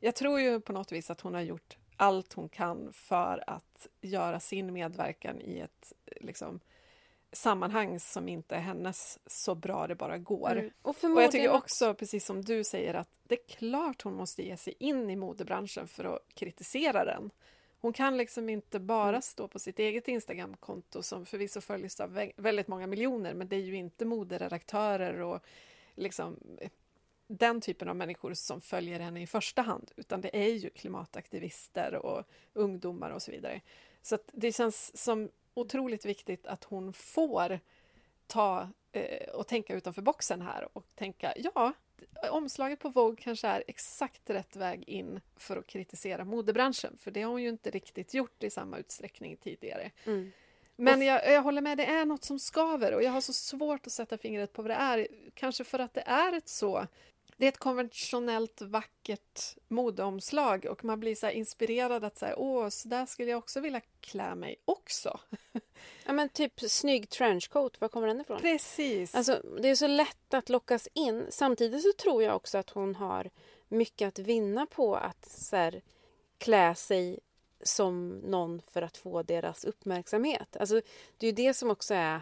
jag 0.00 0.14
tror 0.14 0.40
ju 0.40 0.60
på 0.60 0.72
något 0.72 0.92
vis 0.92 1.10
att 1.10 1.20
hon 1.20 1.34
har 1.34 1.40
gjort 1.40 1.76
allt 1.96 2.32
hon 2.32 2.48
kan 2.48 2.92
för 2.92 3.44
att 3.46 3.86
göra 4.00 4.40
sin 4.40 4.72
medverkan 4.72 5.40
i 5.40 5.58
ett 5.58 5.92
eh, 6.06 6.26
liksom, 6.26 6.60
sammanhang 7.32 8.00
som 8.00 8.28
inte 8.28 8.56
är 8.56 8.60
hennes 8.60 9.18
så 9.26 9.54
bra 9.54 9.86
det 9.86 9.94
bara 9.94 10.18
går. 10.18 10.52
Mm. 10.52 10.70
Och 10.82 10.96
Och 11.04 11.22
jag 11.22 11.32
tycker 11.32 11.52
också, 11.52 11.94
precis 11.94 12.26
som 12.26 12.42
du 12.44 12.64
säger, 12.64 12.94
att 12.94 13.08
det 13.22 13.34
är 13.34 13.46
klart 13.54 14.02
hon 14.02 14.14
måste 14.14 14.42
ge 14.42 14.56
sig 14.56 14.74
in 14.78 15.10
i 15.10 15.16
modebranschen 15.16 15.88
för 15.88 16.04
att 16.04 16.20
kritisera 16.34 17.04
den. 17.04 17.30
Hon 17.80 17.92
kan 17.92 18.16
liksom 18.16 18.48
inte 18.48 18.80
bara 18.80 19.08
Mm. 19.08 19.22
stå 19.22 19.48
på 19.48 19.58
sitt 19.58 19.78
eget 19.78 20.08
Instagramkonto 20.08 21.02
som 21.02 21.26
förvisso 21.26 21.60
följs 21.60 22.00
av 22.00 22.18
vä- 22.18 22.32
väldigt 22.36 22.68
många 22.68 22.86
miljoner, 22.86 23.34
men 23.34 23.48
det 23.48 23.56
är 23.56 23.60
ju 23.60 23.76
inte 23.76 24.04
moderedaktörer 24.04 25.20
och 25.20 25.40
liksom 25.94 26.36
eh, 26.60 26.70
den 27.26 27.60
typen 27.60 27.88
av 27.88 27.96
människor 27.96 28.34
som 28.34 28.60
följer 28.60 29.00
henne 29.00 29.22
i 29.22 29.26
första 29.26 29.62
hand, 29.62 29.90
utan 29.96 30.20
det 30.20 30.36
är 30.36 30.52
ju 30.54 30.70
klimataktivister 30.70 31.94
och 31.94 32.24
ungdomar 32.52 33.10
och 33.10 33.22
så 33.22 33.30
vidare. 33.30 33.60
Så 34.02 34.18
det 34.32 34.52
känns 34.52 34.96
som 35.02 35.28
otroligt 35.60 36.04
viktigt 36.04 36.46
att 36.46 36.64
hon 36.64 36.92
får 36.92 37.60
ta 38.26 38.68
eh, 38.92 39.28
och 39.28 39.46
tänka 39.46 39.74
utanför 39.74 40.02
boxen 40.02 40.42
här 40.42 40.68
och 40.72 40.84
tänka 40.94 41.34
ja, 41.36 41.72
omslaget 42.30 42.78
på 42.78 42.88
Vogue 42.88 43.16
kanske 43.22 43.48
är 43.48 43.64
exakt 43.66 44.30
rätt 44.30 44.56
väg 44.56 44.88
in 44.88 45.20
för 45.36 45.56
att 45.56 45.66
kritisera 45.66 46.24
modebranschen, 46.24 46.96
för 46.98 47.10
det 47.10 47.22
har 47.22 47.30
hon 47.30 47.42
ju 47.42 47.48
inte 47.48 47.70
riktigt 47.70 48.14
gjort 48.14 48.42
i 48.42 48.50
samma 48.50 48.78
utsträckning 48.78 49.36
tidigare. 49.36 49.90
Mm. 50.04 50.32
Men 50.76 51.02
jag, 51.02 51.32
jag 51.32 51.42
håller 51.42 51.62
med, 51.62 51.78
det 51.78 51.86
är 51.86 52.04
något 52.04 52.24
som 52.24 52.38
skaver 52.38 52.94
och 52.94 53.02
jag 53.02 53.10
har 53.10 53.20
så 53.20 53.32
svårt 53.32 53.86
att 53.86 53.92
sätta 53.92 54.18
fingret 54.18 54.52
på 54.52 54.62
vad 54.62 54.70
det 54.70 54.74
är. 54.74 55.08
Kanske 55.34 55.64
för 55.64 55.78
att 55.78 55.94
det 55.94 56.04
är 56.06 56.32
ett 56.32 56.48
så... 56.48 56.86
Det 57.38 57.44
är 57.44 57.48
ett 57.48 57.58
konventionellt 57.58 58.60
vackert 58.60 59.56
modeomslag 59.68 60.66
och 60.66 60.84
man 60.84 61.00
blir 61.00 61.14
så 61.14 61.30
inspirerad 61.30 62.04
att 62.04 62.18
säga 62.18 62.36
åh, 62.36 62.68
så 62.68 62.88
där 62.88 63.06
skulle 63.06 63.30
jag 63.30 63.38
också 63.38 63.60
vilja 63.60 63.80
klä 64.00 64.34
mig 64.34 64.56
också. 64.64 65.20
Ja 66.04 66.12
men 66.12 66.28
typ 66.28 66.60
snygg 66.60 67.08
trenchcoat, 67.08 67.80
var 67.80 67.88
kommer 67.88 68.06
den 68.06 68.20
ifrån? 68.20 68.40
Precis! 68.40 69.14
Alltså, 69.14 69.42
det 69.62 69.68
är 69.68 69.74
så 69.74 69.86
lätt 69.86 70.34
att 70.34 70.48
lockas 70.48 70.88
in. 70.94 71.26
Samtidigt 71.30 71.82
så 71.82 71.92
tror 71.92 72.22
jag 72.22 72.36
också 72.36 72.58
att 72.58 72.70
hon 72.70 72.94
har 72.94 73.30
mycket 73.68 74.08
att 74.08 74.18
vinna 74.18 74.66
på 74.66 74.96
att 74.96 75.28
så 75.28 75.56
här, 75.56 75.82
klä 76.38 76.74
sig 76.74 77.20
som 77.62 78.08
någon 78.08 78.62
för 78.62 78.82
att 78.82 78.96
få 78.96 79.22
deras 79.22 79.64
uppmärksamhet. 79.64 80.56
Alltså, 80.56 80.80
det 81.16 81.26
är 81.26 81.30
ju 81.30 81.36
det 81.46 81.54
som 81.54 81.70
också 81.70 81.94
är 81.94 82.20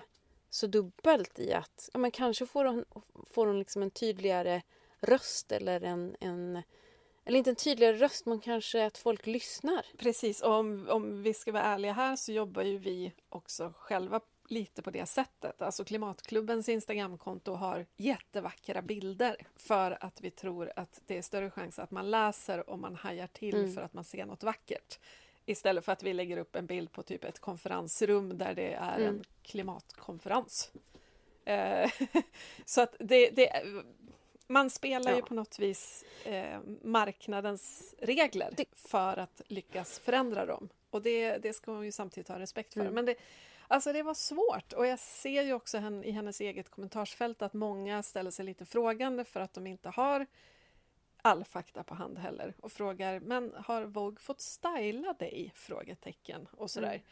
så 0.51 0.67
dubbelt 0.67 1.39
i 1.39 1.53
att 1.53 1.91
ja, 1.93 1.99
men 1.99 2.11
kanske 2.11 2.47
får 2.47 2.65
hon, 2.65 2.85
får 3.31 3.47
hon 3.47 3.59
liksom 3.59 3.83
en 3.83 3.91
tydligare 3.91 4.63
röst 5.09 5.53
eller 5.53 5.81
en, 5.81 6.17
en 6.21 6.63
eller 7.25 7.39
inte 7.39 7.51
en 7.51 7.57
tydligare 7.57 7.97
röst, 7.97 8.27
men 8.27 8.41
kanske 8.41 8.87
att 8.87 8.99
folk 8.99 9.27
lyssnar. 9.27 9.87
Precis, 9.99 10.43
och 10.43 10.53
om, 10.53 10.87
om 10.91 11.23
vi 11.23 11.35
ska 11.35 11.53
vara 11.53 11.63
ärliga 11.63 11.93
här 11.93 12.17
så 12.17 12.33
jobbar 12.33 12.63
ju 12.63 12.79
vi 12.79 13.13
också 13.29 13.73
själva 13.77 14.21
lite 14.49 14.83
på 14.83 14.91
det 14.91 15.07
sättet. 15.07 15.63
Alltså 15.63 15.85
Klimatklubbens 15.85 16.69
Instagramkonto 16.69 17.53
har 17.53 17.87
jättevackra 17.97 18.83
bilder 18.83 19.37
för 19.57 20.05
att 20.05 20.21
vi 20.21 20.31
tror 20.31 20.73
att 20.77 21.01
det 21.07 21.19
är 21.19 21.23
större 21.23 21.51
chans 21.51 21.79
att 21.79 21.91
man 21.91 22.11
läser 22.11 22.71
om 22.71 22.81
man 22.81 22.95
hajar 22.97 23.27
till 23.27 23.55
Mm. 23.55 23.75
för 23.75 23.81
att 23.81 23.95
man 23.95 24.05
ser 24.05 24.27
något 24.27 24.43
vackert. 24.43 24.99
Istället 25.47 25.85
för 25.85 25.93
att 25.93 26.03
vi 26.03 26.13
lägger 26.13 26.37
upp 26.37 26.57
en 26.57 26.67
bild 26.67 26.93
på 26.93 27.03
typ 27.03 27.25
ett 27.25 27.39
konferensrum 27.39 28.39
där 28.39 28.55
det 28.55 28.73
är 28.73 28.97
Mm. 28.99 29.09
en 29.09 29.25
klimatkonferens. 29.43 30.73
Eh, 31.45 31.91
så 32.65 32.81
att 32.81 32.97
det, 32.99 33.31
det, 33.31 33.63
man 34.47 34.71
spelar 34.71 35.13
ju 35.13 35.19
Ja. 35.19 35.27
på 35.27 35.35
något 35.35 35.59
vis 35.59 36.05
eh, 36.25 36.61
marknadens 36.83 37.95
regler 37.99 38.55
Det- 38.57 38.65
för 38.75 39.17
att 39.17 39.43
lyckas 39.47 39.99
förändra 39.99 40.47
dem. 40.47 40.69
Och 40.91 41.03
det, 41.03 41.39
det 41.39 41.53
ska 41.53 41.71
man 41.73 41.85
ju 41.85 41.93
samtidigt 41.93 42.29
ha 42.29 42.39
respekt 42.39 42.75
för. 42.75 42.81
Mm. 42.81 42.95
Men 42.95 43.05
det, 43.05 43.15
alltså 43.69 43.93
det 43.93 44.03
var 44.03 44.15
svårt 44.15 44.73
och 44.73 44.87
jag 44.87 44.99
ser 44.99 45.43
ju 45.43 45.53
också 45.53 45.79
hen, 45.79 46.05
i 46.05 46.11
hennes 46.11 46.41
eget 46.41 46.71
kommentarsfält 46.71 47.43
att 47.43 47.53
många 47.55 48.03
ställer 48.03 48.31
sig 48.31 48.45
lite 48.45 48.65
frågande 48.67 49.25
för 49.25 49.41
att 49.41 49.55
de 49.55 49.67
inte 49.67 49.89
har 49.89 50.27
all 51.23 51.45
fakta 51.45 51.83
på 51.83 51.95
hand 51.95 52.19
heller 52.19 52.55
och 52.61 52.73
frågar 52.73 53.21
men 53.21 53.53
har 53.57 53.85
Vogue 53.85 54.21
fått 54.21 54.41
styla 54.41 55.13
dig? 55.13 55.53
Frågetecken 55.55 56.49
och 56.53 56.71
sådär. 56.71 57.03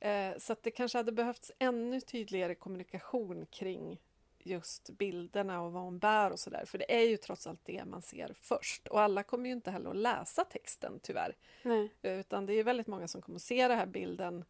Eh, 0.00 0.38
så 0.38 0.52
att 0.52 0.62
det 0.62 0.70
kanske 0.70 0.98
hade 0.98 1.12
behövts 1.12 1.52
ännu 1.58 2.00
tydligare 2.00 2.54
kommunikation 2.54 3.46
kring 3.46 4.00
just 4.46 4.90
bilderna 4.90 5.62
och 5.62 5.72
vad 5.72 5.82
hon 5.82 5.98
bär 5.98 6.30
och 6.30 6.40
sådär. 6.40 6.64
För 6.66 6.78
det 6.78 6.94
är 6.94 7.08
ju 7.08 7.16
trots 7.16 7.46
allt 7.46 7.60
det 7.64 7.84
man 7.84 8.02
ser 8.02 8.34
först. 8.40 8.88
Och 8.88 9.00
alla 9.00 9.22
kommer 9.22 9.46
ju 9.46 9.52
inte 9.52 9.70
heller 9.70 9.90
att 9.90 9.96
läsa 9.96 10.44
texten 10.44 11.00
tyvärr. 11.02 11.36
Nej. 11.62 11.88
Utan 12.02 12.46
det 12.46 12.54
är 12.54 12.64
väldigt 12.64 12.86
många 12.86 13.08
som 13.08 13.22
kommer 13.22 13.36
att 13.36 13.42
se 13.42 13.68
den 13.68 13.78
här 13.78 13.86
bilden 13.86 14.44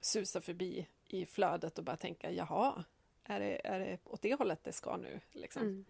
susa 0.00 0.40
förbi 0.40 0.86
i 1.06 1.26
flödet 1.26 1.78
och 1.78 1.84
bara 1.84 1.96
tänka 1.96 2.30
jaha, 2.30 2.84
är 3.24 3.40
det, 3.40 3.66
är 3.66 3.78
det 3.78 3.98
åt 4.04 4.22
det 4.22 4.34
hållet 4.34 4.64
det 4.64 4.72
ska 4.72 4.96
nu? 4.96 5.20
Liksom. 5.32 5.62
Mm. 5.62 5.84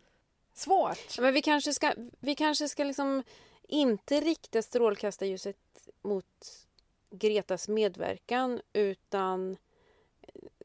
Svårt! 0.53 1.19
Men 1.19 1.35
vi 1.35 1.43
kanske 1.43 1.75
ska, 1.75 1.95
vi 2.21 2.35
kanske 2.35 2.69
ska 2.69 2.85
liksom 2.85 3.23
inte 3.63 4.21
rikta 4.21 4.63
strålkastarljuset 4.63 5.89
mot 6.03 6.67
Gretas 7.11 7.69
medverkan 7.69 8.61
utan 8.73 9.57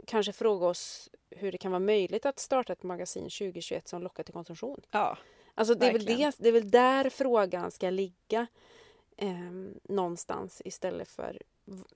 kanske 0.07 0.33
fråga 0.33 0.67
oss 0.67 1.09
hur 1.35 1.51
det 1.51 1.57
kan 1.57 1.71
vara 1.71 1.79
möjligt 1.79 2.25
att 2.25 2.39
starta 2.39 2.73
ett 2.73 2.83
magasin 2.83 3.23
2021 3.23 3.87
som 3.87 4.03
lockar 4.03 4.23
till 4.23 4.33
konsumtion. 4.33 4.81
Ja, 4.91 5.17
Alltså 5.55 5.75
det 5.75 5.87
är, 5.87 5.93
väl 5.93 6.05
det, 6.05 6.35
det 6.37 6.47
är 6.47 6.53
väl 6.53 6.71
där 6.71 7.09
frågan 7.09 7.71
ska 7.71 7.89
ligga 7.89 8.47
eh, 9.17 9.29
någonstans 9.83 10.61
istället 10.65 11.07
för 11.07 11.41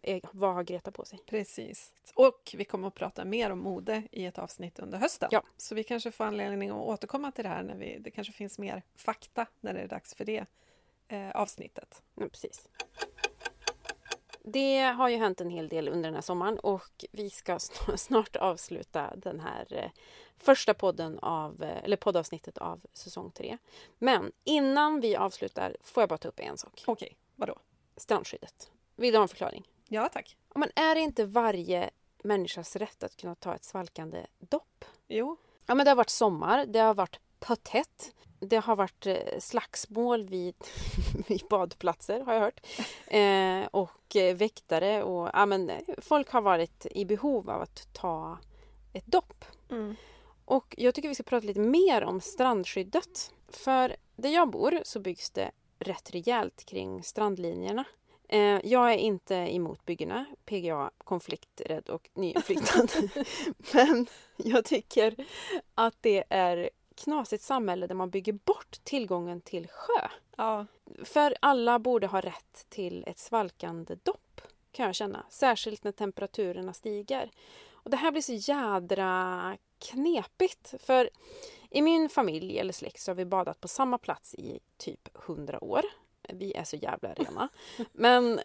eh, 0.01 0.19
vad 0.31 0.53
har 0.53 0.63
Greta 0.63 0.91
på 0.91 1.05
sig? 1.05 1.19
precis. 1.25 1.93
Och 2.13 2.55
vi 2.57 2.65
kommer 2.65 2.87
att 2.87 2.95
prata 2.95 3.25
mer 3.25 3.49
om 3.49 3.59
mode 3.59 4.03
i 4.11 4.25
ett 4.25 4.37
avsnitt 4.37 4.79
under 4.79 4.97
hösten. 4.97 5.29
Ja. 5.31 5.43
Så 5.57 5.75
vi 5.75 5.83
kanske 5.83 6.11
får 6.11 6.23
anledning 6.23 6.69
att 6.69 6.75
återkomma 6.75 7.31
till 7.31 7.43
det 7.43 7.49
här 7.49 7.63
när 7.63 7.75
vi, 7.75 7.97
det 7.99 8.11
kanske 8.11 8.33
finns 8.33 8.59
mer 8.59 8.83
fakta 8.95 9.45
när 9.59 9.73
det 9.73 9.79
är 9.79 9.87
dags 9.87 10.13
för 10.13 10.25
det 10.25 10.45
eh, 11.07 11.29
avsnittet. 11.29 12.01
Ja, 12.15 12.27
precis. 12.29 12.69
Det 14.43 14.79
har 14.81 15.09
ju 15.09 15.17
hänt 15.17 15.41
en 15.41 15.49
hel 15.49 15.69
del 15.69 15.87
under 15.87 16.03
den 16.09 16.13
här 16.15 16.21
sommaren 16.21 16.59
och 16.59 17.05
vi 17.11 17.29
ska 17.29 17.53
sn- 17.57 17.95
snart 17.97 18.35
avsluta 18.35 19.13
den 19.15 19.39
här 19.39 19.65
eh, 19.73 19.91
första 20.37 20.73
podden 20.73 21.19
av, 21.19 21.63
eh, 21.63 21.83
eller 21.83 21.97
poddavsnittet 21.97 22.57
av 22.57 22.81
säsong 22.93 23.31
tre. 23.31 23.57
Men 23.97 24.31
innan 24.43 24.99
vi 24.99 25.15
avslutar 25.15 25.77
får 25.81 26.01
jag 26.01 26.09
bara 26.09 26.17
ta 26.17 26.27
upp 26.27 26.39
en 26.39 26.57
sak. 26.57 26.83
Okej, 26.87 27.17
vadå? 27.35 27.55
Strandskyddet. 27.97 28.71
Vill 28.95 29.11
du 29.11 29.17
ha 29.17 29.23
en 29.23 29.27
förklaring? 29.27 29.67
Ja, 29.87 30.09
tack. 30.13 30.37
Men 30.55 30.69
är 30.75 30.95
det 30.95 31.01
inte 31.01 31.25
varje 31.25 31.89
människas 32.23 32.75
rätt 32.75 33.03
att 33.03 33.15
kunna 33.15 33.35
ta 33.35 33.55
ett 33.55 33.63
svalkande 33.63 34.25
dopp? 34.39 34.85
Jo, 35.07 35.37
Ja, 35.65 35.75
men 35.75 35.85
det 35.85 35.91
har 35.91 35.95
varit 35.95 36.09
sommar, 36.09 36.65
det 36.65 36.79
har 36.79 36.93
varit 36.93 37.19
potett, 37.39 38.15
det 38.39 38.57
har 38.57 38.75
varit 38.75 39.05
eh, 39.05 39.39
slagsmål 39.39 40.29
vid, 40.29 40.55
vid 41.27 41.41
badplatser 41.49 42.19
har 42.19 42.33
jag 42.33 42.41
hört. 42.41 42.67
Eh, 43.07 43.67
och 43.71 44.15
eh, 44.15 44.35
väktare 44.35 45.03
och 45.03 45.29
ja, 45.33 45.45
men, 45.45 45.69
eh, 45.69 45.79
folk 45.97 46.31
har 46.31 46.41
varit 46.41 46.85
i 46.91 47.05
behov 47.05 47.49
av 47.49 47.61
att 47.61 47.93
ta 47.93 48.37
ett 48.93 49.05
dopp. 49.05 49.45
mm. 49.71 49.95
Och 50.45 50.75
jag 50.77 50.95
tycker 50.95 51.09
vi 51.09 51.15
ska 51.15 51.23
prata 51.23 51.47
lite 51.47 51.59
mer 51.59 52.03
om 52.03 52.21
strandskyddet. 52.21 53.33
För 53.47 53.95
där 54.15 54.29
jag 54.29 54.49
bor 54.49 54.79
så 54.83 54.99
byggs 54.99 55.31
det 55.31 55.51
rätt 55.79 56.11
rejält 56.11 56.65
kring 56.65 57.03
strandlinjerna. 57.03 57.85
Eh, 58.29 58.59
jag 58.63 58.93
är 58.93 58.97
inte 58.97 59.35
emot 59.35 59.85
byggena, 59.85 60.25
PGA, 60.45 60.91
konflikträdd 60.97 61.89
och 61.89 62.09
nyinflyttad. 62.13 62.91
Men 63.73 64.07
jag 64.37 64.65
tycker 64.65 65.15
att 65.75 65.95
det 66.01 66.23
är 66.29 66.69
knasigt 67.04 67.43
samhälle 67.43 67.88
där 67.88 67.95
man 67.95 68.10
bygger 68.10 68.34
bort 68.34 68.84
tillgången 68.84 69.41
till 69.41 69.68
sjö. 69.68 70.08
ja, 70.38 70.66
För 71.04 71.36
alla 71.41 71.80
borde 71.80 72.08
ha 72.08 72.22
rätt 72.22 72.66
till 72.70 73.04
ett 73.08 73.20
svalkande 73.20 73.95
dopp, 74.04 74.41
kan 74.72 74.86
jag 74.86 74.95
känna. 74.95 75.26
Särskilt 75.30 75.84
när 75.84 75.91
temperaturerna 75.91 76.74
stiger. 76.74 77.32
Och 77.72 77.89
det 77.89 77.97
här 77.97 78.12
blir 78.12 78.22
så 78.22 78.34
jädra 78.52 79.58
knepigt. 79.80 80.74
För 80.80 81.10
i 81.70 81.82
min 81.82 82.10
familj 82.10 82.60
eller 82.60 82.74
släkt 82.74 83.02
så 83.02 83.12
har 83.12 83.16
vi 83.16 83.26
badat 83.26 83.62
på 83.62 83.68
samma 83.68 83.97
plats 83.97 84.36
i 84.36 84.60
typ 84.78 85.10
hundra 85.14 85.64
år. 85.64 85.82
Vi 86.34 86.53
är 86.53 86.63
så 86.63 86.75
jävla 86.75 87.13
rena. 87.13 87.49
Men, 87.93 88.39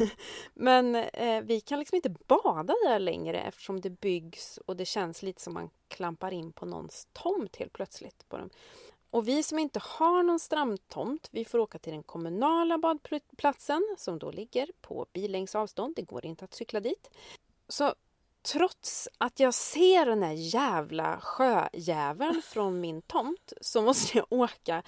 men 0.54 0.94
eh, 0.94 1.40
vi 1.42 1.60
kan 1.60 1.78
liksom 1.78 1.96
inte 1.96 2.14
bada 2.26 2.74
där 2.86 2.98
längre 2.98 3.40
eftersom 3.40 3.80
det 3.80 3.90
byggs 3.90 4.58
och 4.66 4.76
det 4.76 4.84
känns 4.84 5.22
lite 5.22 5.42
som 5.42 5.54
man 5.54 5.70
klampar 5.88 6.32
in 6.32 6.52
på 6.52 6.66
någons 6.66 7.08
tomt 7.12 7.56
helt 7.56 7.72
plötsligt. 7.72 8.28
På 8.28 8.38
dem. 8.38 8.50
Och 9.10 9.28
vi 9.28 9.42
som 9.42 9.58
inte 9.58 9.80
har 9.82 10.22
någon 10.22 10.40
strandtomt, 10.40 11.28
vi 11.32 11.44
får 11.44 11.58
åka 11.58 11.78
till 11.78 11.92
den 11.92 12.02
kommunala 12.02 12.78
badplatsen 12.78 13.96
som 13.98 14.18
då 14.18 14.30
ligger 14.30 14.68
på 14.80 15.06
billängds 15.12 15.54
avstånd. 15.54 15.96
Det 15.96 16.02
går 16.02 16.26
inte 16.26 16.44
att 16.44 16.54
cykla 16.54 16.80
dit. 16.80 17.10
Så 17.68 17.94
trots 18.52 19.08
att 19.18 19.40
jag 19.40 19.54
ser 19.54 20.06
den 20.06 20.22
här 20.22 20.32
jävla 20.32 21.20
sjöjäveln 21.20 22.42
från 22.42 22.80
min 22.80 23.02
tomt 23.02 23.52
så 23.60 23.82
måste 23.82 24.18
jag 24.18 24.26
åka 24.30 24.82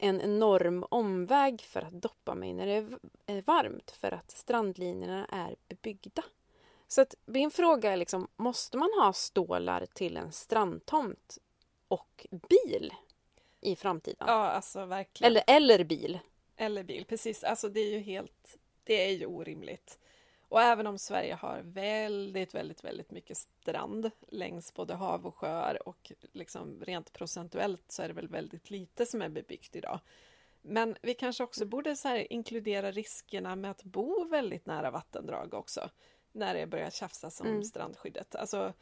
en 0.00 0.20
enorm 0.20 0.84
omväg 0.90 1.60
för 1.60 1.82
att 1.82 1.92
doppa 1.92 2.34
mig 2.34 2.52
när 2.52 2.66
det 2.66 2.98
är 3.26 3.42
varmt 3.42 3.90
för 3.90 4.12
att 4.12 4.30
strandlinjerna 4.30 5.26
är 5.26 5.56
bebyggda. 5.68 6.24
Så 6.88 7.00
att 7.00 7.14
min 7.26 7.50
fråga 7.50 7.92
är 7.92 7.96
liksom, 7.96 8.28
måste 8.36 8.76
man 8.76 8.90
ha 9.00 9.12
stålar 9.12 9.86
till 9.86 10.16
en 10.16 10.32
strandtomt 10.32 11.38
och 11.88 12.26
bil 12.30 12.94
i 13.60 13.76
framtiden? 13.76 14.26
Ja, 14.28 14.50
alltså 14.50 14.84
verkligen. 14.84 15.32
Eller, 15.32 15.44
eller 15.46 15.84
bil. 15.84 16.18
Eller 16.56 16.82
bil, 16.82 17.04
precis. 17.04 17.44
Alltså 17.44 17.68
det 17.68 17.80
är 17.80 17.90
ju 17.90 17.98
helt, 17.98 18.56
det 18.84 19.06
är 19.06 19.10
ju 19.10 19.26
orimligt. 19.26 19.98
Och 20.50 20.62
även 20.62 20.86
om 20.86 20.98
Sverige 20.98 21.34
har 21.34 21.60
väldigt, 21.64 22.54
väldigt, 22.54 22.84
väldigt 22.84 23.10
mycket 23.10 23.36
strand 23.36 24.10
längs 24.28 24.74
både 24.74 24.94
hav 24.94 25.26
och 25.26 25.36
sjöar 25.36 25.88
och 25.88 26.12
liksom 26.32 26.84
rent 26.84 27.12
procentuellt 27.12 27.84
så 27.88 28.02
är 28.02 28.08
det 28.08 28.14
väl 28.14 28.28
väldigt 28.28 28.70
lite 28.70 29.06
som 29.06 29.22
är 29.22 29.28
bebyggt 29.28 29.76
idag. 29.76 30.00
Men 30.62 30.96
vi 31.02 31.14
kanske 31.14 31.44
också 31.44 31.66
borde 31.66 31.96
så 31.96 32.16
inkludera 32.16 32.90
riskerna 32.90 33.56
med 33.56 33.70
att 33.70 33.84
bo 33.84 34.24
väldigt 34.24 34.66
nära 34.66 34.90
vattendrag 34.90 35.54
också 35.54 35.90
när 36.32 36.54
det 36.54 36.66
börjar 36.66 36.90
tjafsas 36.90 37.40
om 37.40 37.46
mm. 37.46 37.64
strandskyddet. 37.64 38.34
Alltså, 38.34 38.72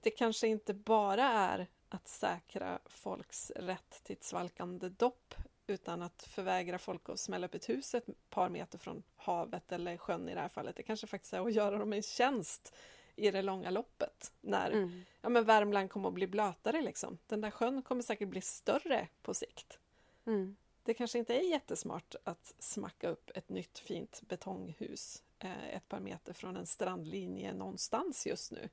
det 0.00 0.10
kanske 0.10 0.48
inte 0.48 0.74
bara 0.74 1.24
är 1.24 1.66
att 1.88 2.08
säkra 2.08 2.78
folks 2.86 3.52
rätt 3.56 4.00
till 4.02 4.16
ett 4.16 4.24
svalkande 4.24 4.88
dopp 4.88 5.34
utan 5.70 6.02
att 6.02 6.22
förvägra 6.22 6.78
folk 6.78 7.08
att 7.08 7.20
smälla 7.20 7.46
upp 7.46 7.54
ett 7.54 7.68
hus 7.68 7.94
ett 7.94 8.06
par 8.30 8.48
meter 8.48 8.78
från 8.78 9.02
havet 9.16 9.72
eller 9.72 9.96
sjön 9.96 10.28
i 10.28 10.34
det 10.34 10.40
här 10.40 10.48
fallet. 10.48 10.76
Det 10.76 10.82
kanske 10.82 11.06
faktiskt 11.06 11.34
är 11.34 11.46
att 11.46 11.52
göra 11.52 11.78
dem 11.78 11.92
en 11.92 12.02
tjänst 12.02 12.74
i 13.16 13.30
det 13.30 13.42
långa 13.42 13.70
loppet. 13.70 14.32
När 14.40 14.70
mm. 14.70 15.04
ja, 15.20 15.28
men 15.28 15.44
Värmland 15.44 15.90
kommer 15.90 16.08
att 16.08 16.14
bli 16.14 16.26
blötare. 16.26 16.82
Liksom. 16.82 17.18
Den 17.26 17.40
där 17.40 17.50
sjön 17.50 17.82
kommer 17.82 18.02
säkert 18.02 18.28
bli 18.28 18.40
större 18.40 19.08
på 19.22 19.34
sikt. 19.34 19.78
Mm. 20.26 20.56
Det 20.82 20.94
kanske 20.94 21.18
inte 21.18 21.34
är 21.34 21.50
jättesmart 21.50 22.14
att 22.24 22.54
smacka 22.58 23.08
upp 23.08 23.30
ett 23.34 23.48
nytt 23.48 23.78
fint 23.78 24.20
betonghus 24.28 25.22
eh, 25.38 25.74
ett 25.74 25.88
par 25.88 26.00
meter 26.00 26.32
från 26.32 26.56
en 26.56 26.66
strandlinje 26.66 27.54
någonstans 27.54 28.26
just 28.26 28.52
nu. 28.52 28.68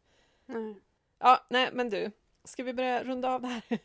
Mm. 0.48 0.76
Ja, 1.20 1.46
nej 1.50 1.70
men 1.74 1.90
du, 1.90 2.12
ska 2.46 2.64
vi 2.64 2.74
börja 2.74 3.04
runda 3.04 3.34
av 3.34 3.42
det 3.42 3.48
här 3.48 3.64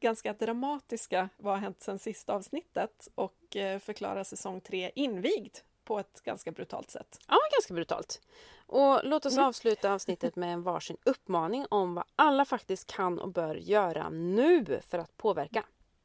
ganska 0.00 0.32
dramatiska 0.32 1.28
Vad 1.36 1.54
har 1.54 1.60
hänt 1.60 1.82
sen 1.82 1.98
sista 1.98 2.34
avsnittet 2.34 3.08
och 3.14 3.56
eh, 3.56 3.78
förklara 3.78 4.24
säsong 4.24 4.60
tre 4.60 4.90
invigd 4.94 5.56
på 5.84 5.98
ett 5.98 6.20
ganska 6.24 6.52
brutalt 6.52 6.90
sätt. 6.90 7.20
Ja, 7.28 7.38
ganska 7.52 7.74
brutalt. 7.74 8.20
Och 8.66 9.00
låt 9.04 9.26
oss 9.26 9.32
mm. 9.32 9.44
avsluta 9.44 9.92
avsnittet 9.92 10.36
med 10.36 10.52
en 10.52 10.62
varsin 10.62 10.96
uppmaning 11.04 11.66
om 11.70 11.94
vad 11.94 12.04
alla 12.16 12.44
faktiskt 12.44 12.92
kan 12.92 13.18
och 13.18 13.28
bör 13.28 13.54
göra 13.54 14.08
nu 14.08 14.80
för 14.88 14.98
att 14.98 15.16
påverka. 15.16 15.64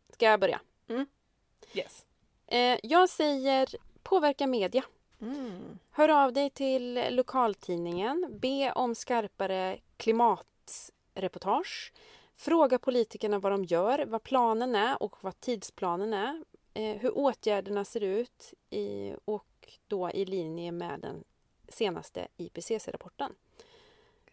Ska 0.09 0.25
jag 0.25 0.39
börja? 0.39 0.61
Mm. 0.87 1.05
Yes. 1.73 2.05
Eh, 2.47 2.79
jag 2.83 3.09
säger 3.09 3.69
påverka 4.03 4.47
media. 4.47 4.83
Mm. 5.21 5.79
Hör 5.91 6.09
av 6.09 6.33
dig 6.33 6.49
till 6.49 7.07
lokaltidningen. 7.09 8.27
Be 8.41 8.71
om 8.71 8.95
skarpare 8.95 9.79
reportage. 11.13 11.93
Fråga 12.35 12.79
politikerna 12.79 13.39
vad 13.39 13.51
de 13.51 13.63
gör, 13.65 14.05
vad 14.05 14.23
planen 14.23 14.75
är 14.75 15.03
och 15.03 15.15
vad 15.21 15.39
tidsplanen 15.39 16.13
är. 16.13 16.43
Eh, 16.73 16.97
hur 16.97 17.17
åtgärderna 17.17 17.85
ser 17.85 18.03
ut 18.03 18.53
i, 18.69 19.13
och 19.25 19.79
då 19.87 20.11
i 20.11 20.25
linje 20.25 20.71
med 20.71 20.99
den 20.99 21.23
senaste 21.69 22.27
IPCC-rapporten. 22.37 23.35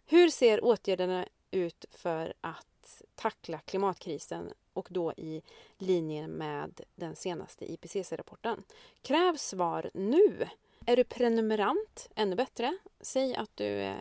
Hur 0.06 0.28
ser 0.28 0.64
åtgärderna 0.64 1.26
ut 1.50 1.84
för 1.90 2.34
att 2.40 3.02
tackla 3.14 3.58
klimatkrisen 3.58 4.52
och 4.72 4.88
då 4.90 5.12
i 5.12 5.42
linje 5.78 6.28
med 6.28 6.80
den 6.94 7.16
senaste 7.16 7.72
IPCC-rapporten? 7.72 8.64
Kräv 9.02 9.36
svar 9.36 9.90
nu! 9.94 10.48
Är 10.86 10.96
du 10.96 11.04
prenumerant? 11.04 12.08
Ännu 12.14 12.36
bättre. 12.36 12.78
Säg 13.00 13.34
att 13.34 13.56
du 13.56 13.80
eh, 13.80 13.96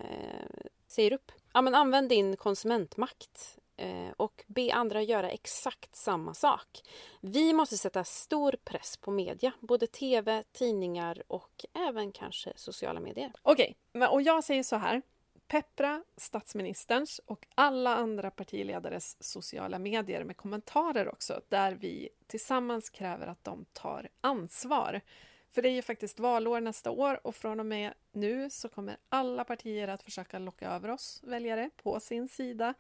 säger 0.88 1.14
upp. 1.14 1.32
Ja, 1.58 1.62
men 1.62 1.76
använd 1.76 2.10
din 2.10 2.38
konsumentmakt 2.38 3.58
eh, 3.78 4.12
och 4.18 4.44
be 4.48 4.74
andra 4.74 5.02
göra 5.02 5.30
exakt 5.30 5.96
samma 5.96 6.34
sak. 6.34 6.82
Vi 7.22 7.54
måste 7.54 7.78
sätta 7.78 8.04
stor 8.04 8.56
press 8.64 8.98
på 8.98 9.12
media, 9.12 9.52
både 9.60 9.88
tv, 9.88 10.44
tidningar 10.52 11.24
och 11.28 11.66
även 11.88 12.12
kanske 12.12 12.54
sociala 12.56 13.00
medier. 13.00 13.32
Okej, 13.42 13.76
okay, 13.94 14.08
och 14.08 14.22
jag 14.22 14.44
säger 14.44 14.64
så 14.64 14.76
här. 14.76 15.02
Peppra 15.48 16.04
statsministerns 16.18 17.22
och 17.26 17.46
alla 17.56 17.96
andra 17.96 18.32
partiledares 18.32 19.24
sociala 19.24 19.80
medier 19.80 20.24
med 20.24 20.38
kommentarer 20.38 21.10
också, 21.10 21.42
där 21.50 21.72
vi 21.72 22.10
tillsammans 22.28 22.90
kräver 22.90 23.28
att 23.28 23.44
de 23.44 23.66
tar 23.74 24.10
ansvar. 24.22 25.02
För 25.50 25.62
det 25.62 25.70
är 25.70 25.74
ju 25.74 25.82
faktiskt 25.82 26.20
valår 26.20 26.62
nästa 26.62 26.92
år 26.92 27.20
och 27.24 27.36
från 27.36 27.60
och 27.60 27.66
med 27.66 27.94
nu 28.12 28.50
så 28.50 28.70
kommer 28.70 28.98
alla 29.10 29.44
partier 29.44 29.88
att 29.88 30.04
försöka 30.04 30.40
locka 30.40 30.70
över 30.70 30.90
oss 30.90 31.22
väljare 31.24 31.70
på 31.84 32.00
sin 32.00 32.28
sida 32.28 32.74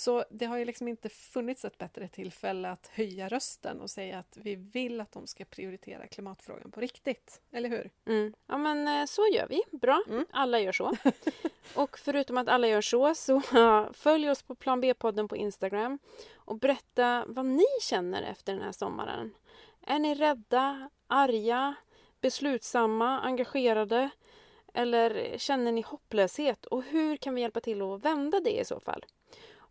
så 0.00 0.24
det 0.30 0.46
har 0.46 0.56
ju 0.56 0.64
liksom 0.64 0.88
inte 0.88 1.08
funnits 1.08 1.64
ett 1.64 1.78
bättre 1.78 2.08
tillfälle 2.08 2.70
att 2.70 2.86
höja 2.86 3.28
rösten 3.28 3.80
och 3.80 3.90
säga 3.90 4.18
att 4.18 4.36
vi 4.36 4.54
vill 4.54 5.00
att 5.00 5.12
de 5.12 5.26
ska 5.26 5.44
prioritera 5.44 6.06
klimatfrågan 6.06 6.70
på 6.70 6.80
riktigt. 6.80 7.40
Eller 7.52 7.68
hur? 7.68 7.90
Mm. 8.06 8.34
Ja 8.46 8.58
men 8.58 8.88
eh, 8.88 9.06
så 9.06 9.26
gör 9.34 9.46
vi. 9.48 9.62
Bra. 9.72 10.02
Mm. 10.08 10.26
Alla 10.30 10.60
gör 10.60 10.72
så. 10.72 10.96
och 11.74 11.98
förutom 11.98 12.38
att 12.38 12.48
alla 12.48 12.68
gör 12.68 12.80
så, 12.80 13.14
så 13.14 13.42
följ 13.92 14.30
oss 14.30 14.42
på 14.42 14.54
Plan 14.54 14.80
B-podden 14.80 15.28
på 15.28 15.36
Instagram 15.36 15.98
och 16.34 16.58
berätta 16.58 17.24
vad 17.28 17.46
ni 17.46 17.66
känner 17.82 18.22
efter 18.22 18.52
den 18.52 18.62
här 18.62 18.72
sommaren. 18.72 19.34
Är 19.86 19.98
ni 19.98 20.14
rädda, 20.14 20.90
arga, 21.06 21.74
beslutsamma, 22.20 23.20
engagerade? 23.20 24.10
Eller 24.74 25.38
känner 25.38 25.72
ni 25.72 25.82
hopplöshet? 25.82 26.66
Och 26.66 26.82
hur 26.82 27.16
kan 27.16 27.34
vi 27.34 27.40
hjälpa 27.40 27.60
till 27.60 27.82
att 27.82 28.04
vända 28.04 28.40
det 28.40 28.60
i 28.60 28.64
så 28.64 28.80
fall? 28.80 29.04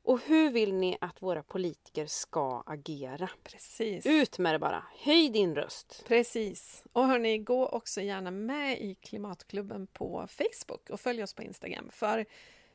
Och 0.04 0.20
hur 0.20 0.52
vill 0.52 0.74
ni 0.74 0.98
att 1.02 1.22
våra 1.22 1.44
politiker 1.44 2.06
ska 2.06 2.64
agera? 2.66 3.30
Precis. 3.44 4.06
Ut 4.06 4.40
med 4.40 4.54
det 4.54 4.60
bara! 4.60 4.84
Höj 4.98 5.30
din 5.30 5.56
röst! 5.56 6.04
Precis. 6.08 6.84
Och 6.94 7.08
hörni, 7.08 7.38
gå 7.38 7.68
också 7.68 8.02
gärna 8.02 8.32
med 8.32 8.82
i 8.82 8.96
Klimatklubben 8.96 9.88
på 9.88 10.28
Facebook 10.30 10.90
och 10.90 11.00
följ 11.00 11.24
oss 11.24 11.34
på 11.34 11.44
Instagram. 11.44 11.90
För 11.92 12.26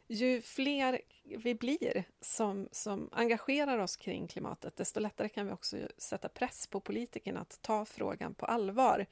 ju 0.06 0.42
fler 0.42 1.00
vi 1.24 1.54
blir 1.54 2.04
som, 2.20 2.68
som 2.72 3.08
engagerar 3.12 3.78
oss 3.78 3.96
kring 3.96 4.26
klimatet, 4.28 4.76
desto 4.76 5.00
lättare 5.00 5.28
kan 5.28 5.46
vi 5.46 5.52
också 5.52 5.76
sätta 5.98 6.28
press 6.28 6.66
på 6.66 6.80
politikerna 6.80 7.40
att 7.40 7.58
ta 7.62 7.84
frågan 7.84 8.34
på 8.34 8.46
allvar. 8.46 9.06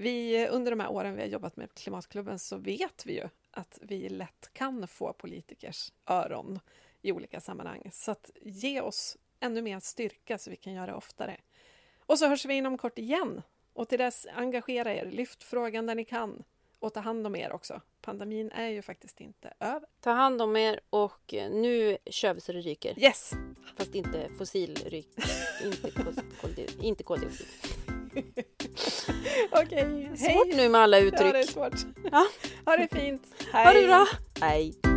Vi, 0.00 0.48
under 0.48 0.70
de 0.70 0.80
här 0.80 0.90
åren 0.90 1.14
vi 1.14 1.20
har 1.20 1.28
jobbat 1.28 1.56
med 1.56 1.74
Klimatklubben 1.74 2.38
så 2.38 2.56
vet 2.56 3.06
vi 3.06 3.14
ju 3.14 3.28
att 3.50 3.78
vi 3.82 4.08
lätt 4.08 4.50
kan 4.52 4.88
få 4.88 5.12
politikers 5.12 5.92
öron 6.06 6.60
i 7.02 7.12
olika 7.12 7.40
sammanhang. 7.40 7.90
Så 7.92 8.10
att 8.10 8.30
ge 8.42 8.80
oss 8.80 9.16
ännu 9.40 9.62
mer 9.62 9.80
styrka 9.80 10.38
så 10.38 10.50
vi 10.50 10.56
kan 10.56 10.72
göra 10.72 10.86
det 10.86 10.94
oftare. 10.94 11.36
Och 12.06 12.18
så 12.18 12.28
hörs 12.28 12.44
vi 12.44 12.54
inom 12.54 12.78
kort 12.78 12.98
igen. 12.98 13.42
Och 13.72 13.88
till 13.88 13.98
dess, 13.98 14.26
engagera 14.34 14.94
er, 14.94 15.10
lyft 15.10 15.42
frågan 15.42 15.86
där 15.86 15.94
ni 15.94 16.04
kan 16.04 16.44
och 16.78 16.94
ta 16.94 17.00
hand 17.00 17.26
om 17.26 17.36
er 17.36 17.52
också. 17.52 17.80
Pandemin 18.00 18.50
är 18.50 18.68
ju 18.68 18.82
faktiskt 18.82 19.20
inte 19.20 19.52
över. 19.60 19.88
Ta 20.00 20.10
hand 20.10 20.42
om 20.42 20.56
er 20.56 20.80
och 20.90 21.34
nu 21.50 21.98
kör 22.06 22.34
vi 22.34 22.40
så 22.40 22.52
det 22.52 22.60
ryker. 22.60 22.98
Yes! 22.98 23.32
Fast 23.76 23.94
inte 23.94 24.30
fossilryk. 24.38 25.08
inte, 25.64 25.90
koldioxid. 25.90 26.84
Inte 26.84 27.02
koldioxid. 27.02 27.46
Okej, 29.50 29.62
okay, 29.62 30.08
hej! 30.18 30.34
Svårt 30.34 30.56
nu 30.56 30.68
med 30.68 30.80
alla 30.80 30.98
uttryck. 30.98 31.20
Ja, 31.26 31.32
det 31.32 31.38
är 31.38 31.46
svårt. 31.46 31.86
Ja. 32.12 32.26
Ha 32.64 32.76
det 32.76 32.88
fint. 32.92 33.22
Hej! 33.52 33.64
Ha 33.64 33.72
det 33.72 33.86
bra! 33.86 34.06
Hej! 34.40 34.87